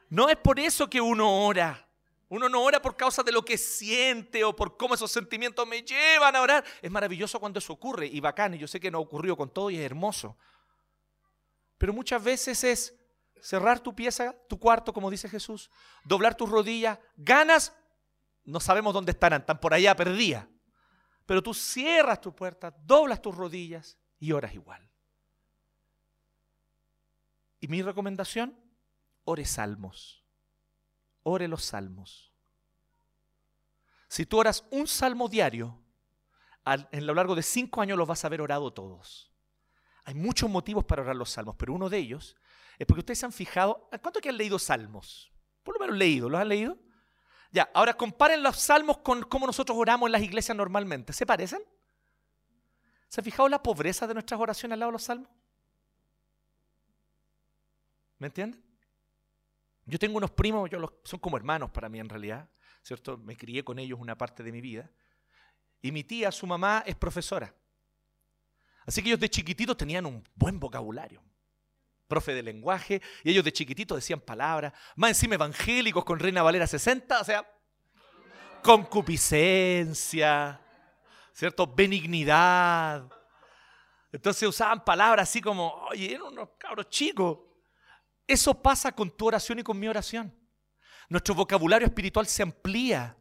No 0.10 0.30
es 0.30 0.36
por 0.36 0.60
eso 0.60 0.90
que 0.90 1.00
uno 1.00 1.46
ora. 1.46 1.88
Uno 2.30 2.50
no 2.50 2.62
ora 2.62 2.82
por 2.82 2.98
causa 2.98 3.24
de 3.24 3.32
lo 3.32 3.46
que 3.46 3.58
siente 3.58 4.44
o 4.44 4.54
por 4.54 4.76
cómo 4.76 4.96
esos 4.96 5.10
sentimientos 5.10 5.66
me 5.66 5.82
llevan 5.82 6.36
a 6.36 6.42
orar. 6.42 6.66
Es 6.82 6.92
maravilloso 6.92 7.40
cuando 7.40 7.60
eso 7.60 7.72
ocurre 7.72 8.08
y 8.08 8.20
bacán. 8.20 8.54
Y 8.56 8.58
yo 8.58 8.68
sé 8.68 8.82
que 8.82 8.92
no 8.92 9.00
ocurrió 9.00 9.38
con 9.38 9.50
todo 9.50 9.70
y 9.70 9.78
es 9.78 9.86
hermoso. 9.86 10.38
Pero 11.78 11.94
muchas 11.94 12.22
veces 12.22 12.64
es 12.66 12.96
cerrar 13.42 13.80
tu 13.80 13.96
pieza, 13.96 14.36
tu 14.50 14.60
cuarto, 14.60 14.92
como 14.92 15.10
dice 15.10 15.30
Jesús, 15.30 15.70
doblar 16.04 16.36
tus 16.36 16.50
rodillas, 16.50 17.00
ganas 17.16 17.74
no 18.48 18.62
sabemos 18.62 18.94
dónde 18.94 19.12
estarán, 19.12 19.42
están 19.42 19.60
por 19.60 19.74
allá 19.74 19.96
perdidas. 19.96 20.48
Pero 21.26 21.44
tú 21.44 21.54
cierras 21.54 22.22
tu 22.22 22.34
puerta, 22.34 22.74
doblas 22.86 23.22
tus 23.22 23.36
rodillas 23.36 23.98
y 24.20 24.32
oras 24.32 24.54
igual. 24.54 24.90
Y 27.60 27.68
mi 27.68 27.82
recomendación, 27.82 28.58
ore 29.26 29.44
salmos. 29.44 30.24
Ore 31.24 31.50
los 31.50 31.66
salmos. 31.66 32.32
Si 34.08 34.26
tú 34.26 34.40
oras 34.40 34.64
un 34.72 34.88
salmo 34.88 35.28
diario, 35.28 35.84
en 36.66 37.06
lo 37.06 37.14
largo 37.14 37.36
de 37.36 37.44
cinco 37.44 37.82
años 37.82 37.98
los 37.98 38.08
vas 38.08 38.24
a 38.24 38.28
haber 38.28 38.40
orado 38.40 38.72
todos. 38.72 39.34
Hay 40.06 40.14
muchos 40.14 40.50
motivos 40.50 40.86
para 40.86 41.02
orar 41.02 41.18
los 41.18 41.32
salmos, 41.32 41.58
pero 41.58 41.74
uno 41.74 41.90
de 41.90 41.98
ellos 41.98 42.38
es 42.80 42.88
porque 42.88 43.00
ustedes 43.00 43.20
se 43.20 43.26
han 43.26 43.34
fijado, 43.34 43.90
¿cuánto 44.02 44.22
que 44.22 44.30
han 44.30 44.38
leído 44.38 44.58
salmos? 44.58 45.34
Por 45.64 45.76
lo 45.76 45.82
menos 45.82 45.98
leído, 45.98 46.30
¿los 46.30 46.40
han 46.40 46.48
leído? 46.48 46.78
Ya, 47.52 47.70
ahora 47.74 47.96
comparen 47.96 48.44
los 48.44 48.58
salmos 48.58 48.98
con 49.00 49.24
cómo 49.24 49.48
nosotros 49.48 49.78
oramos 49.78 50.08
en 50.08 50.12
las 50.12 50.22
iglesias 50.22 50.56
normalmente. 50.56 51.14
¿Se 51.14 51.26
parecen? 51.26 51.62
¿Se 53.08 53.22
ha 53.22 53.24
fijado 53.24 53.48
la 53.48 53.64
pobreza 53.64 54.06
de 54.06 54.14
nuestras 54.14 54.40
oraciones 54.40 54.74
al 54.74 54.80
lado 54.80 54.92
de 54.92 54.94
los 54.94 55.04
salmos? 55.04 55.30
¿Me 58.20 58.28
entienden? 58.28 58.64
Yo 59.86 59.98
tengo 59.98 60.18
unos 60.18 60.32
primos, 60.32 60.70
yo 60.70 61.00
son 61.04 61.20
como 61.20 61.38
hermanos 61.38 61.72
para 61.72 61.88
mí 61.88 62.00
en 62.00 62.10
realidad, 62.10 62.50
¿cierto? 62.84 63.18
Me 63.18 63.38
crié 63.38 63.64
con 63.64 63.80
ellos 63.80 64.00
una 64.00 64.18
parte 64.18 64.44
de 64.44 64.52
mi 64.52 64.60
vida. 64.60 64.92
Y 65.82 65.92
mi 65.92 66.04
tía, 66.04 66.32
su 66.32 66.46
mamá, 66.46 66.84
es 66.86 66.96
profesora. 66.96 67.54
Así 68.86 69.02
que 69.02 69.10
ellos 69.10 69.20
de 69.20 69.30
chiquititos 69.30 69.78
tenían 69.78 70.06
un 70.06 70.24
buen 70.36 70.60
vocabulario, 70.60 71.22
profe 72.08 72.34
de 72.34 72.44
lenguaje, 72.44 73.02
y 73.24 73.32
ellos 73.32 73.44
de 73.44 73.52
chiquitito 73.54 73.96
decían 73.96 74.22
palabras, 74.22 74.74
más 74.96 75.10
encima 75.10 75.36
evangélicos 75.36 76.04
con 76.06 76.20
Reina 76.20 76.42
Valera 76.42 76.68
60, 76.68 77.22
o 77.22 77.24
sea, 77.24 77.46
concupiscencia, 78.64 80.60
¿cierto? 81.34 81.68
Benignidad. 81.68 83.10
Entonces 84.12 84.48
usaban 84.48 84.84
palabras 84.84 85.30
así 85.30 85.42
como, 85.42 85.74
oye, 85.90 86.14
eran 86.14 86.28
unos 86.28 86.50
cabros 86.58 86.90
chicos. 86.90 87.40
Eso 88.26 88.62
pasa 88.62 88.92
con 88.92 89.16
tu 89.16 89.28
oración 89.28 89.60
y 89.60 89.64
con 89.64 89.80
mi 89.80 89.88
oración. 89.88 90.34
Nuestro 91.10 91.36
vocabulario 91.36 91.88
espiritual 91.88 92.28
se 92.28 92.44
amplía 92.44 93.16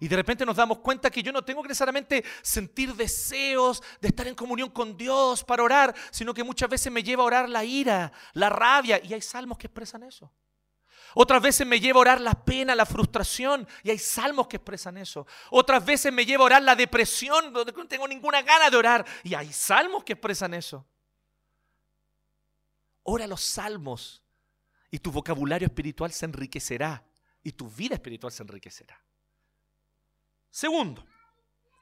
y 0.00 0.08
de 0.08 0.16
repente 0.16 0.44
nos 0.44 0.56
damos 0.56 0.78
cuenta 0.78 1.10
que 1.10 1.22
yo 1.22 1.32
no 1.32 1.44
tengo 1.44 1.62
que 1.62 1.68
necesariamente 1.68 2.24
sentir 2.42 2.94
deseos 2.94 3.82
de 4.00 4.08
estar 4.08 4.26
en 4.26 4.34
comunión 4.34 4.70
con 4.70 4.96
Dios 4.96 5.42
para 5.44 5.62
orar, 5.62 5.94
sino 6.10 6.34
que 6.34 6.44
muchas 6.44 6.68
veces 6.68 6.92
me 6.92 7.02
lleva 7.02 7.22
a 7.22 7.26
orar 7.26 7.48
la 7.48 7.64
ira, 7.64 8.12
la 8.34 8.48
rabia, 8.48 9.00
y 9.02 9.14
hay 9.14 9.22
salmos 9.22 9.58
que 9.58 9.66
expresan 9.66 10.02
eso. 10.02 10.30
Otras 11.14 11.40
veces 11.40 11.66
me 11.66 11.80
lleva 11.80 11.98
a 11.98 12.00
orar 12.02 12.20
la 12.20 12.34
pena, 12.34 12.74
la 12.74 12.84
frustración, 12.84 13.66
y 13.82 13.90
hay 13.90 13.98
salmos 13.98 14.48
que 14.48 14.56
expresan 14.56 14.98
eso. 14.98 15.26
Otras 15.50 15.82
veces 15.84 16.12
me 16.12 16.26
lleva 16.26 16.42
a 16.42 16.46
orar 16.46 16.62
la 16.62 16.76
depresión, 16.76 17.54
donde 17.54 17.72
no 17.72 17.88
tengo 17.88 18.06
ninguna 18.06 18.42
gana 18.42 18.68
de 18.68 18.76
orar, 18.76 19.06
y 19.24 19.34
hay 19.34 19.50
salmos 19.50 20.04
que 20.04 20.12
expresan 20.12 20.52
eso. 20.52 20.86
Ora 23.02 23.26
los 23.26 23.40
salmos, 23.40 24.22
y 24.90 24.98
tu 24.98 25.10
vocabulario 25.10 25.66
espiritual 25.66 26.12
se 26.12 26.26
enriquecerá, 26.26 27.02
y 27.42 27.52
tu 27.52 27.70
vida 27.70 27.94
espiritual 27.94 28.30
se 28.30 28.42
enriquecerá. 28.42 29.05
Segundo, 30.56 31.04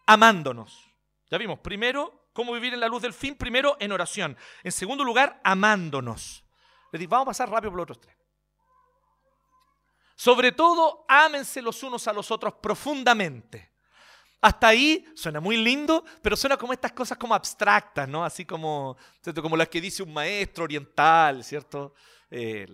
amándonos. 0.05 0.85
Ya 1.31 1.39
vimos, 1.39 1.61
primero, 1.61 2.27
cómo 2.33 2.53
vivir 2.53 2.75
en 2.75 2.81
la 2.81 2.89
luz 2.89 3.03
del 3.03 3.13
fin, 3.15 3.37
primero 3.37 3.77
en 3.79 3.93
oración. 3.93 4.37
En 4.65 4.73
segundo 4.73 5.05
lugar, 5.05 5.41
amándonos. 5.45 6.45
vamos 6.91 7.23
a 7.23 7.27
pasar 7.27 7.51
rápido 7.51 7.71
por 7.71 7.77
los 7.77 7.85
otros 7.85 8.01
tres. 8.01 8.17
Sobre 10.17 10.51
todo, 10.51 11.05
ámense 11.09 11.63
los 11.63 11.85
unos 11.85 12.09
a 12.09 12.13
los 12.13 12.33
otros 12.33 12.55
profundamente. 12.55 13.75
Hasta 14.41 14.67
ahí 14.67 15.07
suena 15.15 15.39
muy 15.39 15.57
lindo, 15.57 16.05
pero 16.21 16.37
suena 16.37 16.57
como 16.57 16.73
estas 16.73 16.91
cosas 16.91 17.17
como 17.17 17.33
abstractas, 17.33 18.09
¿no? 18.09 18.25
Así 18.25 18.45
como, 18.45 18.97
como 19.41 19.57
las 19.57 19.69
que 19.69 19.81
dice 19.81 20.03
un 20.03 20.13
maestro 20.13 20.65
oriental, 20.65 21.45
¿cierto? 21.45 21.95
Eh, 22.29 22.67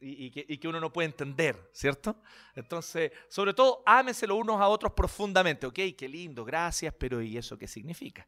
y, 0.00 0.58
que, 0.58 0.68
uno 0.68 0.80
no 0.80 0.92
puede 0.92 1.06
entender, 1.06 1.70
¿cierto? 1.72 2.16
Entonces, 2.54 3.12
sobre 3.28 3.52
todo, 3.52 3.82
ámense 3.84 4.26
los 4.26 4.38
unos 4.38 4.60
a 4.60 4.68
otros 4.68 4.92
profundamente. 4.92 5.66
Ok, 5.66 5.78
qué 5.96 6.08
lindo, 6.08 6.44
gracias, 6.44 6.94
pero 6.98 7.20
¿y 7.20 7.36
eso 7.36 7.58
qué 7.58 7.68
significa? 7.68 8.26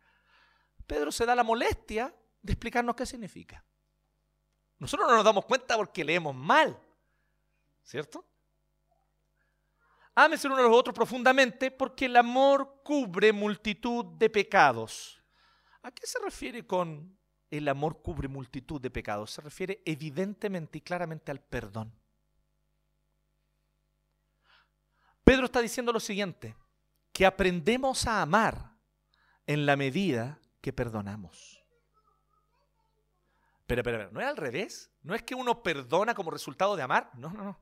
Pedro 0.87 1.11
se 1.11 1.25
da 1.25 1.35
la 1.35 1.43
molestia 1.43 2.15
de 2.43 2.53
explicarnos 2.53 2.95
qué 2.95 3.07
significa. 3.07 3.65
Nosotros 4.79 5.09
no 5.09 5.17
nos 5.17 5.25
damos 5.25 5.47
cuenta 5.47 5.77
porque 5.77 6.05
leemos 6.05 6.35
mal, 6.35 6.79
¿cierto? 7.83 8.27
Ámense 10.15 10.47
unos 10.47 10.59
a 10.59 10.63
los 10.63 10.77
otros 10.77 10.95
profundamente 10.95 11.71
porque 11.71 12.05
el 12.05 12.17
amor 12.17 12.83
cubre 12.85 13.33
multitud 13.33 14.05
de 14.19 14.29
pecados. 14.29 15.23
¿A 15.83 15.91
qué 15.91 16.07
se 16.07 16.19
refiere 16.19 16.67
con 16.67 17.19
el 17.53 17.69
amor 17.69 18.01
cubre 18.03 18.29
multitud 18.29 18.81
de 18.81 18.91
pecados. 18.91 19.31
Se 19.31 19.43
refiere 19.43 19.83
evidentemente 19.85 20.79
y 20.79 20.81
claramente 20.81 21.31
al 21.31 21.41
perdón. 21.41 21.93
Pedro 25.23 25.45
está 25.45 25.61
diciendo 25.61 25.93
lo 25.93 26.01
siguiente, 26.01 26.57
que 27.13 27.27
aprendemos 27.27 28.07
a 28.07 28.23
amar 28.23 28.73
en 29.47 29.67
la 29.67 29.77
medida 29.77 30.41
que 30.61 30.73
perdonamos. 30.73 31.63
Pero, 33.67 33.83
pero, 33.83 33.99
pero, 33.99 34.11
¿no 34.11 34.21
es 34.21 34.27
al 34.27 34.37
revés? 34.37 34.91
¿No 35.03 35.15
es 35.15 35.23
que 35.23 35.35
uno 35.35 35.63
perdona 35.63 36.15
como 36.15 36.31
resultado 36.31 36.75
de 36.75 36.83
amar? 36.83 37.11
No, 37.15 37.31
no, 37.31 37.45
no. 37.45 37.61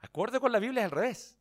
Acorde 0.00 0.38
con 0.38 0.52
la 0.52 0.58
Biblia 0.58 0.82
es 0.82 0.84
al 0.84 0.90
revés. 0.90 1.38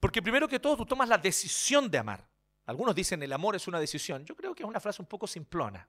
Porque 0.00 0.22
primero 0.22 0.48
que 0.48 0.60
todo 0.60 0.76
tú 0.76 0.86
tomas 0.86 1.08
la 1.08 1.18
decisión 1.18 1.90
de 1.90 1.98
amar. 1.98 2.27
Algunos 2.68 2.94
dicen 2.94 3.22
el 3.22 3.32
amor 3.32 3.56
es 3.56 3.66
una 3.66 3.80
decisión. 3.80 4.26
Yo 4.26 4.36
creo 4.36 4.54
que 4.54 4.62
es 4.62 4.68
una 4.68 4.78
frase 4.78 5.00
un 5.00 5.08
poco 5.08 5.26
simplona. 5.26 5.88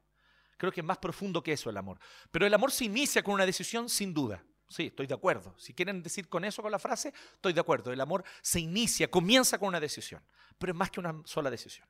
Creo 0.55 0.71
que 0.71 0.79
es 0.79 0.85
más 0.85 0.97
profundo 0.97 1.43
que 1.43 1.51
eso 1.51 1.69
el 1.69 1.75
amor. 1.75 1.99
Pero 2.31 2.47
el 2.47 2.53
amor 2.53 2.71
se 2.71 2.85
inicia 2.85 3.21
con 3.21 3.33
una 3.33 3.45
decisión 3.45 3.89
sin 3.89 4.13
duda. 4.13 4.41
Sí, 4.69 4.85
estoy 4.87 5.05
de 5.05 5.13
acuerdo. 5.13 5.53
Si 5.57 5.73
quieren 5.73 6.01
decir 6.01 6.29
con 6.29 6.45
eso, 6.45 6.61
con 6.61 6.71
la 6.71 6.79
frase, 6.79 7.13
estoy 7.33 7.51
de 7.51 7.59
acuerdo. 7.59 7.91
El 7.91 7.99
amor 7.99 8.23
se 8.41 8.61
inicia, 8.61 9.11
comienza 9.11 9.57
con 9.57 9.67
una 9.67 9.81
decisión. 9.81 10.23
Pero 10.57 10.71
es 10.71 10.77
más 10.77 10.89
que 10.89 11.01
una 11.01 11.21
sola 11.25 11.51
decisión. 11.51 11.85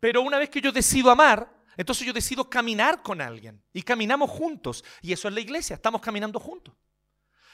Pero 0.00 0.22
una 0.22 0.38
vez 0.38 0.48
que 0.48 0.62
yo 0.62 0.72
decido 0.72 1.10
amar, 1.10 1.62
entonces 1.76 2.06
yo 2.06 2.14
decido 2.14 2.48
caminar 2.48 3.02
con 3.02 3.20
alguien. 3.20 3.62
Y 3.74 3.82
caminamos 3.82 4.30
juntos. 4.30 4.82
Y 5.02 5.12
eso 5.12 5.28
es 5.28 5.34
la 5.34 5.40
iglesia. 5.40 5.74
Estamos 5.74 6.00
caminando 6.00 6.40
juntos. 6.40 6.74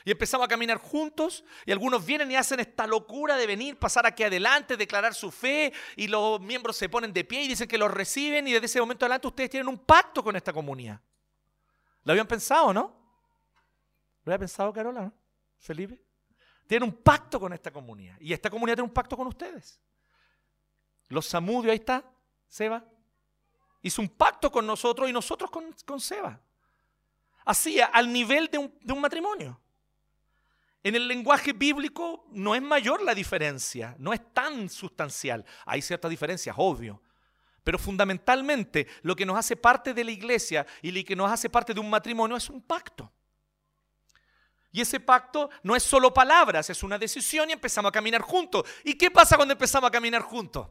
Y 0.05 0.11
empezamos 0.11 0.45
a 0.45 0.49
caminar 0.49 0.79
juntos 0.79 1.45
y 1.65 1.73
algunos 1.73 2.05
vienen 2.05 2.31
y 2.31 2.37
hacen 2.37 2.61
esta 2.61 2.87
locura 2.87 3.37
de 3.37 3.47
venir, 3.47 3.79
pasar 3.79 4.07
aquí 4.07 4.23
adelante, 4.23 4.77
declarar 4.77 5.15
su 5.15 5.31
fe 5.31 5.73
y 5.97 6.09
los 6.09 6.41
miembros 6.41 6.77
se 6.77 6.89
ponen 6.89 7.13
de 7.13 7.25
pie 7.25 7.43
y 7.43 7.49
dicen 7.49 7.69
que 7.69 7.79
los 7.79 7.91
reciben 7.91 8.49
y 8.49 8.53
desde 8.53 8.67
ese 8.67 8.81
momento 8.81 9.05
adelante 9.05 9.29
ustedes 9.29 9.51
tienen 9.51 9.69
un 9.69 9.79
pacto 9.79 10.25
con 10.25 10.35
esta 10.35 10.53
comunidad. 10.53 11.01
¿Lo 12.05 12.13
habían 12.13 12.27
pensado, 12.27 12.73
no? 12.73 12.95
¿Lo 14.25 14.33
había 14.33 14.41
pensado, 14.41 14.73
Carola? 14.73 15.13
Felipe. 15.59 16.01
Tiene 16.67 16.85
un 16.85 16.93
pacto 16.93 17.39
con 17.39 17.53
esta 17.53 17.71
comunidad. 17.71 18.17
Y 18.21 18.33
esta 18.33 18.51
comunidad 18.51 18.77
tiene 18.77 18.89
un 18.89 18.95
pacto 18.95 19.17
con 19.17 19.27
ustedes. 19.27 19.81
Los 21.09 21.27
Samudios, 21.27 21.71
ahí 21.71 21.79
está, 21.79 22.05
Seba. 22.49 22.85
Hizo 23.83 24.01
un 24.01 24.09
pacto 24.09 24.51
con 24.51 24.67
nosotros 24.67 25.09
y 25.09 25.13
nosotros 25.13 25.51
con, 25.51 26.01
Seba. 26.01 26.41
Así, 27.45 27.81
al 27.81 28.13
nivel 28.13 28.49
de 28.49 28.59
un, 28.59 28.79
de 28.81 28.93
un 28.93 29.01
matrimonio. 29.01 29.61
En 30.83 30.97
el 30.97 31.07
lenguaje 31.07 31.53
bíblico 31.53 32.27
no 32.31 32.55
es 32.55 32.63
mayor 32.63 33.03
la 33.03 33.15
diferencia, 33.15 33.95
no 33.99 34.13
es 34.13 34.33
tan 34.33 34.69
sustancial. 34.69 35.45
Hay 35.65 35.81
ciertas 35.81 36.11
diferencias, 36.11 36.57
obvio. 36.59 37.03
Pero 37.63 37.79
fundamentalmente 37.79 38.89
lo 39.03 39.15
que 39.15 39.25
nos 39.25 39.39
hace 39.39 39.57
parte 39.57 39.95
de 39.95 40.03
la 40.03 40.11
iglesia 40.11 40.67
y 40.81 40.91
lo 40.91 41.05
que 41.07 41.15
nos 41.15 41.31
hace 41.31 41.49
parte 41.49 41.73
de 41.73 41.79
un 41.79 41.89
matrimonio 41.89 42.37
es 42.37 42.51
un 42.51 42.61
pacto. 42.61 43.13
Y 44.73 44.81
ese 44.81 44.99
pacto 44.99 45.51
no 45.63 45.77
es 45.77 45.83
solo 45.83 46.13
palabras, 46.13 46.69
es 46.71 46.83
una 46.83 46.99
decisión 46.99 47.51
y 47.51 47.53
empezamos 47.53 47.91
a 47.91 47.93
caminar 47.93 48.23
juntos. 48.23 48.65
¿Y 48.83 48.95
qué 48.95 49.11
pasa 49.11 49.37
cuando 49.37 49.53
empezamos 49.53 49.87
a 49.87 49.91
caminar 49.91 50.23
juntos? 50.23 50.69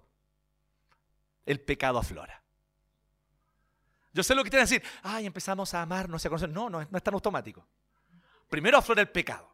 El 1.45 1.61
pecado 1.61 1.99
aflora. 1.99 2.43
Yo 4.11 4.23
sé 4.23 4.35
lo 4.35 4.43
que 4.43 4.49
quieren 4.49 4.67
decir, 4.67 4.83
ay, 5.03 5.25
empezamos 5.25 5.73
a 5.73 5.83
amar, 5.83 6.09
no 6.09 6.17
a 6.17 6.19
conocer. 6.19 6.49
No, 6.49 6.69
no, 6.69 6.85
no 6.89 6.97
es 6.97 7.03
tan 7.03 7.13
automático. 7.13 7.65
Primero 8.49 8.77
aflora 8.77 9.01
el 9.01 9.09
pecado. 9.09 9.50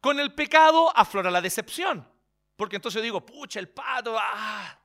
Con 0.00 0.20
el 0.20 0.34
pecado 0.34 0.96
aflora 0.96 1.30
la 1.30 1.40
decepción. 1.40 2.08
Porque 2.56 2.76
entonces 2.76 2.96
yo 2.96 3.02
digo, 3.02 3.24
pucha, 3.24 3.60
el 3.60 3.68
pato, 3.68 4.16
ah. 4.18 4.78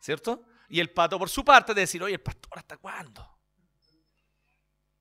¿Cierto? 0.00 0.44
Y 0.68 0.80
el 0.80 0.90
pato 0.90 1.18
por 1.18 1.28
su 1.28 1.44
parte 1.44 1.74
de 1.74 1.82
decir, 1.82 2.02
oye, 2.02 2.14
el 2.14 2.20
pastor, 2.20 2.58
¿hasta 2.58 2.76
cuándo? 2.76 3.38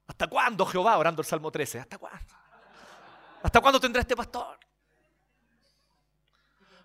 ¿Hasta 0.08 0.28
cuándo 0.28 0.66
Jehová? 0.66 0.98
Orando 0.98 1.22
el 1.22 1.28
Salmo 1.28 1.52
13, 1.52 1.80
¿hasta 1.80 1.98
cuándo? 1.98 2.36
¿Hasta 3.42 3.62
cuándo 3.62 3.80
tendrá 3.80 4.02
este 4.02 4.16
pastor? 4.16 4.60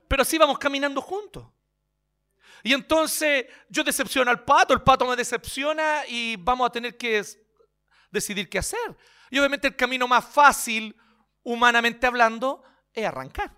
Pero 0.07 0.23
así 0.23 0.39
vamos 0.39 0.59
caminando 0.59 1.01
juntos. 1.01 1.47
Y 2.63 2.73
entonces 2.73 3.47
yo 3.69 3.83
decepciono 3.83 4.31
al 4.31 4.45
pato, 4.45 4.73
el 4.73 4.83
pato 4.83 5.07
me 5.07 5.17
decepciona 5.17 6.07
y 6.07 6.37
vamos 6.37 6.67
a 6.67 6.71
tener 6.71 6.97
que 6.97 7.23
decidir 8.11 8.49
qué 8.49 8.59
hacer. 8.59 8.97
Y 9.31 9.39
obviamente 9.39 9.69
el 9.69 9.77
camino 9.77 10.07
más 10.07 10.25
fácil, 10.25 10.97
humanamente 11.45 12.07
hablando, 12.07 12.65
es 12.93 13.07
arrancar. 13.07 13.55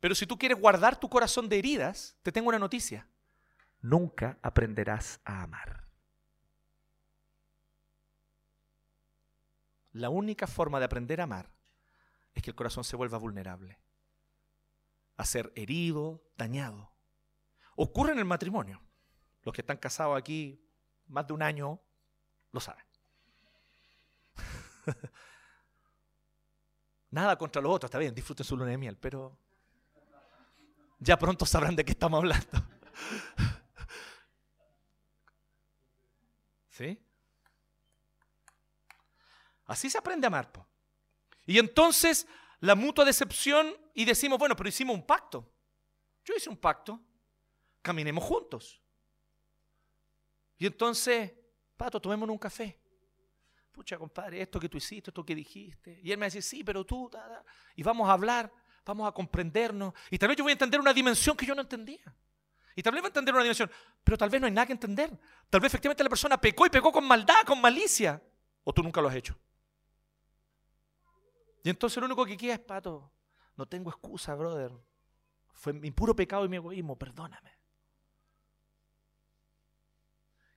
Pero 0.00 0.14
si 0.14 0.26
tú 0.26 0.38
quieres 0.38 0.58
guardar 0.58 0.98
tu 0.98 1.08
corazón 1.08 1.48
de 1.48 1.58
heridas, 1.58 2.16
te 2.22 2.32
tengo 2.32 2.48
una 2.48 2.58
noticia. 2.58 3.08
Nunca 3.80 4.38
aprenderás 4.40 5.20
a 5.24 5.42
amar. 5.42 5.84
La 9.92 10.08
única 10.08 10.46
forma 10.46 10.78
de 10.78 10.84
aprender 10.84 11.20
a 11.20 11.24
amar 11.24 11.50
es 12.34 12.42
que 12.42 12.50
el 12.50 12.54
corazón 12.54 12.84
se 12.84 12.96
vuelva 12.96 13.18
vulnerable, 13.18 13.80
a 15.16 15.24
ser 15.24 15.52
herido, 15.56 16.22
dañado. 16.36 16.92
Ocurre 17.74 18.12
en 18.12 18.18
el 18.18 18.24
matrimonio. 18.24 18.80
Los 19.42 19.54
que 19.54 19.62
están 19.62 19.78
casados 19.78 20.16
aquí 20.16 20.62
más 21.08 21.26
de 21.26 21.32
un 21.32 21.42
año 21.42 21.80
lo 22.52 22.60
saben. 22.60 22.85
Nada 27.10 27.36
contra 27.36 27.62
los 27.62 27.72
otros, 27.72 27.88
está 27.88 27.98
bien, 27.98 28.14
disfruten 28.14 28.44
su 28.44 28.56
luna 28.56 28.70
de 28.70 28.78
miel, 28.78 28.96
pero 28.96 29.38
ya 30.98 31.18
pronto 31.18 31.46
sabrán 31.46 31.76
de 31.76 31.84
qué 31.84 31.92
estamos 31.92 32.18
hablando. 32.18 32.46
¿Sí? 36.70 36.98
Así 39.66 39.90
se 39.90 39.98
aprende 39.98 40.26
a 40.26 40.28
amar. 40.28 40.50
Y 41.46 41.58
entonces 41.58 42.26
la 42.60 42.74
mutua 42.74 43.04
decepción 43.04 43.76
y 43.94 44.04
decimos, 44.04 44.38
bueno, 44.38 44.56
pero 44.56 44.68
hicimos 44.68 44.94
un 44.94 45.06
pacto. 45.06 45.52
Yo 46.24 46.34
hice 46.34 46.48
un 46.48 46.56
pacto. 46.56 47.00
Caminemos 47.82 48.24
juntos. 48.24 48.80
Y 50.58 50.66
entonces, 50.66 51.32
Pato, 51.76 52.00
tomémonos 52.00 52.32
un 52.32 52.38
café. 52.38 52.80
Pucha, 53.76 53.98
compadre, 53.98 54.40
esto 54.40 54.58
que 54.58 54.70
tú 54.70 54.78
hiciste, 54.78 55.10
esto 55.10 55.22
que 55.22 55.34
dijiste. 55.34 56.00
Y 56.02 56.10
él 56.10 56.16
me 56.16 56.24
dice, 56.24 56.40
sí, 56.40 56.64
pero 56.64 56.82
tú, 56.86 57.10
y 57.74 57.82
vamos 57.82 58.08
a 58.08 58.12
hablar, 58.14 58.50
vamos 58.86 59.06
a 59.06 59.12
comprendernos. 59.12 59.92
Y 60.10 60.16
tal 60.16 60.30
vez 60.30 60.38
yo 60.38 60.44
voy 60.44 60.52
a 60.52 60.54
entender 60.54 60.80
una 60.80 60.94
dimensión 60.94 61.36
que 61.36 61.44
yo 61.44 61.54
no 61.54 61.60
entendía. 61.60 62.02
Y 62.74 62.82
tal 62.82 62.94
vez 62.94 63.02
voy 63.02 63.08
a 63.08 63.10
entender 63.10 63.34
una 63.34 63.42
dimensión, 63.42 63.70
pero 64.02 64.16
tal 64.16 64.30
vez 64.30 64.40
no 64.40 64.46
hay 64.46 64.52
nada 64.54 64.66
que 64.66 64.72
entender. 64.72 65.10
Tal 65.50 65.60
vez 65.60 65.74
efectivamente 65.74 66.02
la 66.02 66.08
persona 66.08 66.40
pecó 66.40 66.64
y 66.64 66.70
pecó 66.70 66.90
con 66.90 67.06
maldad, 67.06 67.42
con 67.44 67.60
malicia. 67.60 68.22
O 68.64 68.72
tú 68.72 68.82
nunca 68.82 69.02
lo 69.02 69.08
has 69.08 69.14
hecho. 69.14 69.38
Y 71.62 71.68
entonces 71.68 71.98
lo 71.98 72.06
único 72.06 72.24
que 72.24 72.38
queda 72.38 72.54
es, 72.54 72.60
Pato, 72.60 73.12
no 73.56 73.66
tengo 73.66 73.90
excusa, 73.90 74.34
brother. 74.34 74.72
Fue 75.52 75.74
mi 75.74 75.90
puro 75.90 76.16
pecado 76.16 76.46
y 76.46 76.48
mi 76.48 76.56
egoísmo, 76.56 76.96
perdóname. 76.96 77.55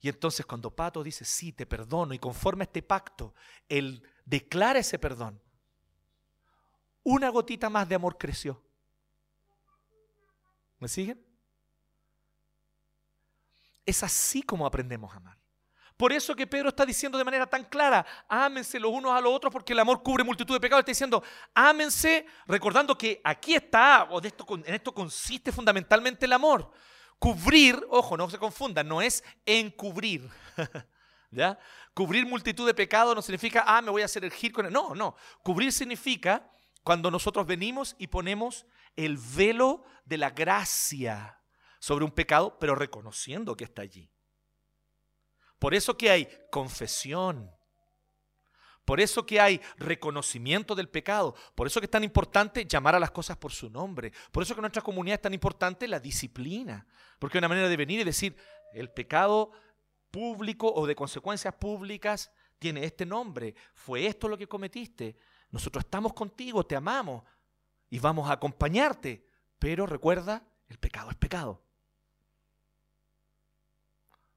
Y 0.01 0.09
entonces 0.09 0.45
cuando 0.45 0.73
Pato 0.73 1.03
dice, 1.03 1.25
sí, 1.25 1.51
te 1.51 1.65
perdono, 1.65 2.13
y 2.13 2.19
conforme 2.19 2.63
a 2.63 2.65
este 2.65 2.81
pacto, 2.81 3.33
él 3.67 4.01
declara 4.25 4.79
ese 4.79 4.97
perdón, 4.97 5.41
una 7.03 7.29
gotita 7.29 7.69
más 7.69 7.87
de 7.89 7.95
amor 7.95 8.17
creció. 8.17 8.61
¿Me 10.79 10.87
siguen? 10.87 11.21
Es 13.85 14.03
así 14.03 14.41
como 14.41 14.65
aprendemos 14.65 15.11
a 15.13 15.17
amar. 15.17 15.37
Por 15.97 16.13
eso 16.13 16.33
que 16.33 16.47
Pedro 16.47 16.69
está 16.69 16.85
diciendo 16.85 17.17
de 17.17 17.25
manera 17.25 17.45
tan 17.45 17.65
clara, 17.65 18.05
ámense 18.29 18.79
los 18.79 18.89
unos 18.89 19.11
a 19.11 19.19
los 19.19 19.33
otros 19.33 19.51
porque 19.51 19.73
el 19.73 19.79
amor 19.79 20.01
cubre 20.01 20.23
multitud 20.23 20.53
de 20.53 20.61
pecados. 20.61 20.79
Está 20.79 20.91
diciendo, 20.91 21.21
ámense 21.53 22.25
recordando 22.47 22.97
que 22.97 23.19
aquí 23.21 23.55
está, 23.55 24.03
o 24.03 24.21
en 24.23 24.73
esto 24.73 24.93
consiste 24.93 25.51
fundamentalmente 25.51 26.25
el 26.25 26.31
amor. 26.31 26.71
Cubrir, 27.19 27.85
ojo, 27.89 28.15
no 28.15 28.29
se 28.29 28.37
confundan, 28.37 28.87
no 28.87 29.01
es 29.01 29.23
encubrir. 29.45 30.29
¿Ya? 31.31 31.59
Cubrir 31.93 32.25
multitud 32.25 32.65
de 32.65 32.73
pecados 32.73 33.13
no 33.13 33.21
significa, 33.21 33.63
ah, 33.67 33.81
me 33.81 33.91
voy 33.91 34.01
a 34.01 34.05
hacer 34.05 34.23
el 34.23 34.51
con 34.51 34.65
él. 34.65 34.73
No, 34.73 34.95
no. 34.95 35.15
Cubrir 35.43 35.71
significa 35.71 36.49
cuando 36.81 37.11
nosotros 37.11 37.45
venimos 37.45 37.95
y 37.99 38.07
ponemos 38.07 38.65
el 38.95 39.17
velo 39.17 39.83
de 40.05 40.17
la 40.17 40.31
gracia 40.31 41.39
sobre 41.79 42.05
un 42.05 42.11
pecado, 42.11 42.57
pero 42.59 42.73
reconociendo 42.73 43.55
que 43.55 43.65
está 43.65 43.81
allí. 43.81 44.09
Por 45.59 45.75
eso 45.75 45.97
que 45.97 46.09
hay 46.09 46.29
confesión. 46.51 47.51
Por 48.89 48.99
eso 48.99 49.23
que 49.23 49.39
hay 49.39 49.61
reconocimiento 49.77 50.73
del 50.73 50.89
pecado. 50.89 51.35
Por 51.53 51.67
eso 51.67 51.79
que 51.79 51.85
es 51.85 51.91
tan 51.91 52.03
importante 52.03 52.65
llamar 52.65 52.95
a 52.95 52.99
las 52.99 53.11
cosas 53.11 53.37
por 53.37 53.51
su 53.51 53.69
nombre. 53.69 54.11
Por 54.31 54.41
eso 54.41 54.55
que 54.55 54.61
en 54.61 54.63
nuestra 54.63 54.81
comunidad 54.81 55.17
es 55.17 55.21
tan 55.21 55.33
importante 55.35 55.87
la 55.87 55.99
disciplina. 55.99 56.87
Porque 57.19 57.37
una 57.37 57.47
manera 57.47 57.69
de 57.69 57.77
venir 57.77 57.99
y 57.99 58.03
decir, 58.03 58.35
el 58.73 58.89
pecado 58.89 59.51
público 60.09 60.73
o 60.73 60.87
de 60.87 60.95
consecuencias 60.95 61.53
públicas 61.53 62.31
tiene 62.57 62.83
este 62.83 63.05
nombre. 63.05 63.53
Fue 63.75 64.07
esto 64.07 64.27
lo 64.27 64.39
que 64.39 64.47
cometiste. 64.47 65.19
Nosotros 65.51 65.83
estamos 65.83 66.13
contigo, 66.13 66.65
te 66.65 66.75
amamos 66.75 67.23
y 67.91 67.99
vamos 67.99 68.27
a 68.27 68.33
acompañarte. 68.33 69.23
Pero 69.59 69.85
recuerda, 69.85 70.43
el 70.67 70.79
pecado 70.79 71.11
es 71.11 71.15
pecado. 71.15 71.61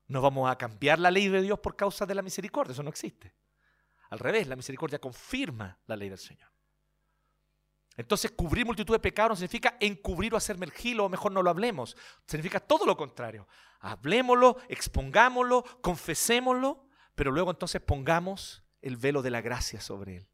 No 0.09 0.21
vamos 0.21 0.51
a 0.51 0.59
cambiar 0.59 0.99
la 0.99 1.11
ley 1.11 1.29
de 1.29 1.41
Dios 1.41 1.59
por 1.59 1.75
causa 1.75 2.05
de 2.05 2.15
la 2.15 2.21
misericordia, 2.21 2.73
eso 2.73 2.83
no 2.83 2.91
existe. 2.91 3.33
Al 4.13 4.19
revés, 4.19 4.47
la 4.47 4.57
misericordia 4.57 4.99
confirma 4.99 5.79
la 5.87 5.97
ley 5.97 6.11
del 6.11 6.19
Señor. 6.19 6.51
Entonces, 7.97 8.31
cubrir 8.33 8.67
multitud 8.67 8.93
de 8.93 8.99
pecados 8.99 9.31
no 9.31 9.37
significa 9.37 9.79
encubrir 9.81 10.35
o 10.35 10.37
hacerme 10.37 10.67
el 10.67 10.73
gilo, 10.73 11.07
o 11.07 11.09
mejor 11.09 11.33
no 11.33 11.43
lo 11.43 11.49
hablemos. 11.49 11.97
Significa 12.27 12.61
todo 12.61 12.85
lo 12.85 12.95
contrario. 12.95 13.49
Hablemoslo, 13.81 14.59
expongámoslo, 14.69 15.65
confesémoslo, 15.81 16.85
pero 17.15 17.31
luego 17.31 17.53
entonces 17.53 17.81
pongamos 17.81 18.63
el 18.83 18.99
velo 18.99 19.23
de 19.23 19.31
la 19.31 19.41
gracia 19.41 19.81
sobre 19.81 20.19
él. 20.19 20.29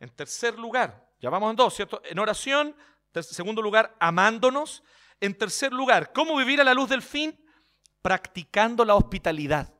En 0.00 0.10
tercer 0.10 0.58
lugar, 0.58 1.14
ya 1.18 1.30
vamos 1.30 1.48
en 1.48 1.56
dos, 1.56 1.74
¿cierto? 1.74 2.02
En 2.04 2.18
oración, 2.18 2.76
en 3.14 3.22
segundo 3.22 3.62
lugar, 3.62 3.96
amándonos. 3.98 4.82
En 5.18 5.32
tercer 5.32 5.72
lugar, 5.72 6.12
¿cómo 6.12 6.36
vivir 6.36 6.60
a 6.60 6.64
la 6.64 6.74
luz 6.74 6.90
del 6.90 7.00
fin? 7.00 7.42
Practicando 8.02 8.84
la 8.84 8.96
hospitalidad. 8.96 9.73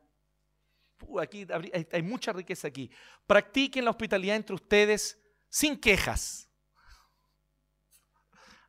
Aquí 1.21 1.45
hay, 1.91 2.01
mucha 2.03 2.33
riqueza 2.33 2.67
aquí. 2.67 2.89
Practiquen 3.27 3.85
la 3.85 3.91
hospitalidad 3.91 4.35
entre 4.35 4.55
ustedes 4.55 5.19
sin 5.49 5.79
quejas. 5.79 6.49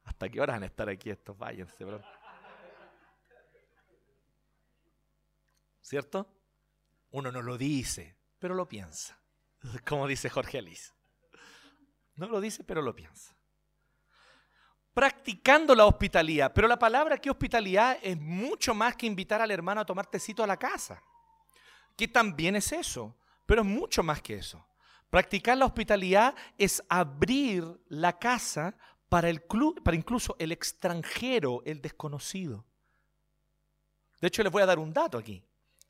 ¿Hasta 0.05 0.29
qué 0.29 0.41
hora 0.41 0.55
van 0.55 0.63
a 0.63 0.67
estar 0.67 0.89
aquí 0.89 1.11
estos? 1.11 1.37
Váyanse, 1.37 1.85
bro. 1.85 2.03
¿Cierto? 5.81 6.33
Uno 7.11 7.31
no 7.31 7.43
lo 7.43 7.57
dice, 7.57 8.17
pero 8.39 8.55
lo 8.55 8.69
piensa. 8.69 9.21
Como 9.87 10.07
dice 10.07 10.29
Jorge 10.29 10.59
Alice. 10.59 10.93
No 12.15 12.29
lo 12.29 12.41
dice, 12.41 12.65
pero 12.65 12.83
lo 12.83 12.95
piensa. 12.95 13.37
practicando 14.95 15.75
la 15.75 15.85
hospitalidad. 15.85 16.53
Pero 16.55 16.67
la 16.67 16.79
palabra 16.79 17.17
aquí 17.17 17.29
hospitalidad 17.29 17.99
es 18.03 18.19
mucho 18.19 18.75
más 18.75 18.97
que 18.97 19.07
invitar 19.07 19.43
al 19.43 19.51
hermano 19.51 19.83
a 19.83 19.85
tomar 19.85 20.07
tecito 20.07 20.43
a 20.43 20.47
la 20.47 20.57
casa, 20.57 21.03
que 21.97 22.09
también 22.09 22.57
es 22.57 22.73
eso, 22.73 23.17
pero 23.47 23.63
es 23.63 23.67
mucho 23.67 24.03
más 24.03 24.23
que 24.23 24.35
eso. 24.35 24.67
Practicar 25.11 25.57
la 25.57 25.67
hospitalidad 25.67 26.35
es 26.59 26.83
abrir 26.89 27.65
la 27.89 28.19
casa 28.19 28.77
para, 29.09 29.29
el 29.29 29.43
para 29.83 29.97
incluso 29.97 30.37
el 30.39 30.53
extranjero, 30.53 31.63
el 31.65 31.81
desconocido. 31.81 32.67
De 34.21 34.29
hecho, 34.29 34.43
les 34.43 34.53
voy 34.53 34.63
a 34.63 34.67
dar 34.67 34.79
un 34.79 34.93
dato 34.93 35.19
aquí. 35.19 35.43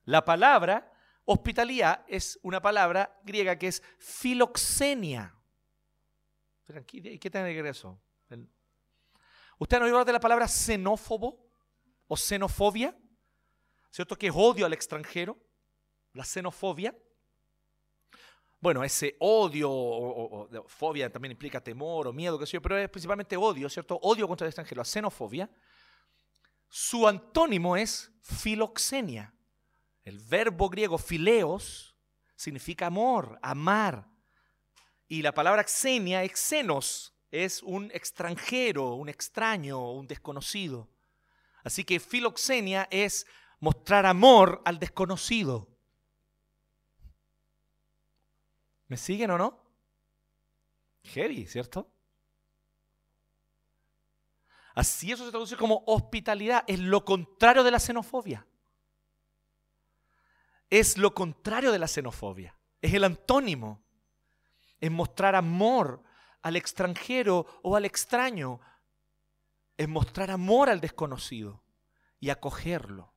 La 0.05 0.25
palabra 0.25 0.93
hospitalidad 1.25 2.05
es 2.07 2.39
una 2.43 2.61
palabra 2.61 3.19
griega 3.25 3.59
que 3.59 3.69
es 3.69 3.83
filoxenia. 3.99 5.35
¿Qué 6.87 7.19
tiene 7.19 7.55
que 7.55 7.63
ver 7.63 7.67
eso? 7.67 8.01
¿Usted 9.59 9.79
no 9.79 9.85
oído 9.85 9.97
hablar 9.97 10.07
de 10.07 10.13
la 10.13 10.21
palabra 10.21 10.49
xenófobo 10.49 11.49
o 12.09 12.17
xenofobia? 12.17 12.97
¿Cierto? 13.91 14.17
Que 14.17 14.27
es 14.27 14.33
odio 14.37 14.67
al 14.67 14.73
extranjero. 14.73 15.39
La 16.17 16.25
xenofobia. 16.25 16.97
Bueno, 18.59 18.83
ese 18.83 19.17
odio 19.21 19.71
o, 19.71 20.67
fobia 20.67 21.13
también 21.13 21.33
implica 21.33 21.63
temor 21.63 22.09
o 22.09 22.13
miedo, 22.13 22.39
qué 22.39 22.47
sé 22.47 22.53
yo, 22.53 22.63
pero 22.63 22.79
es 22.79 22.89
principalmente 22.89 23.37
odio, 23.37 23.69
¿cierto? 23.69 23.97
Odio 24.03 24.27
contra 24.27 24.47
el 24.47 24.49
extranjero, 24.49 24.81
la 24.81 24.85
xenofobia. 24.85 25.51
Su 26.69 27.07
antónimo 27.07 27.77
es 27.77 28.11
filoxenia. 28.23 29.35
El 30.05 30.19
verbo 30.21 30.69
griego 30.69 30.99
fileos 30.99 31.97
significa 32.35 32.87
amor, 32.87 33.39
amar. 33.43 34.09
Y 35.07 35.23
la 35.23 35.33
palabra 35.33 35.65
xenia, 35.65 36.27
xenos, 36.35 37.15
es 37.31 37.63
un 37.63 37.91
extranjero, 37.93 38.95
un 38.95 39.09
extraño, 39.09 39.93
un 39.93 40.07
desconocido. 40.07 40.89
Así 41.63 41.85
que 41.85 42.01
filoxenia 42.01 42.89
es 42.91 43.27
mostrar 43.61 44.07
amor 44.07 44.63
al 44.65 44.79
desconocido. 44.79 45.76
¿Me 48.89 48.97
siguen 48.97 49.31
o 49.31 49.39
no? 49.39 49.59
Heavy, 51.03 51.47
¿cierto? 51.47 51.91
Así 54.75 55.11
eso 55.11 55.25
se 55.25 55.31
traduce 55.31 55.57
como 55.57 55.83
hospitalidad. 55.87 56.65
Es 56.67 56.79
lo 56.79 57.05
contrario 57.05 57.65
de 57.65 57.71
la 57.71 57.81
xenofobia. 57.81 58.47
Es 60.69 60.99
lo 60.99 61.15
contrario 61.15 61.73
de 61.73 61.79
la 61.79 61.89
xenofobia. 61.89 62.59
Es 62.83 62.93
el 62.93 63.05
antónimo. 63.05 63.83
Es 64.79 64.91
mostrar 64.91 65.35
amor 65.35 66.03
al 66.43 66.57
extranjero 66.57 67.47
o 67.63 67.75
al 67.75 67.87
extraño. 67.87 68.61
Es 69.77 69.89
mostrar 69.89 70.31
amor 70.31 70.69
al 70.69 70.81
desconocido 70.81 71.65
y 72.21 72.31
acogerlo. 72.31 73.16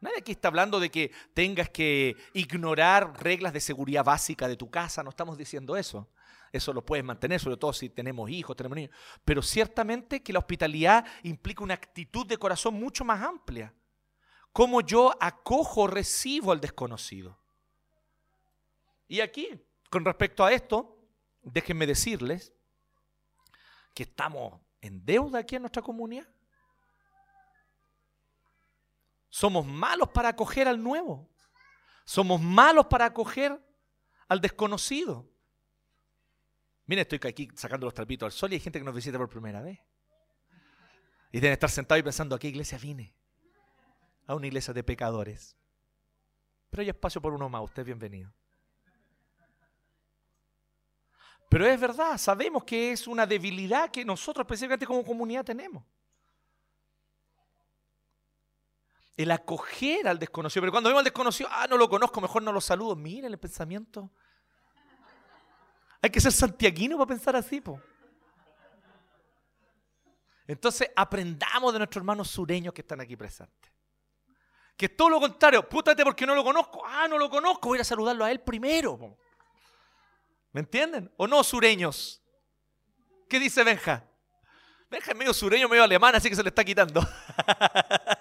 Nadie 0.00 0.18
aquí 0.18 0.32
está 0.32 0.48
hablando 0.48 0.78
de 0.78 0.90
que 0.90 1.10
tengas 1.32 1.70
que 1.70 2.16
ignorar 2.34 3.22
reglas 3.22 3.52
de 3.52 3.60
seguridad 3.60 4.04
básica 4.04 4.46
de 4.48 4.56
tu 4.56 4.70
casa, 4.70 5.02
no 5.02 5.10
estamos 5.10 5.38
diciendo 5.38 5.76
eso. 5.76 6.08
Eso 6.52 6.72
lo 6.72 6.84
puedes 6.84 7.04
mantener, 7.04 7.40
sobre 7.40 7.56
todo 7.56 7.72
si 7.72 7.90
tenemos 7.90 8.30
hijos, 8.30 8.56
tenemos 8.56 8.76
niños. 8.76 8.96
Pero 9.24 9.42
ciertamente 9.42 10.22
que 10.22 10.32
la 10.32 10.38
hospitalidad 10.38 11.04
implica 11.22 11.64
una 11.64 11.74
actitud 11.74 12.26
de 12.26 12.38
corazón 12.38 12.74
mucho 12.74 13.04
más 13.04 13.22
amplia. 13.22 13.74
Cómo 14.52 14.80
yo 14.80 15.14
acojo, 15.20 15.86
recibo 15.86 16.52
al 16.52 16.60
desconocido. 16.60 17.38
Y 19.08 19.20
aquí, 19.20 19.48
con 19.90 20.04
respecto 20.04 20.44
a 20.44 20.52
esto, 20.52 20.98
déjenme 21.42 21.86
decirles 21.86 22.54
que 23.94 24.04
estamos 24.04 24.60
en 24.80 25.04
deuda 25.04 25.40
aquí 25.40 25.56
en 25.56 25.62
nuestra 25.62 25.82
comunidad. 25.82 26.26
Somos 29.36 29.66
malos 29.66 30.08
para 30.08 30.30
acoger 30.30 30.66
al 30.66 30.82
nuevo. 30.82 31.28
Somos 32.06 32.40
malos 32.40 32.86
para 32.86 33.04
acoger 33.04 33.62
al 34.28 34.40
desconocido. 34.40 35.30
Mira, 36.86 37.02
estoy 37.02 37.20
aquí 37.22 37.46
sacando 37.54 37.84
los 37.84 37.92
trapitos 37.92 38.24
al 38.24 38.32
sol 38.32 38.50
y 38.50 38.54
hay 38.54 38.60
gente 38.60 38.78
que 38.78 38.84
nos 38.86 38.94
visita 38.94 39.18
por 39.18 39.28
primera 39.28 39.60
vez. 39.60 39.78
Y 41.32 41.40
deben 41.40 41.52
estar 41.52 41.68
sentados 41.68 42.00
y 42.00 42.02
pensando, 42.02 42.34
¿a 42.34 42.38
qué 42.38 42.48
iglesia 42.48 42.78
vine? 42.78 43.14
A 44.26 44.34
una 44.34 44.46
iglesia 44.46 44.72
de 44.72 44.82
pecadores. 44.82 45.54
Pero 46.70 46.80
hay 46.80 46.88
espacio 46.88 47.20
por 47.20 47.34
uno 47.34 47.50
más, 47.50 47.62
usted 47.62 47.82
es 47.82 47.86
bienvenido. 47.86 48.32
Pero 51.50 51.66
es 51.66 51.78
verdad, 51.78 52.16
sabemos 52.16 52.64
que 52.64 52.92
es 52.92 53.06
una 53.06 53.26
debilidad 53.26 53.90
que 53.90 54.02
nosotros 54.02 54.46
específicamente 54.46 54.86
como 54.86 55.04
comunidad 55.04 55.44
tenemos. 55.44 55.84
El 59.16 59.30
acoger 59.30 60.06
al 60.08 60.18
desconocido. 60.18 60.62
Pero 60.62 60.72
cuando 60.72 60.90
vemos 60.90 61.00
al 61.00 61.04
desconocido, 61.04 61.48
ah, 61.52 61.66
no 61.68 61.76
lo 61.76 61.88
conozco, 61.88 62.20
mejor 62.20 62.42
no 62.42 62.52
lo 62.52 62.60
saludo. 62.60 62.96
Miren 62.96 63.32
el 63.32 63.38
pensamiento 63.38 64.10
hay 66.06 66.10
que 66.10 66.20
ser 66.20 66.30
santiaguino 66.30 66.96
para 66.96 67.08
pensar 67.08 67.34
así, 67.34 67.60
po. 67.60 67.80
Entonces 70.46 70.88
aprendamos 70.94 71.72
de 71.72 71.80
nuestros 71.80 72.00
hermanos 72.00 72.30
sureños 72.30 72.72
que 72.72 72.82
están 72.82 73.00
aquí 73.00 73.16
presentes. 73.16 73.72
Que 74.76 74.88
todo 74.88 75.08
lo 75.08 75.18
contrario, 75.18 75.68
pútate 75.68 76.04
porque 76.04 76.24
no 76.24 76.36
lo 76.36 76.44
conozco. 76.44 76.82
Ah, 76.86 77.08
no 77.08 77.18
lo 77.18 77.28
conozco, 77.28 77.70
voy 77.70 77.80
a 77.80 77.84
saludarlo 77.84 78.24
a 78.24 78.30
él 78.30 78.40
primero. 78.40 79.18
¿Me 80.52 80.60
entienden? 80.60 81.12
¿O 81.16 81.26
no, 81.26 81.42
sureños? 81.42 82.22
¿Qué 83.28 83.40
dice 83.40 83.64
Benja? 83.64 84.04
Benja 84.88 85.10
es 85.10 85.16
medio 85.16 85.34
sureño, 85.34 85.68
medio 85.68 85.82
alemán, 85.82 86.14
así 86.14 86.30
que 86.30 86.36
se 86.36 86.42
le 86.44 86.50
está 86.50 86.64
quitando. 86.64 87.00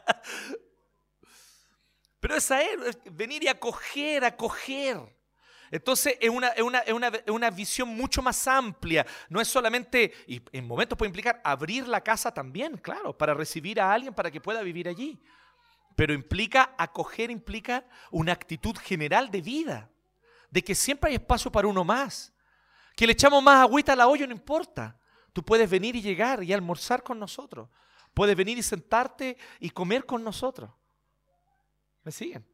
Pero 2.26 2.38
es 2.38 2.50
él, 2.50 2.98
venir 3.12 3.44
y 3.44 3.48
acoger, 3.48 4.26
acoger. 4.26 4.98
Entonces 5.70 6.18
es 6.20 6.32
una, 6.32 7.50
visión 7.52 7.90
mucho 7.90 8.24
más 8.24 8.48
amplia. 8.48 9.06
No 9.30 9.40
es 9.40 9.48
solamente, 9.48 10.12
y 10.26 10.42
en 10.52 10.66
momentos 10.66 10.98
puede 10.98 11.10
implicar 11.10 11.40
abrir 11.44 11.88
la 11.88 12.02
casa 12.02 12.34
también, 12.34 12.78
claro, 12.78 13.16
para 13.16 13.36
recibir 13.36 13.80
a 13.80 13.94
alguien 13.94 14.12
para 14.12 14.32
que 14.32 14.42
pueda 14.42 14.64
vivir 14.64 14.88
allí. 14.88 15.22
Pero 15.96 16.16
implica, 16.16 16.74
acoger 16.80 17.30
implica 17.30 17.86
una 18.10 18.32
actitud 18.32 18.76
general 18.76 19.30
de 19.30 19.42
vida, 19.42 19.92
de 20.50 20.64
que 20.64 20.74
siempre 20.74 21.12
hay 21.12 21.18
espacio 21.18 21.52
para 21.52 21.68
uno 21.68 21.84
más. 21.84 22.34
Que 22.96 23.06
le 23.06 23.14
echamos 23.14 23.44
más 23.44 23.62
agüita 23.62 23.94
a 23.94 23.96
la 23.96 24.08
olla, 24.08 24.26
no 24.26 24.34
importa. 24.34 25.00
Tú 25.32 25.46
puedes 25.46 25.70
venir 25.70 25.96
y 25.96 26.02
llegar 26.02 26.42
y 26.42 26.54
almorzar 26.54 27.04
con 27.04 27.20
nosotros. 27.20 27.70
Puedes 28.16 28.36
venir 28.36 28.58
y 28.58 28.64
sentarte 28.64 29.38
y 29.60 29.70
comer 29.70 30.08
con 30.08 30.24
nosotros. 30.24 30.72
¿Me 32.06 32.12
siguen? 32.12 32.46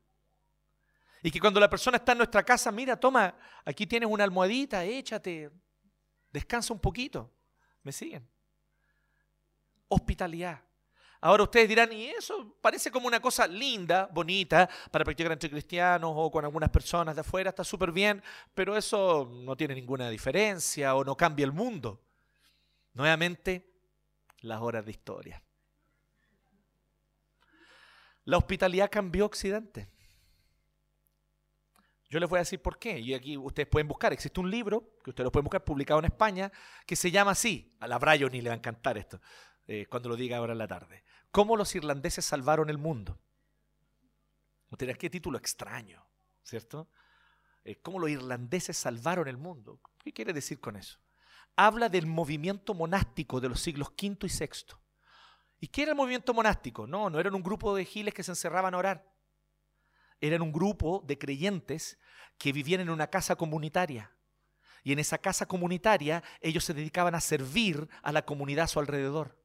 Y 1.22 1.30
que 1.30 1.40
cuando 1.40 1.60
la 1.60 1.70
persona 1.70 1.98
está 1.98 2.14
en 2.14 2.20
nuestra 2.20 2.42
casa, 2.42 2.72
mira, 2.72 2.98
toma, 2.98 3.36
aquí 3.64 3.86
tienes 3.86 4.10
una 4.10 4.24
almohadita, 4.24 4.84
échate, 4.86 5.52
descansa 6.32 6.74
un 6.74 6.80
poquito. 6.80 7.30
¿Me 7.84 7.92
siguen? 7.92 8.28
Hospitalidad. 9.90 10.62
Ahora 11.20 11.44
ustedes 11.44 11.70
dirán, 11.70 11.92
y 11.92 12.08
eso 12.08 12.56
parece 12.62 12.90
como 12.90 13.06
una 13.06 13.20
cosa 13.20 13.46
linda, 13.46 14.10
bonita, 14.12 14.68
para 14.90 15.04
practicar 15.04 15.34
entre 15.34 15.52
cristianos 15.52 16.12
o 16.16 16.32
con 16.32 16.46
algunas 16.46 16.70
personas 16.70 17.14
de 17.14 17.22
afuera, 17.22 17.50
está 17.50 17.64
súper 17.64 17.92
bien, 17.92 18.24
pero 18.56 18.76
eso 18.76 19.30
no 19.32 19.56
tiene 19.56 19.76
ninguna 19.76 20.10
diferencia 20.10 20.96
o 20.96 21.04
no 21.04 21.16
cambia 21.16 21.44
el 21.44 21.52
mundo. 21.52 22.02
Nuevamente, 22.94 23.70
las 24.40 24.62
horas 24.62 24.86
de 24.86 24.92
historia. 24.92 25.44
La 28.26 28.38
hospitalidad 28.38 28.90
cambió 28.92 29.26
Occidente. 29.26 29.90
Yo 32.10 32.20
les 32.20 32.30
voy 32.30 32.38
a 32.38 32.42
decir 32.42 32.62
por 32.62 32.78
qué. 32.78 33.00
Y 33.00 33.14
aquí 33.14 33.38
ustedes 33.38 33.70
pueden 33.70 33.88
buscar. 33.88 34.12
Existe 34.12 34.40
un 34.40 34.52
libro 34.52 34.98
que 35.04 35.12
ustedes 35.12 35.26
lo 35.26 35.32
pueden 35.32 35.46
buscar 35.46 35.64
publicado 35.64 36.00
en 36.00 36.06
España 36.06 36.52
que 36.86 36.98
se 36.98 37.10
llama 37.10 37.32
así. 37.32 37.74
A 37.80 37.88
la 37.88 37.98
Brian 37.98 38.32
ni 38.32 38.42
le 38.42 38.50
va 38.50 38.56
a 38.56 38.58
encantar 38.58 38.98
esto 38.98 39.22
eh, 39.66 39.86
cuando 39.90 40.10
lo 40.10 40.18
diga 40.18 40.38
ahora 40.38 40.52
en 40.52 40.60
la 40.60 40.68
tarde. 40.68 41.06
¿Cómo 41.32 41.56
los 41.56 41.74
irlandeses 41.74 42.26
salvaron 42.26 42.70
el 42.70 42.78
mundo? 42.78 43.18
Ustedes, 44.70 44.98
qué 44.98 45.10
título 45.10 45.38
extraño, 45.38 46.06
¿cierto? 46.44 46.90
Eh, 47.64 47.78
¿Cómo 47.82 48.00
los 48.00 48.10
irlandeses 48.10 48.76
salvaron 48.76 49.30
el 49.30 49.38
mundo? 49.38 49.80
¿Qué 50.04 50.12
quiere 50.12 50.34
decir 50.34 50.60
con 50.60 50.76
eso? 50.76 51.00
Habla 51.56 51.88
del 51.88 52.08
movimiento 52.08 52.74
monástico 52.74 53.40
de 53.40 53.48
los 53.48 53.62
siglos 53.62 53.90
V 53.90 54.28
y 54.28 54.28
VI. 54.28 54.76
¿Y 55.62 55.68
qué 55.68 55.84
era 55.84 55.92
el 55.92 55.98
movimiento 55.98 56.34
monástico? 56.34 56.86
No, 56.86 57.10
no 57.10 57.20
eran 57.20 57.36
un 57.36 57.44
grupo 57.44 57.74
de 57.74 57.86
giles 57.86 58.14
que 58.14 58.24
se 58.24 58.32
encerraban 58.32 58.74
a 58.74 58.78
orar 58.78 59.12
eran 60.22 60.44
un 60.44 60.54
grupo 60.54 61.04
de 61.06 61.18
creyentes 61.18 62.00
que 62.38 62.54
vivían 62.54 62.82
en 62.82 62.90
una 62.90 63.08
casa 63.08 63.36
comunitaria. 63.36 64.16
Y 64.84 64.94
en 64.94 65.00
esa 65.00 65.18
casa 65.18 65.48
comunitaria 65.48 66.24
ellos 66.40 66.64
se 66.64 66.74
dedicaban 66.74 67.16
a 67.16 67.22
servir 67.22 67.90
a 68.02 68.12
la 68.12 68.24
comunidad 68.24 68.66
a 68.66 68.68
su 68.68 68.80
alrededor. 68.80 69.38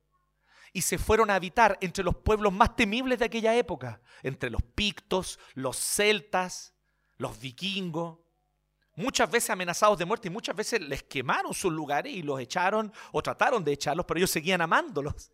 Y 0.73 0.83
se 0.83 0.99
fueron 0.99 1.31
a 1.31 1.35
habitar 1.35 1.79
entre 1.81 2.05
los 2.05 2.17
pueblos 2.17 2.53
más 2.53 2.77
temibles 2.77 3.19
de 3.19 3.25
aquella 3.25 3.55
época, 3.57 4.01
entre 4.23 4.51
los 4.51 4.63
pictos, 4.63 5.39
los 5.55 5.79
celtas, 5.79 6.75
los 7.17 7.41
vikingos. 7.41 8.19
muchas 8.95 9.31
veces 9.31 9.51
amenazados 9.51 9.99
de 9.99 10.05
muerte 10.05 10.29
y 10.29 10.31
muchas 10.31 10.57
veces 10.57 10.81
les 10.81 11.03
quemaron 11.03 11.53
sus 11.53 11.73
lugares 11.73 12.13
y 12.13 12.23
los 12.23 12.41
echaron 12.41 12.93
o 13.13 13.23
trataron 13.23 13.65
de 13.65 13.73
echarlos, 13.73 14.07
pero 14.07 14.19
ellos 14.19 14.31
seguían 14.31 14.61
amándolos. 14.61 15.33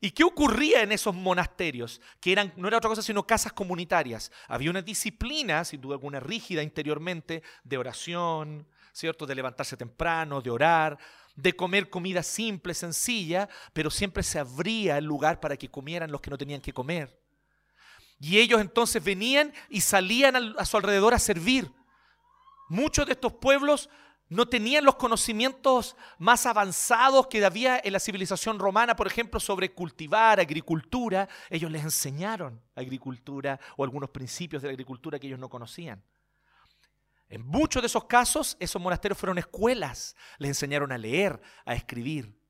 ¿Y 0.00 0.10
qué 0.10 0.24
ocurría 0.24 0.82
en 0.82 0.92
esos 0.92 1.14
monasterios? 1.14 2.00
Que 2.20 2.32
eran, 2.32 2.52
no 2.56 2.68
era 2.68 2.78
otra 2.78 2.90
cosa 2.90 3.02
sino 3.02 3.26
casas 3.26 3.52
comunitarias. 3.52 4.30
Había 4.48 4.70
una 4.70 4.82
disciplina, 4.82 5.64
sin 5.64 5.80
duda 5.80 5.94
alguna 5.94 6.20
rígida 6.20 6.62
interiormente, 6.62 7.42
de 7.64 7.78
oración, 7.78 8.66
¿cierto? 8.92 9.26
De 9.26 9.34
levantarse 9.34 9.76
temprano, 9.76 10.40
de 10.40 10.50
orar, 10.50 10.98
de 11.34 11.54
comer 11.54 11.90
comida 11.90 12.22
simple, 12.22 12.74
sencilla, 12.74 13.48
pero 13.72 13.90
siempre 13.90 14.22
se 14.22 14.38
abría 14.38 14.98
el 14.98 15.04
lugar 15.04 15.40
para 15.40 15.56
que 15.56 15.70
comieran 15.70 16.10
los 16.10 16.20
que 16.20 16.30
no 16.30 16.38
tenían 16.38 16.60
que 16.60 16.72
comer. 16.72 17.18
Y 18.18 18.38
ellos 18.38 18.60
entonces 18.60 19.04
venían 19.04 19.52
y 19.68 19.82
salían 19.82 20.36
a 20.56 20.64
su 20.64 20.76
alrededor 20.76 21.12
a 21.12 21.18
servir. 21.18 21.70
Muchos 22.68 23.06
de 23.06 23.12
estos 23.12 23.34
pueblos 23.34 23.90
no 24.28 24.46
tenían 24.46 24.84
los 24.84 24.96
conocimientos 24.96 25.96
más 26.18 26.46
avanzados 26.46 27.28
que 27.28 27.44
había 27.44 27.80
en 27.82 27.92
la 27.92 28.00
civilización 28.00 28.58
romana, 28.58 28.96
por 28.96 29.06
ejemplo, 29.06 29.38
sobre 29.38 29.72
cultivar, 29.72 30.40
agricultura. 30.40 31.28
Ellos 31.48 31.70
les 31.70 31.84
enseñaron 31.84 32.60
agricultura 32.74 33.60
o 33.76 33.84
algunos 33.84 34.10
principios 34.10 34.62
de 34.62 34.68
la 34.68 34.72
agricultura 34.72 35.18
que 35.18 35.28
ellos 35.28 35.38
no 35.38 35.48
conocían. 35.48 36.02
En 37.28 37.46
muchos 37.46 37.82
de 37.82 37.86
esos 37.86 38.04
casos, 38.04 38.56
esos 38.60 38.80
monasterios 38.80 39.18
fueron 39.18 39.38
escuelas, 39.38 40.14
les 40.38 40.50
enseñaron 40.50 40.92
a 40.92 40.98
leer, 40.98 41.40
a 41.64 41.74
escribir. 41.74 42.40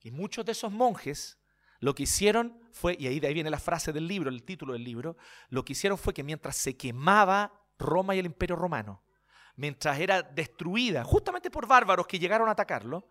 Y 0.00 0.10
muchos 0.10 0.44
de 0.44 0.52
esos 0.52 0.70
monjes 0.70 1.38
lo 1.80 1.94
que 1.94 2.04
hicieron 2.04 2.58
fue, 2.72 2.96
y 2.98 3.06
ahí 3.06 3.20
de 3.20 3.26
ahí 3.26 3.34
viene 3.34 3.50
la 3.50 3.58
frase 3.58 3.92
del 3.92 4.06
libro, 4.06 4.30
el 4.30 4.42
título 4.44 4.72
del 4.72 4.84
libro, 4.84 5.16
lo 5.48 5.64
que 5.64 5.72
hicieron 5.72 5.98
fue 5.98 6.14
que 6.14 6.22
mientras 6.22 6.56
se 6.56 6.76
quemaba 6.76 7.52
Roma 7.78 8.14
y 8.14 8.18
el 8.18 8.26
imperio 8.26 8.56
romano, 8.56 9.02
mientras 9.56 9.98
era 9.98 10.22
destruida 10.22 11.04
justamente 11.04 11.50
por 11.50 11.66
bárbaros 11.66 12.06
que 12.06 12.18
llegaron 12.18 12.48
a 12.48 12.52
atacarlo, 12.52 13.08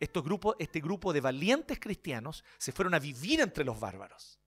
estos 0.00 0.22
grupos, 0.22 0.54
este 0.58 0.80
grupo 0.80 1.12
de 1.12 1.20
valientes 1.20 1.78
cristianos 1.80 2.44
se 2.56 2.72
fueron 2.72 2.94
a 2.94 2.98
vivir 2.98 3.40
entre 3.40 3.64
los 3.64 3.78
bárbaros. 3.78 4.38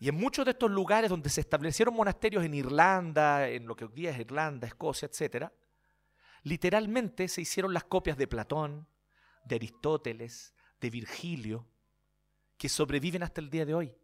Y 0.00 0.08
en 0.08 0.14
muchos 0.14 0.44
de 0.44 0.52
estos 0.52 0.70
lugares 0.70 1.10
donde 1.10 1.30
se 1.30 1.40
establecieron 1.40 1.94
monasterios 1.94 2.44
en 2.44 2.54
Irlanda, 2.54 3.48
en 3.48 3.66
lo 3.66 3.74
que 3.74 3.84
hoy 3.84 3.92
día 3.94 4.10
es 4.10 4.20
Irlanda, 4.20 4.66
Escocia, 4.66 5.08
etc., 5.08 5.50
literalmente 6.42 7.26
se 7.28 7.40
hicieron 7.40 7.74
las 7.74 7.84
copias 7.84 8.16
de 8.16 8.28
Platón, 8.28 8.86
de 9.44 9.56
Aristóteles, 9.56 10.54
de 10.80 10.90
Virgilio, 10.90 11.66
que 12.56 12.68
sobreviven 12.68 13.22
hasta 13.22 13.40
el 13.40 13.50
día 13.50 13.64
de 13.64 13.74
hoy, 13.74 13.94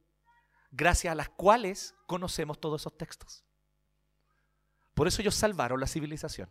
gracias 0.73 1.13
a 1.13 1.15
las 1.15 1.29
cuales 1.29 1.95
conocemos 2.07 2.61
todos 2.61 2.83
esos 2.83 2.97
textos. 2.97 3.45
Por 4.95 5.09
eso 5.09 5.21
ellos 5.21 5.35
salvaron 5.35 5.81
la 5.81 5.87
civilización. 5.87 6.51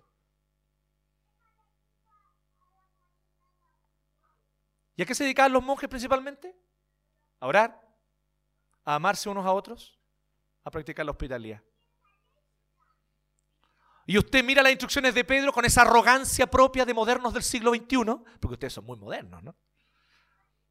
¿Y 4.96 5.02
a 5.02 5.06
qué 5.06 5.16
se 5.16 5.24
dedicaban 5.24 5.54
los 5.54 5.64
monjes 5.64 5.90
principalmente? 5.90 6.56
A 7.40 7.48
orar, 7.48 7.82
a 8.86 8.96
amarse 8.96 9.30
unos 9.30 9.46
a 9.46 9.52
otros, 9.52 9.98
a 10.64 10.70
practicar 10.70 11.06
la 11.06 11.12
hospitalidad. 11.12 11.64
Y 14.06 14.18
usted 14.18 14.44
mira 14.44 14.62
las 14.62 14.72
instrucciones 14.72 15.16
de 15.16 15.24
Pedro 15.24 15.54
con 15.54 15.64
esa 15.64 15.82
arrogancia 15.82 16.46
propia 16.46 16.86
de 16.86 16.94
modernos 16.94 17.34
del 17.34 17.44
siglo 17.44 17.72
XXI, 17.74 18.06
porque 18.40 18.54
ustedes 18.54 18.74
son 18.74 18.86
muy 18.86 18.98
modernos, 18.98 19.42
¿no? 19.42 19.56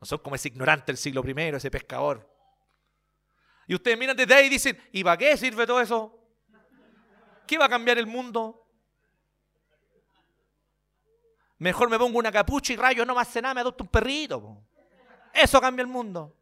No 0.00 0.06
son 0.06 0.18
como 0.18 0.36
ese 0.36 0.48
ignorante 0.48 0.86
del 0.86 0.98
siglo 0.98 1.22
I, 1.26 1.40
ese 1.54 1.70
pescador. 1.70 2.28
Y 3.66 3.74
ustedes 3.74 3.98
miran 3.98 4.16
desde 4.16 4.34
ahí 4.34 4.46
y 4.46 4.50
dicen, 4.50 4.78
¿y 4.92 5.02
para 5.02 5.16
qué 5.16 5.36
sirve 5.36 5.66
todo 5.66 5.80
eso? 5.80 6.21
¿Qué 7.46 7.58
va 7.58 7.66
a 7.66 7.68
cambiar 7.68 7.98
el 7.98 8.06
mundo? 8.06 8.66
Mejor 11.58 11.88
me 11.88 11.98
pongo 11.98 12.18
una 12.18 12.32
capucha 12.32 12.72
y 12.72 12.76
rayo, 12.76 13.04
no 13.04 13.14
me 13.14 13.20
hace 13.20 13.40
nada, 13.40 13.54
me 13.54 13.60
adopto 13.60 13.84
un 13.84 13.90
perrito. 13.90 14.64
Eso 15.32 15.60
cambia 15.60 15.82
el 15.82 15.88
mundo. 15.88 16.36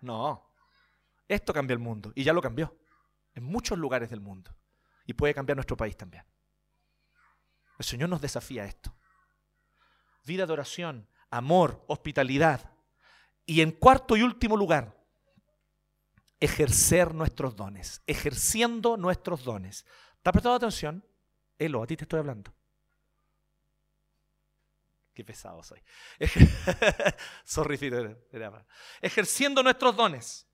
No, 0.00 0.50
esto 1.28 1.52
cambia 1.52 1.74
el 1.74 1.78
mundo 1.78 2.12
y 2.14 2.24
ya 2.24 2.32
lo 2.32 2.42
cambió 2.42 2.76
en 3.34 3.44
muchos 3.44 3.78
lugares 3.78 4.10
del 4.10 4.20
mundo 4.20 4.50
y 5.06 5.14
puede 5.14 5.34
cambiar 5.34 5.56
nuestro 5.56 5.76
país 5.76 5.96
también. 5.96 6.24
El 7.78 7.84
Señor 7.84 8.08
nos 8.08 8.20
desafía 8.20 8.62
a 8.62 8.66
esto. 8.66 8.94
Vida 10.24 10.46
de 10.46 10.52
oración, 10.52 11.08
amor, 11.30 11.84
hospitalidad. 11.88 12.72
Y 13.44 13.60
en 13.60 13.72
cuarto 13.72 14.16
y 14.16 14.22
último 14.22 14.56
lugar, 14.56 14.96
ejercer 16.38 17.14
nuestros 17.14 17.56
dones, 17.56 18.02
ejerciendo 18.06 18.96
nuestros 18.96 19.44
dones. 19.44 19.84
¿Te 20.22 20.30
has 20.30 20.32
prestado 20.32 20.54
atención? 20.54 21.04
Elo, 21.58 21.82
a 21.82 21.86
ti 21.86 21.96
te 21.96 22.04
estoy 22.04 22.20
hablando. 22.20 22.52
Qué 25.14 25.24
pesado 25.24 25.62
soy. 25.62 25.80
Ejerciendo 29.00 29.62
nuestros 29.62 29.94
dones. 29.94 30.46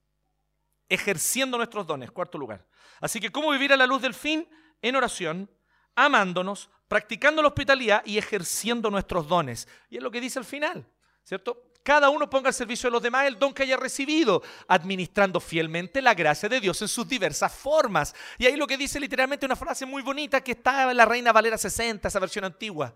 Ejerciendo 0.89 1.57
nuestros 1.57 1.87
dones, 1.87 2.11
cuarto 2.11 2.39
lugar. 2.39 2.67
Así 3.01 3.21
que, 3.21 3.31
¿cómo 3.31 3.51
vivir 3.51 3.73
a 3.73 3.77
la 3.77 3.87
luz 3.87 4.03
del 4.03 4.15
fin? 4.15 4.49
En 4.81 4.97
oración, 4.97 5.51
amándonos, 5.95 6.71
practicando 6.89 7.43
la 7.43 7.49
hospitalidad 7.49 8.03
y 8.05 8.19
ejerciendo 8.19 8.91
nuestros 8.91 9.29
dones. 9.29 9.69
Y 9.91 9.99
es 9.99 10.03
lo 10.03 10.11
que 10.11 10.21
dice 10.21 10.39
al 10.39 10.45
final, 10.45 10.91
¿cierto? 11.23 11.68
Cada 11.89 12.11
uno 12.11 12.29
ponga 12.29 12.49
al 12.49 12.55
servicio 12.55 12.89
de 12.89 12.93
los 12.93 13.03
demás 13.03 13.27
el 13.27 13.39
don 13.39 13.55
que 13.55 13.63
haya 13.63 13.79
recibido, 13.79 14.43
administrando 14.67 15.41
fielmente 15.41 16.03
la 16.03 16.13
gracia 16.13 16.47
de 16.47 16.61
Dios 16.61 16.83
en 16.83 16.89
sus 16.89 17.09
diversas 17.09 17.51
formas. 17.51 18.15
Y 18.37 18.45
ahí 18.45 18.57
lo 18.57 18.67
que 18.67 18.77
dice 18.77 19.01
literalmente 19.01 19.47
una 19.47 19.57
frase 19.57 19.87
muy 19.87 20.03
bonita 20.03 20.43
que 20.43 20.53
está 20.53 20.91
en 20.91 20.99
la 20.99 21.07
Reina 21.07 21.33
Valera 21.33 21.57
60, 21.57 22.07
esa 22.07 22.21
versión 22.21 22.45
antigua, 22.45 22.95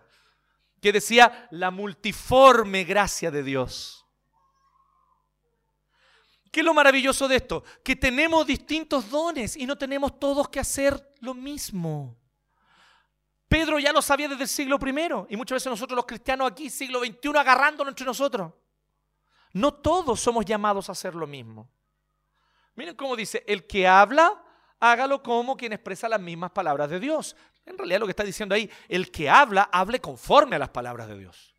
que 0.78 0.92
decía 0.92 1.48
la 1.52 1.70
multiforme 1.70 2.84
gracia 2.84 3.30
de 3.30 3.42
Dios. 3.42 4.04
¿Qué 6.50 6.60
es 6.60 6.66
lo 6.66 6.74
maravilloso 6.74 7.26
de 7.28 7.36
esto? 7.36 7.64
Que 7.82 7.96
tenemos 7.96 8.46
distintos 8.46 9.08
dones 9.08 9.56
y 9.56 9.64
no 9.64 9.78
tenemos 9.78 10.20
todos 10.20 10.50
que 10.50 10.60
hacer 10.60 11.14
lo 11.20 11.32
mismo. 11.32 12.18
Pedro 13.48 13.78
ya 13.78 13.90
lo 13.90 14.02
sabía 14.02 14.28
desde 14.28 14.42
el 14.42 14.48
siglo 14.50 14.78
I 14.84 15.32
y 15.32 15.36
muchas 15.38 15.56
veces 15.56 15.70
nosotros 15.70 15.96
los 15.96 16.04
cristianos 16.04 16.50
aquí, 16.50 16.68
siglo 16.68 17.00
XXI, 17.00 17.38
agarrándonos 17.38 17.92
entre 17.92 18.04
nosotros. 18.04 18.52
No 19.52 19.74
todos 19.74 20.20
somos 20.20 20.44
llamados 20.44 20.88
a 20.88 20.92
hacer 20.92 21.14
lo 21.14 21.26
mismo. 21.26 21.70
Miren 22.74 22.96
cómo 22.96 23.16
dice, 23.16 23.44
el 23.46 23.66
que 23.66 23.86
habla, 23.86 24.42
hágalo 24.80 25.22
como 25.22 25.56
quien 25.56 25.72
expresa 25.72 26.08
las 26.08 26.20
mismas 26.20 26.52
palabras 26.52 26.88
de 26.88 26.98
Dios. 26.98 27.36
En 27.66 27.76
realidad 27.76 28.00
lo 28.00 28.06
que 28.06 28.12
está 28.12 28.24
diciendo 28.24 28.54
ahí, 28.54 28.70
el 28.88 29.10
que 29.10 29.28
habla, 29.28 29.68
hable 29.72 30.00
conforme 30.00 30.56
a 30.56 30.58
las 30.58 30.70
palabras 30.70 31.08
de 31.08 31.18
Dios. 31.18 31.54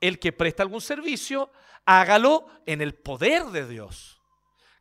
El 0.00 0.18
que 0.18 0.32
presta 0.32 0.62
algún 0.62 0.80
servicio, 0.80 1.50
hágalo 1.84 2.46
en 2.64 2.80
el 2.80 2.94
poder 2.94 3.46
de 3.46 3.66
Dios. 3.66 4.20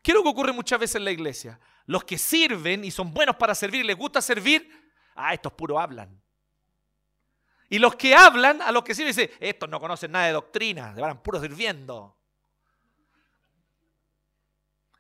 ¿Qué 0.02 0.12
es 0.12 0.16
lo 0.16 0.24
que 0.24 0.30
ocurre 0.30 0.54
muchas 0.54 0.80
veces 0.80 0.96
en 0.96 1.06
la 1.06 1.12
iglesia? 1.12 1.60
Los 1.88 2.04
que 2.04 2.18
sirven 2.18 2.86
y 2.86 2.92
son 2.92 3.14
buenos 3.14 3.36
para 3.36 3.56
servir, 3.56 3.84
les 3.86 3.98
gusta 3.98 4.22
servir, 4.22 4.72
ah, 5.16 5.34
estos 5.34 5.52
puro 5.54 5.80
hablan. 5.80 6.22
Y 7.68 7.80
los 7.80 7.96
que 7.96 8.16
hablan, 8.16 8.62
a 8.62 8.72
los 8.72 8.84
que 8.84 8.96
sirven, 8.96 9.16
dicen, 9.16 9.30
estos 9.40 9.68
no 9.68 9.80
conocen 9.80 10.12
nada 10.12 10.28
de 10.28 10.34
doctrina, 10.34 10.94
van 10.94 11.22
puro 11.22 11.42
sirviendo. 11.42 12.19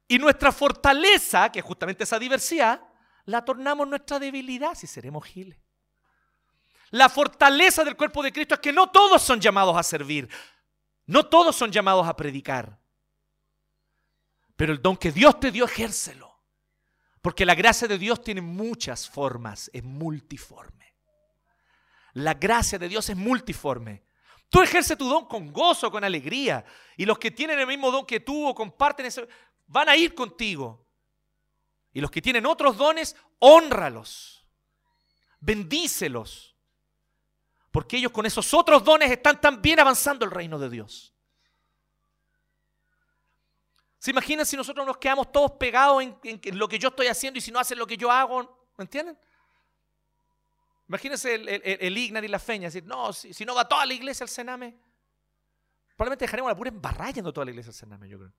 Y 0.09 0.17
nuestra 0.17 0.51
fortaleza, 0.51 1.51
que 1.51 1.59
es 1.59 1.65
justamente 1.65 2.03
esa 2.03 2.17
diversidad, 2.17 2.81
la 3.25 3.45
tornamos 3.45 3.87
nuestra 3.87 4.17
debilidad 4.17 4.73
si 4.73 4.87
seremos 4.87 5.23
giles. 5.23 5.59
La 6.89 7.09
fortaleza 7.09 7.83
del 7.83 7.95
cuerpo 7.95 8.23
de 8.23 8.33
Cristo 8.33 8.55
es 8.55 8.59
que 8.59 8.73
no 8.73 8.89
todos 8.89 9.21
son 9.21 9.39
llamados 9.39 9.77
a 9.77 9.83
servir, 9.83 10.27
no 11.05 11.27
todos 11.27 11.55
son 11.55 11.71
llamados 11.71 12.07
a 12.07 12.15
predicar. 12.15 12.79
Pero 14.55 14.73
el 14.73 14.81
don 14.81 14.97
que 14.97 15.11
Dios 15.11 15.39
te 15.39 15.51
dio, 15.51 15.65
ejércelo. 15.65 16.41
Porque 17.21 17.45
la 17.45 17.53
gracia 17.53 17.87
de 17.87 17.99
Dios 17.99 18.23
tiene 18.23 18.41
muchas 18.41 19.07
formas, 19.07 19.69
es 19.73 19.83
multiforme. 19.83 20.95
La 22.13 22.33
gracia 22.33 22.79
de 22.79 22.89
Dios 22.89 23.07
es 23.09 23.15
multiforme. 23.15 24.03
Tú 24.49 24.61
ejerces 24.63 24.97
tu 24.97 25.07
don 25.07 25.27
con 25.27 25.53
gozo, 25.53 25.91
con 25.91 26.03
alegría. 26.03 26.65
Y 26.97 27.05
los 27.05 27.19
que 27.19 27.29
tienen 27.29 27.59
el 27.59 27.67
mismo 27.67 27.91
don 27.91 28.05
que 28.07 28.19
tú 28.19 28.47
o 28.47 28.55
comparten 28.55 29.05
ese, 29.05 29.27
van 29.69 29.87
a 29.87 29.95
ir 29.95 30.13
contigo. 30.13 30.85
Y 31.93 32.01
los 32.01 32.11
que 32.11 32.21
tienen 32.21 32.45
otros 32.45 32.77
dones, 32.77 33.15
honralos, 33.39 34.45
bendícelos. 35.39 36.55
Porque 37.71 37.97
ellos 37.97 38.11
con 38.11 38.25
esos 38.25 38.53
otros 38.53 38.83
dones 38.83 39.09
están 39.11 39.39
también 39.39 39.79
avanzando 39.79 40.25
el 40.25 40.31
reino 40.31 40.59
de 40.59 40.69
Dios. 40.69 41.13
¿Se 43.99 44.11
imaginan 44.11 44.45
si 44.45 44.55
nosotros 44.55 44.85
nos 44.85 44.97
quedamos 44.97 45.31
todos 45.31 45.51
pegados 45.51 46.01
en, 46.01 46.57
lo 46.57 46.67
que 46.67 46.79
yo 46.79 46.89
estoy 46.89 47.07
haciendo 47.07 47.37
y 47.37 47.41
si 47.41 47.51
no 47.51 47.59
hacen 47.59 47.77
lo 47.77 47.85
que 47.85 47.97
yo 47.97 48.11
hago? 48.11 48.69
¿Me 48.77 48.83
entienden? 48.83 49.17
Imagínense 50.87 51.35
el, 51.35 51.47
el, 51.47 51.97
Ignar 51.97 52.23
y 52.23 52.29
la 52.29 52.39
Feña, 52.39 52.69
decir, 52.69 52.85
no, 52.85 53.13
si, 53.13 53.45
no 53.45 53.53
va 53.53 53.67
toda 53.67 53.85
la 53.85 53.93
iglesia 53.93 54.23
al 54.23 54.29
Sename, 54.29 54.75
probablemente 55.95 56.25
dejaremos 56.25 56.49
la 56.49 56.55
pura 56.55 56.69
embarrada 56.69 57.21
toda 57.31 57.45
la 57.45 57.51
iglesia 57.51 57.69
al 57.69 57.75
Sename, 57.75 58.09
yo 58.09 58.17
creo. 58.17 58.33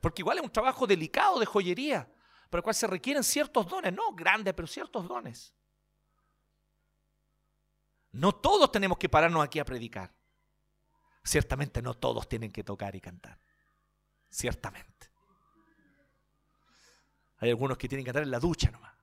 Porque 0.00 0.22
igual 0.22 0.38
es 0.38 0.44
un 0.44 0.50
trabajo 0.50 0.86
delicado 0.86 1.38
de 1.38 1.46
joyería. 1.46 2.08
para 2.48 2.60
el 2.60 2.62
cual 2.64 2.74
se 2.74 2.86
requieren 2.86 3.22
ciertos 3.22 3.66
dones, 3.68 3.92
no 3.92 4.12
grandes, 4.14 4.54
pero 4.54 4.66
ciertos 4.66 5.06
dones. 5.06 5.54
No 8.12 8.34
todos 8.34 8.72
tenemos 8.72 8.98
que 8.98 9.08
pararnos 9.08 9.44
aquí 9.44 9.58
a 9.58 9.64
predicar. 9.64 10.12
Ciertamente 11.22 11.80
no 11.82 11.94
todos 11.94 12.28
tienen 12.28 12.50
que 12.50 12.64
tocar 12.64 12.96
y 12.96 13.00
cantar. 13.00 13.38
Ciertamente. 14.28 15.10
Hay 17.38 17.50
algunos 17.50 17.78
que 17.78 17.88
tienen 17.88 18.04
que 18.04 18.08
cantar 18.08 18.24
en 18.24 18.30
la 18.30 18.40
ducha 18.40 18.70
nomás. 18.70 18.94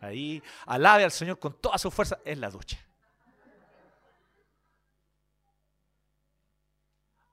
Ahí 0.00 0.42
alabe 0.66 1.04
al 1.04 1.12
Señor 1.12 1.38
con 1.38 1.60
toda 1.60 1.78
su 1.78 1.90
fuerza 1.90 2.18
en 2.24 2.40
la 2.40 2.50
ducha. 2.50 2.78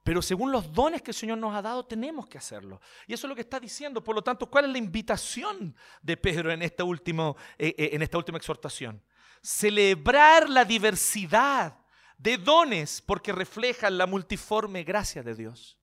Pero 0.02 0.22
según 0.22 0.50
los 0.50 0.72
dones 0.72 1.02
que 1.02 1.10
el 1.10 1.16
Señor 1.16 1.38
nos 1.38 1.54
ha 1.54 1.60
dado, 1.60 1.84
tenemos 1.84 2.26
que 2.26 2.38
hacerlo. 2.38 2.80
Y 3.06 3.12
eso 3.12 3.26
es 3.26 3.28
lo 3.28 3.34
que 3.34 3.42
está 3.42 3.60
diciendo. 3.60 4.02
Por 4.02 4.14
lo 4.14 4.22
tanto, 4.22 4.48
¿cuál 4.48 4.64
es 4.64 4.72
la 4.72 4.78
invitación 4.78 5.76
de 6.00 6.16
Pedro 6.16 6.50
en 6.50 6.62
esta, 6.62 6.84
última, 6.84 7.34
eh, 7.58 7.74
eh, 7.76 7.90
en 7.92 8.02
esta 8.02 8.16
última 8.16 8.38
exhortación? 8.38 9.02
Celebrar 9.42 10.48
la 10.48 10.64
diversidad 10.64 11.76
de 12.16 12.38
dones 12.38 13.02
porque 13.02 13.32
reflejan 13.32 13.98
la 13.98 14.06
multiforme 14.06 14.84
gracia 14.84 15.22
de 15.22 15.34
Dios. 15.34 15.78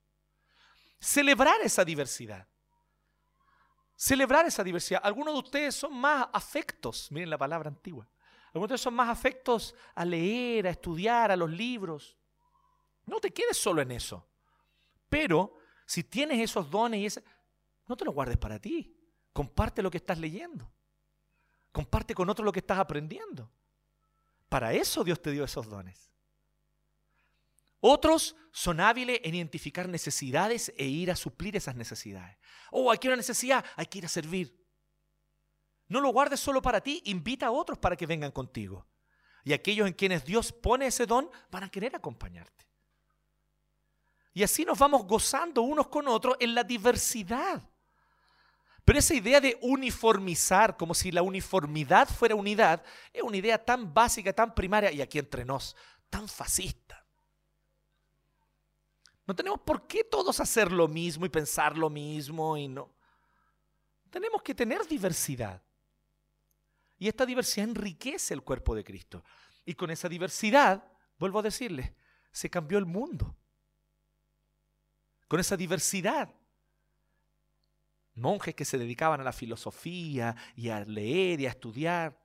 Celebrar 0.99 1.61
esa 1.63 1.85
diversidad. 1.85 2.47
Celebrar 3.95 4.45
esa 4.47 4.63
diversidad. 4.63 5.01
Algunos 5.03 5.33
de 5.33 5.39
ustedes 5.39 5.75
son 5.75 5.95
más 5.95 6.27
afectos, 6.33 7.11
miren 7.11 7.29
la 7.29 7.37
palabra 7.37 7.69
antigua. 7.69 8.07
Algunos 8.47 8.69
de 8.69 8.73
ustedes 8.73 8.81
son 8.81 8.95
más 8.95 9.09
afectos 9.09 9.75
a 9.93 10.03
leer, 10.03 10.65
a 10.67 10.71
estudiar, 10.71 11.31
a 11.31 11.35
los 11.35 11.49
libros. 11.51 12.16
No 13.07 13.19
te 13.19 13.31
quedes 13.31 13.57
solo 13.57 13.81
en 13.81 13.91
eso. 13.91 14.27
Pero 15.09 15.55
si 15.85 16.03
tienes 16.03 16.39
esos 16.39 16.69
dones 16.69 16.99
y 16.99 17.05
ese, 17.07 17.23
no 17.87 17.97
te 17.97 18.05
los 18.05 18.13
guardes 18.13 18.37
para 18.37 18.59
ti. 18.59 18.95
Comparte 19.33 19.81
lo 19.81 19.89
que 19.89 19.97
estás 19.97 20.19
leyendo. 20.19 20.71
Comparte 21.71 22.13
con 22.13 22.29
otros 22.29 22.45
lo 22.45 22.51
que 22.51 22.59
estás 22.59 22.77
aprendiendo. 22.77 23.49
Para 24.49 24.73
eso 24.73 25.03
Dios 25.03 25.21
te 25.21 25.31
dio 25.31 25.43
esos 25.43 25.67
dones. 25.67 26.11
Otros 27.79 28.35
son 28.51 28.79
hábiles 28.79 29.21
en 29.23 29.35
identificar 29.35 29.87
necesidades 29.87 30.73
e 30.77 30.85
ir 30.85 31.11
a 31.11 31.15
suplir 31.15 31.55
esas 31.55 31.75
necesidades. 31.75 32.37
Oh, 32.71 32.91
aquí 32.91 33.07
hay 33.07 33.11
una 33.11 33.17
necesidad, 33.17 33.63
hay 33.75 33.85
que 33.85 33.99
ir 33.99 34.05
a 34.05 34.09
servir. 34.09 34.57
No 35.87 36.01
lo 36.01 36.09
guardes 36.09 36.39
solo 36.39 36.61
para 36.61 36.81
ti, 36.81 37.01
invita 37.05 37.47
a 37.47 37.51
otros 37.51 37.77
para 37.77 37.95
que 37.95 38.05
vengan 38.05 38.31
contigo. 38.31 38.85
Y 39.45 39.53
aquellos 39.53 39.87
en 39.87 39.93
quienes 39.93 40.25
Dios 40.25 40.51
pone 40.51 40.87
ese 40.87 41.05
don 41.05 41.29
van 41.49 41.63
a 41.63 41.69
querer 41.69 41.95
acompañarte. 41.95 42.67
Y 44.37 44.43
así 44.43 44.63
nos 44.63 44.77
vamos 44.77 45.03
gozando 45.07 45.63
unos 45.63 45.87
con 45.87 46.07
otros 46.07 46.37
en 46.39 46.53
la 46.53 46.63
diversidad. 46.63 47.67
Pero 48.85 48.99
esa 48.99 49.15
idea 49.15 49.41
de 49.41 49.57
uniformizar, 49.63 50.77
como 50.77 50.93
si 50.93 51.11
la 51.11 51.23
uniformidad 51.23 52.07
fuera 52.07 52.35
unidad, 52.35 52.83
es 53.11 53.23
una 53.23 53.37
idea 53.37 53.57
tan 53.57 53.91
básica, 53.91 54.31
tan 54.31 54.53
primaria 54.53 54.91
y 54.91 55.01
aquí 55.01 55.17
entre 55.17 55.43
nos, 55.43 55.75
tan 56.11 56.27
fascista. 56.27 57.03
No 59.25 59.35
tenemos 59.35 59.59
por 59.61 59.87
qué 59.87 60.03
todos 60.03 60.39
hacer 60.39 60.71
lo 60.71 60.87
mismo 60.87 61.25
y 61.25 61.29
pensar 61.29 61.75
lo 61.75 61.89
mismo 61.89 62.55
y 62.57 62.67
no. 62.67 62.93
Tenemos 64.11 64.43
que 64.43 64.53
tener 64.53 64.85
diversidad. 64.85 65.63
Y 66.99 67.07
esta 67.07 67.25
diversidad 67.25 67.69
enriquece 67.69 68.35
el 68.35 68.43
cuerpo 68.43 68.75
de 68.75 68.83
Cristo. 68.83 69.23
Y 69.65 69.73
con 69.73 69.89
esa 69.89 70.07
diversidad, 70.07 70.91
vuelvo 71.17 71.39
a 71.39 71.41
decirles, 71.41 71.91
se 72.31 72.51
cambió 72.51 72.77
el 72.77 72.85
mundo 72.85 73.35
con 75.27 75.39
esa 75.39 75.57
diversidad. 75.57 76.33
Monjes 78.15 78.55
que 78.55 78.65
se 78.65 78.77
dedicaban 78.77 79.21
a 79.21 79.23
la 79.23 79.33
filosofía 79.33 80.35
y 80.55 80.69
a 80.69 80.83
leer 80.83 81.39
y 81.39 81.45
a 81.45 81.49
estudiar. 81.49 82.17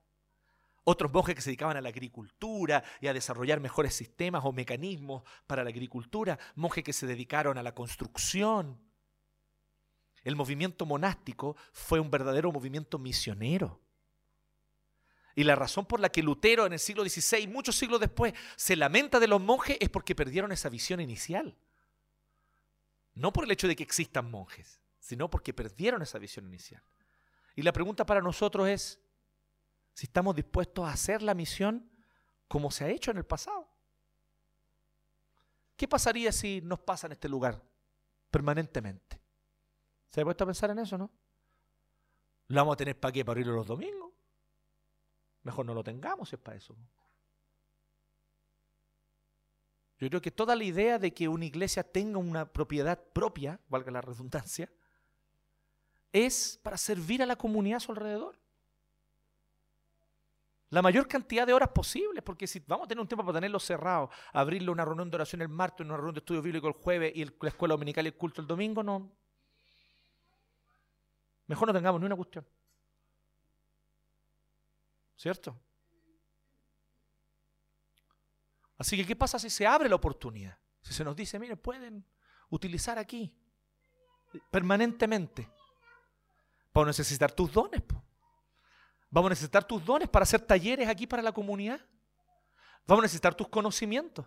Otros 0.85 1.13
monjes 1.13 1.35
que 1.35 1.43
se 1.43 1.51
dedicaban 1.51 1.77
a 1.77 1.81
la 1.81 1.91
agricultura 1.91 2.83
y 3.01 3.07
a 3.07 3.13
desarrollar 3.13 3.61
mejores 3.61 3.95
sistemas 3.95 4.43
o 4.45 4.53
mecanismos 4.53 5.23
para 5.47 5.63
la 5.63 5.71
agricultura. 5.71 6.39
Monjes 6.55 6.83
que 6.83 6.93
se 6.93 7.07
dedicaron 7.07 7.59
a 7.59 7.63
la 7.63 7.75
construcción. 7.75 8.81
El 10.25 10.37
movimiento 10.37 10.87
monástico 10.87 11.57
fue 11.73 12.01
un 12.01 12.11
verdadero 12.11 12.51
movimiento 12.51 12.99
misionero. 12.99 13.81
Y 15.35 15.45
la 15.45 15.57
razón 15.57 15.87
por 15.87 16.01
la 16.01 16.11
que 16.11 16.23
Lutero 16.23 16.67
en 16.67 16.73
el 16.73 16.79
siglo 16.79 17.05
XVI, 17.05 17.47
muchos 17.49 17.77
siglos 17.77 18.01
después, 18.01 18.35
se 18.57 18.77
lamenta 18.77 19.19
de 19.19 19.29
los 19.29 19.41
monjes 19.41 19.77
es 19.81 19.89
porque 19.89 20.15
perdieron 20.15 20.53
esa 20.53 20.69
visión 20.69 21.01
inicial. 21.01 21.57
No 23.15 23.33
por 23.33 23.45
el 23.45 23.51
hecho 23.51 23.69
de 23.69 23.77
que 23.77 23.83
existan 23.83 24.31
monjes, 24.31 24.81
sino 24.99 25.29
porque 25.29 25.53
perdieron 25.53 26.03
esa 26.03 26.19
visión 26.19 26.47
inicial. 26.47 26.83
Y 27.55 27.63
la 27.63 27.73
pregunta 27.73 28.07
para 28.07 28.21
nosotros 28.21 28.69
es 28.69 29.01
si 29.95 30.07
estamos 30.07 30.35
dispuestos 30.35 30.87
a 30.87 30.93
hacer 30.93 31.23
la 31.23 31.35
misión 31.35 31.91
como 32.49 32.71
se 32.71 32.85
ha 32.85 32.89
hecho 32.89 33.11
en 33.11 33.19
el 33.19 33.25
pasado. 33.25 33.69
¿Qué 35.77 35.89
pasaría 35.89 36.33
si 36.33 36.61
nos 36.63 36.81
pasa 36.81 37.07
en 37.07 37.13
este 37.13 37.29
lugar 37.29 37.63
permanentemente? 38.31 39.21
¿Se 40.11 40.21
ha 40.21 40.25
puesto 40.25 40.45
a 40.45 40.47
pensar 40.47 40.71
en 40.71 40.79
eso, 40.79 40.97
no? 40.97 41.11
¿Lo 42.49 42.57
vamos 42.61 42.75
a 42.75 42.77
tener 42.77 42.99
para 42.99 43.13
qué? 43.13 43.25
¿Para 43.25 43.33
abrirlo 43.33 43.55
los 43.55 43.67
domingos? 43.67 44.13
Mejor 45.43 45.67
no 45.67 45.75
lo 45.75 45.83
tengamos 45.83 46.29
si 46.29 46.37
es 46.37 46.43
para 46.43 46.57
eso. 46.57 46.77
Yo 50.03 50.09
creo 50.09 50.21
que 50.21 50.33
toda 50.33 50.57
la 50.57 50.65
idea 50.65 50.99
de 50.99 51.15
que 51.15 51.29
una 51.29 51.45
iglesia 51.45 51.85
tenga 51.85 52.19
una 52.19 52.45
propiedad 52.45 53.01
propia, 53.13 53.61
valga 53.69 53.93
la 53.93 54.01
redundancia, 54.01 54.69
es 56.13 56.59
para 56.61 56.77
servir 56.77 57.23
a 57.23 57.27
la 57.27 57.37
comunidad 57.37 57.77
a 57.77 57.81
su 57.81 57.93
alrededor. 57.93 58.37
La 60.71 60.83
mayor 60.83 61.07
cantidad 61.07 61.47
de 61.47 61.53
horas 61.53 61.69
posibles, 61.69 62.21
porque 62.25 62.49
si 62.49 62.59
vamos 62.67 62.87
a 62.87 62.89
tener 62.89 63.01
un 63.01 63.07
tiempo 63.07 63.25
para 63.25 63.37
tenerlo 63.37 63.61
cerrado, 63.61 64.11
abrirle 64.33 64.73
una 64.73 64.85
reunión 64.85 65.09
de 65.09 65.15
oración 65.15 65.41
el 65.41 65.49
martes, 65.49 65.87
una 65.87 65.95
reunión 65.95 66.15
de 66.15 66.19
estudio 66.19 66.43
bíblico 66.43 66.67
el 66.67 66.75
jueves 66.75 67.13
y 67.15 67.25
la 67.25 67.49
escuela 67.49 67.75
dominical 67.75 68.05
y 68.05 68.09
el 68.09 68.17
culto 68.17 68.41
el 68.41 68.49
domingo, 68.49 68.83
no. 68.83 69.09
Mejor 71.47 71.69
no 71.69 71.75
tengamos 71.75 72.01
ni 72.01 72.07
una 72.07 72.17
cuestión. 72.17 72.45
¿Cierto? 75.15 75.57
Así 78.83 78.97
que, 78.97 79.07
¿qué 79.07 79.15
pasa 79.15 79.39
si 79.39 79.49
se 79.49 79.65
abre 79.65 79.89
la 79.89 79.95
oportunidad? 79.95 80.59
Si 80.81 80.93
se 80.93 81.05
nos 81.05 81.15
dice, 81.15 81.39
mire, 81.39 81.57
pueden 81.57 82.05
utilizar 82.51 82.99
aquí 82.99 83.33
permanentemente. 84.51 85.49
Vamos 86.75 86.89
a 86.89 86.91
necesitar 86.91 87.31
tus 87.31 87.53
dones. 87.53 87.81
Vamos 89.09 89.29
a 89.29 89.31
necesitar 89.31 89.63
tus 89.63 89.85
dones 89.85 90.09
para 90.09 90.25
hacer 90.25 90.41
talleres 90.41 90.89
aquí 90.89 91.07
para 91.07 91.23
la 91.23 91.31
comunidad. 91.31 91.81
Vamos 92.85 93.03
a 93.03 93.05
necesitar 93.05 93.37
tus 93.37 93.47
conocimientos 93.47 94.27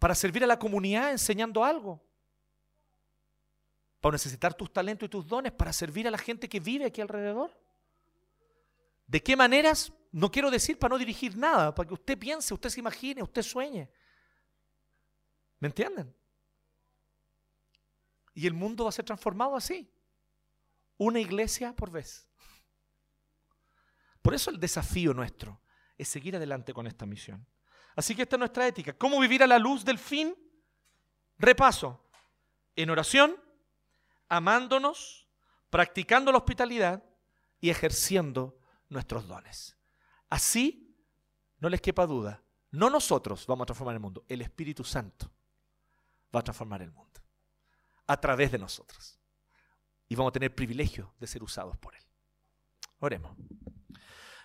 para 0.00 0.16
servir 0.16 0.42
a 0.42 0.48
la 0.48 0.58
comunidad 0.58 1.12
enseñando 1.12 1.62
algo. 1.62 2.04
Vamos 4.02 4.14
a 4.14 4.18
necesitar 4.24 4.54
tus 4.54 4.72
talentos 4.72 5.06
y 5.06 5.10
tus 5.10 5.24
dones 5.24 5.52
para 5.52 5.72
servir 5.72 6.08
a 6.08 6.10
la 6.10 6.18
gente 6.18 6.48
que 6.48 6.58
vive 6.58 6.86
aquí 6.86 7.00
alrededor. 7.00 7.56
¿De 9.06 9.22
qué 9.22 9.36
maneras? 9.36 9.92
No 10.10 10.30
quiero 10.30 10.50
decir 10.50 10.78
para 10.78 10.92
no 10.92 10.98
dirigir 10.98 11.36
nada, 11.36 11.74
para 11.74 11.86
que 11.86 11.94
usted 11.94 12.18
piense, 12.18 12.54
usted 12.54 12.70
se 12.70 12.80
imagine, 12.80 13.22
usted 13.22 13.42
sueñe. 13.42 13.90
¿Me 15.60 15.68
entienden? 15.68 16.14
Y 18.34 18.46
el 18.46 18.54
mundo 18.54 18.84
va 18.84 18.90
a 18.90 18.92
ser 18.92 19.04
transformado 19.04 19.56
así. 19.56 19.90
Una 20.96 21.20
iglesia 21.20 21.74
por 21.74 21.90
vez. 21.90 22.28
Por 24.22 24.34
eso 24.34 24.50
el 24.50 24.58
desafío 24.58 25.12
nuestro 25.12 25.60
es 25.96 26.08
seguir 26.08 26.36
adelante 26.36 26.72
con 26.72 26.86
esta 26.86 27.06
misión. 27.06 27.46
Así 27.96 28.14
que 28.14 28.22
esta 28.22 28.36
es 28.36 28.40
nuestra 28.40 28.66
ética. 28.66 28.92
¿Cómo 28.92 29.18
vivir 29.20 29.42
a 29.42 29.46
la 29.46 29.58
luz 29.58 29.84
del 29.84 29.98
fin? 29.98 30.36
Repaso. 31.36 32.04
En 32.76 32.90
oración, 32.90 33.36
amándonos, 34.28 35.26
practicando 35.70 36.30
la 36.30 36.38
hospitalidad 36.38 37.02
y 37.60 37.70
ejerciendo 37.70 38.58
nuestros 38.88 39.26
dones. 39.26 39.77
Así, 40.30 40.94
no 41.58 41.68
les 41.68 41.80
quepa 41.80 42.06
duda, 42.06 42.42
no 42.70 42.90
nosotros 42.90 43.46
vamos 43.46 43.64
a 43.64 43.66
transformar 43.66 43.94
el 43.94 44.00
mundo, 44.00 44.24
el 44.28 44.42
Espíritu 44.42 44.84
Santo 44.84 45.30
va 46.34 46.40
a 46.40 46.44
transformar 46.44 46.82
el 46.82 46.90
mundo 46.92 47.20
a 48.06 48.20
través 48.20 48.52
de 48.52 48.58
nosotros. 48.58 49.18
Y 50.08 50.14
vamos 50.14 50.30
a 50.30 50.32
tener 50.32 50.54
privilegio 50.54 51.14
de 51.18 51.26
ser 51.26 51.42
usados 51.42 51.76
por 51.78 51.94
Él. 51.94 52.02
Oremos. 53.00 53.36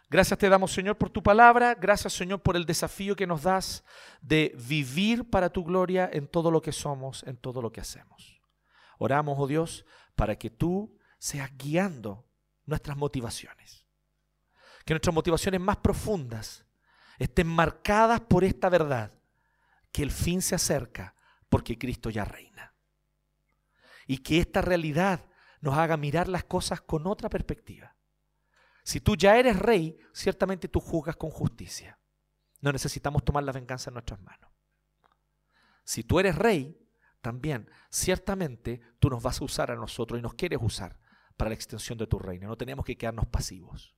Gracias 0.09 0.37
te 0.37 0.49
damos, 0.49 0.71
Señor, 0.71 0.97
por 0.97 1.09
tu 1.09 1.23
palabra. 1.23 1.73
Gracias, 1.73 2.13
Señor, 2.13 2.41
por 2.41 2.55
el 2.55 2.65
desafío 2.65 3.15
que 3.15 3.25
nos 3.25 3.43
das 3.43 3.83
de 4.21 4.55
vivir 4.67 5.29
para 5.29 5.49
tu 5.49 5.63
gloria 5.63 6.09
en 6.11 6.27
todo 6.27 6.51
lo 6.51 6.61
que 6.61 6.71
somos, 6.71 7.23
en 7.23 7.37
todo 7.37 7.61
lo 7.61 7.71
que 7.71 7.81
hacemos. 7.81 8.39
Oramos, 8.99 9.37
oh 9.39 9.47
Dios, 9.47 9.85
para 10.15 10.37
que 10.37 10.49
tú 10.49 10.97
seas 11.17 11.51
guiando 11.57 12.27
nuestras 12.65 12.95
motivaciones 12.95 13.82
que 14.85 14.93
nuestras 14.93 15.13
motivaciones 15.13 15.61
más 15.61 15.77
profundas 15.77 16.65
estén 17.17 17.47
marcadas 17.47 18.21
por 18.21 18.43
esta 18.43 18.69
verdad, 18.69 19.13
que 19.91 20.03
el 20.03 20.11
fin 20.11 20.41
se 20.41 20.55
acerca 20.55 21.15
porque 21.49 21.77
Cristo 21.77 22.09
ya 22.09 22.25
reina. 22.25 22.73
Y 24.07 24.17
que 24.17 24.39
esta 24.39 24.61
realidad 24.61 25.25
nos 25.61 25.77
haga 25.77 25.95
mirar 25.95 26.27
las 26.27 26.43
cosas 26.43 26.81
con 26.81 27.07
otra 27.07 27.29
perspectiva. 27.29 27.95
Si 28.83 28.99
tú 28.99 29.15
ya 29.15 29.37
eres 29.37 29.57
rey, 29.57 29.97
ciertamente 30.13 30.67
tú 30.67 30.81
juzgas 30.81 31.15
con 31.15 31.29
justicia. 31.29 31.99
No 32.59 32.71
necesitamos 32.71 33.23
tomar 33.23 33.43
la 33.43 33.53
venganza 33.53 33.89
en 33.89 33.93
nuestras 33.93 34.19
manos. 34.21 34.51
Si 35.85 36.03
tú 36.03 36.19
eres 36.19 36.35
rey, 36.35 36.77
también 37.21 37.69
ciertamente 37.89 38.81
tú 38.99 39.09
nos 39.09 39.23
vas 39.23 39.39
a 39.39 39.45
usar 39.45 39.71
a 39.71 39.75
nosotros 39.75 40.19
y 40.19 40.21
nos 40.21 40.33
quieres 40.33 40.59
usar 40.61 40.99
para 41.37 41.49
la 41.49 41.55
extensión 41.55 41.97
de 41.97 42.07
tu 42.07 42.19
reino. 42.19 42.47
No 42.47 42.57
tenemos 42.57 42.85
que 42.85 42.97
quedarnos 42.97 43.27
pasivos. 43.27 43.95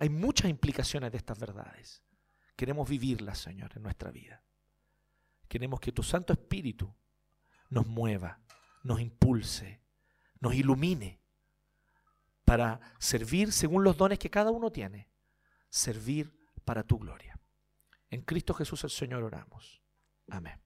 Hay 0.00 0.08
muchas 0.08 0.50
implicaciones 0.50 1.12
de 1.12 1.18
estas 1.18 1.38
verdades. 1.38 2.02
Queremos 2.56 2.88
vivirlas, 2.88 3.38
Señor, 3.38 3.70
en 3.76 3.82
nuestra 3.82 4.10
vida. 4.10 4.42
Queremos 5.46 5.78
que 5.78 5.92
tu 5.92 6.02
Santo 6.02 6.32
Espíritu 6.32 6.92
nos 7.68 7.86
mueva, 7.86 8.40
nos 8.82 8.98
impulse, 8.98 9.82
nos 10.40 10.54
ilumine 10.54 11.20
para 12.46 12.80
servir 12.98 13.52
según 13.52 13.84
los 13.84 13.98
dones 13.98 14.18
que 14.18 14.30
cada 14.30 14.50
uno 14.50 14.72
tiene. 14.72 15.06
Servir 15.68 16.34
para 16.64 16.82
tu 16.82 16.98
gloria. 16.98 17.38
En 18.08 18.22
Cristo 18.22 18.54
Jesús 18.54 18.82
el 18.84 18.90
Señor 18.90 19.22
oramos. 19.22 19.82
Amén. 20.28 20.58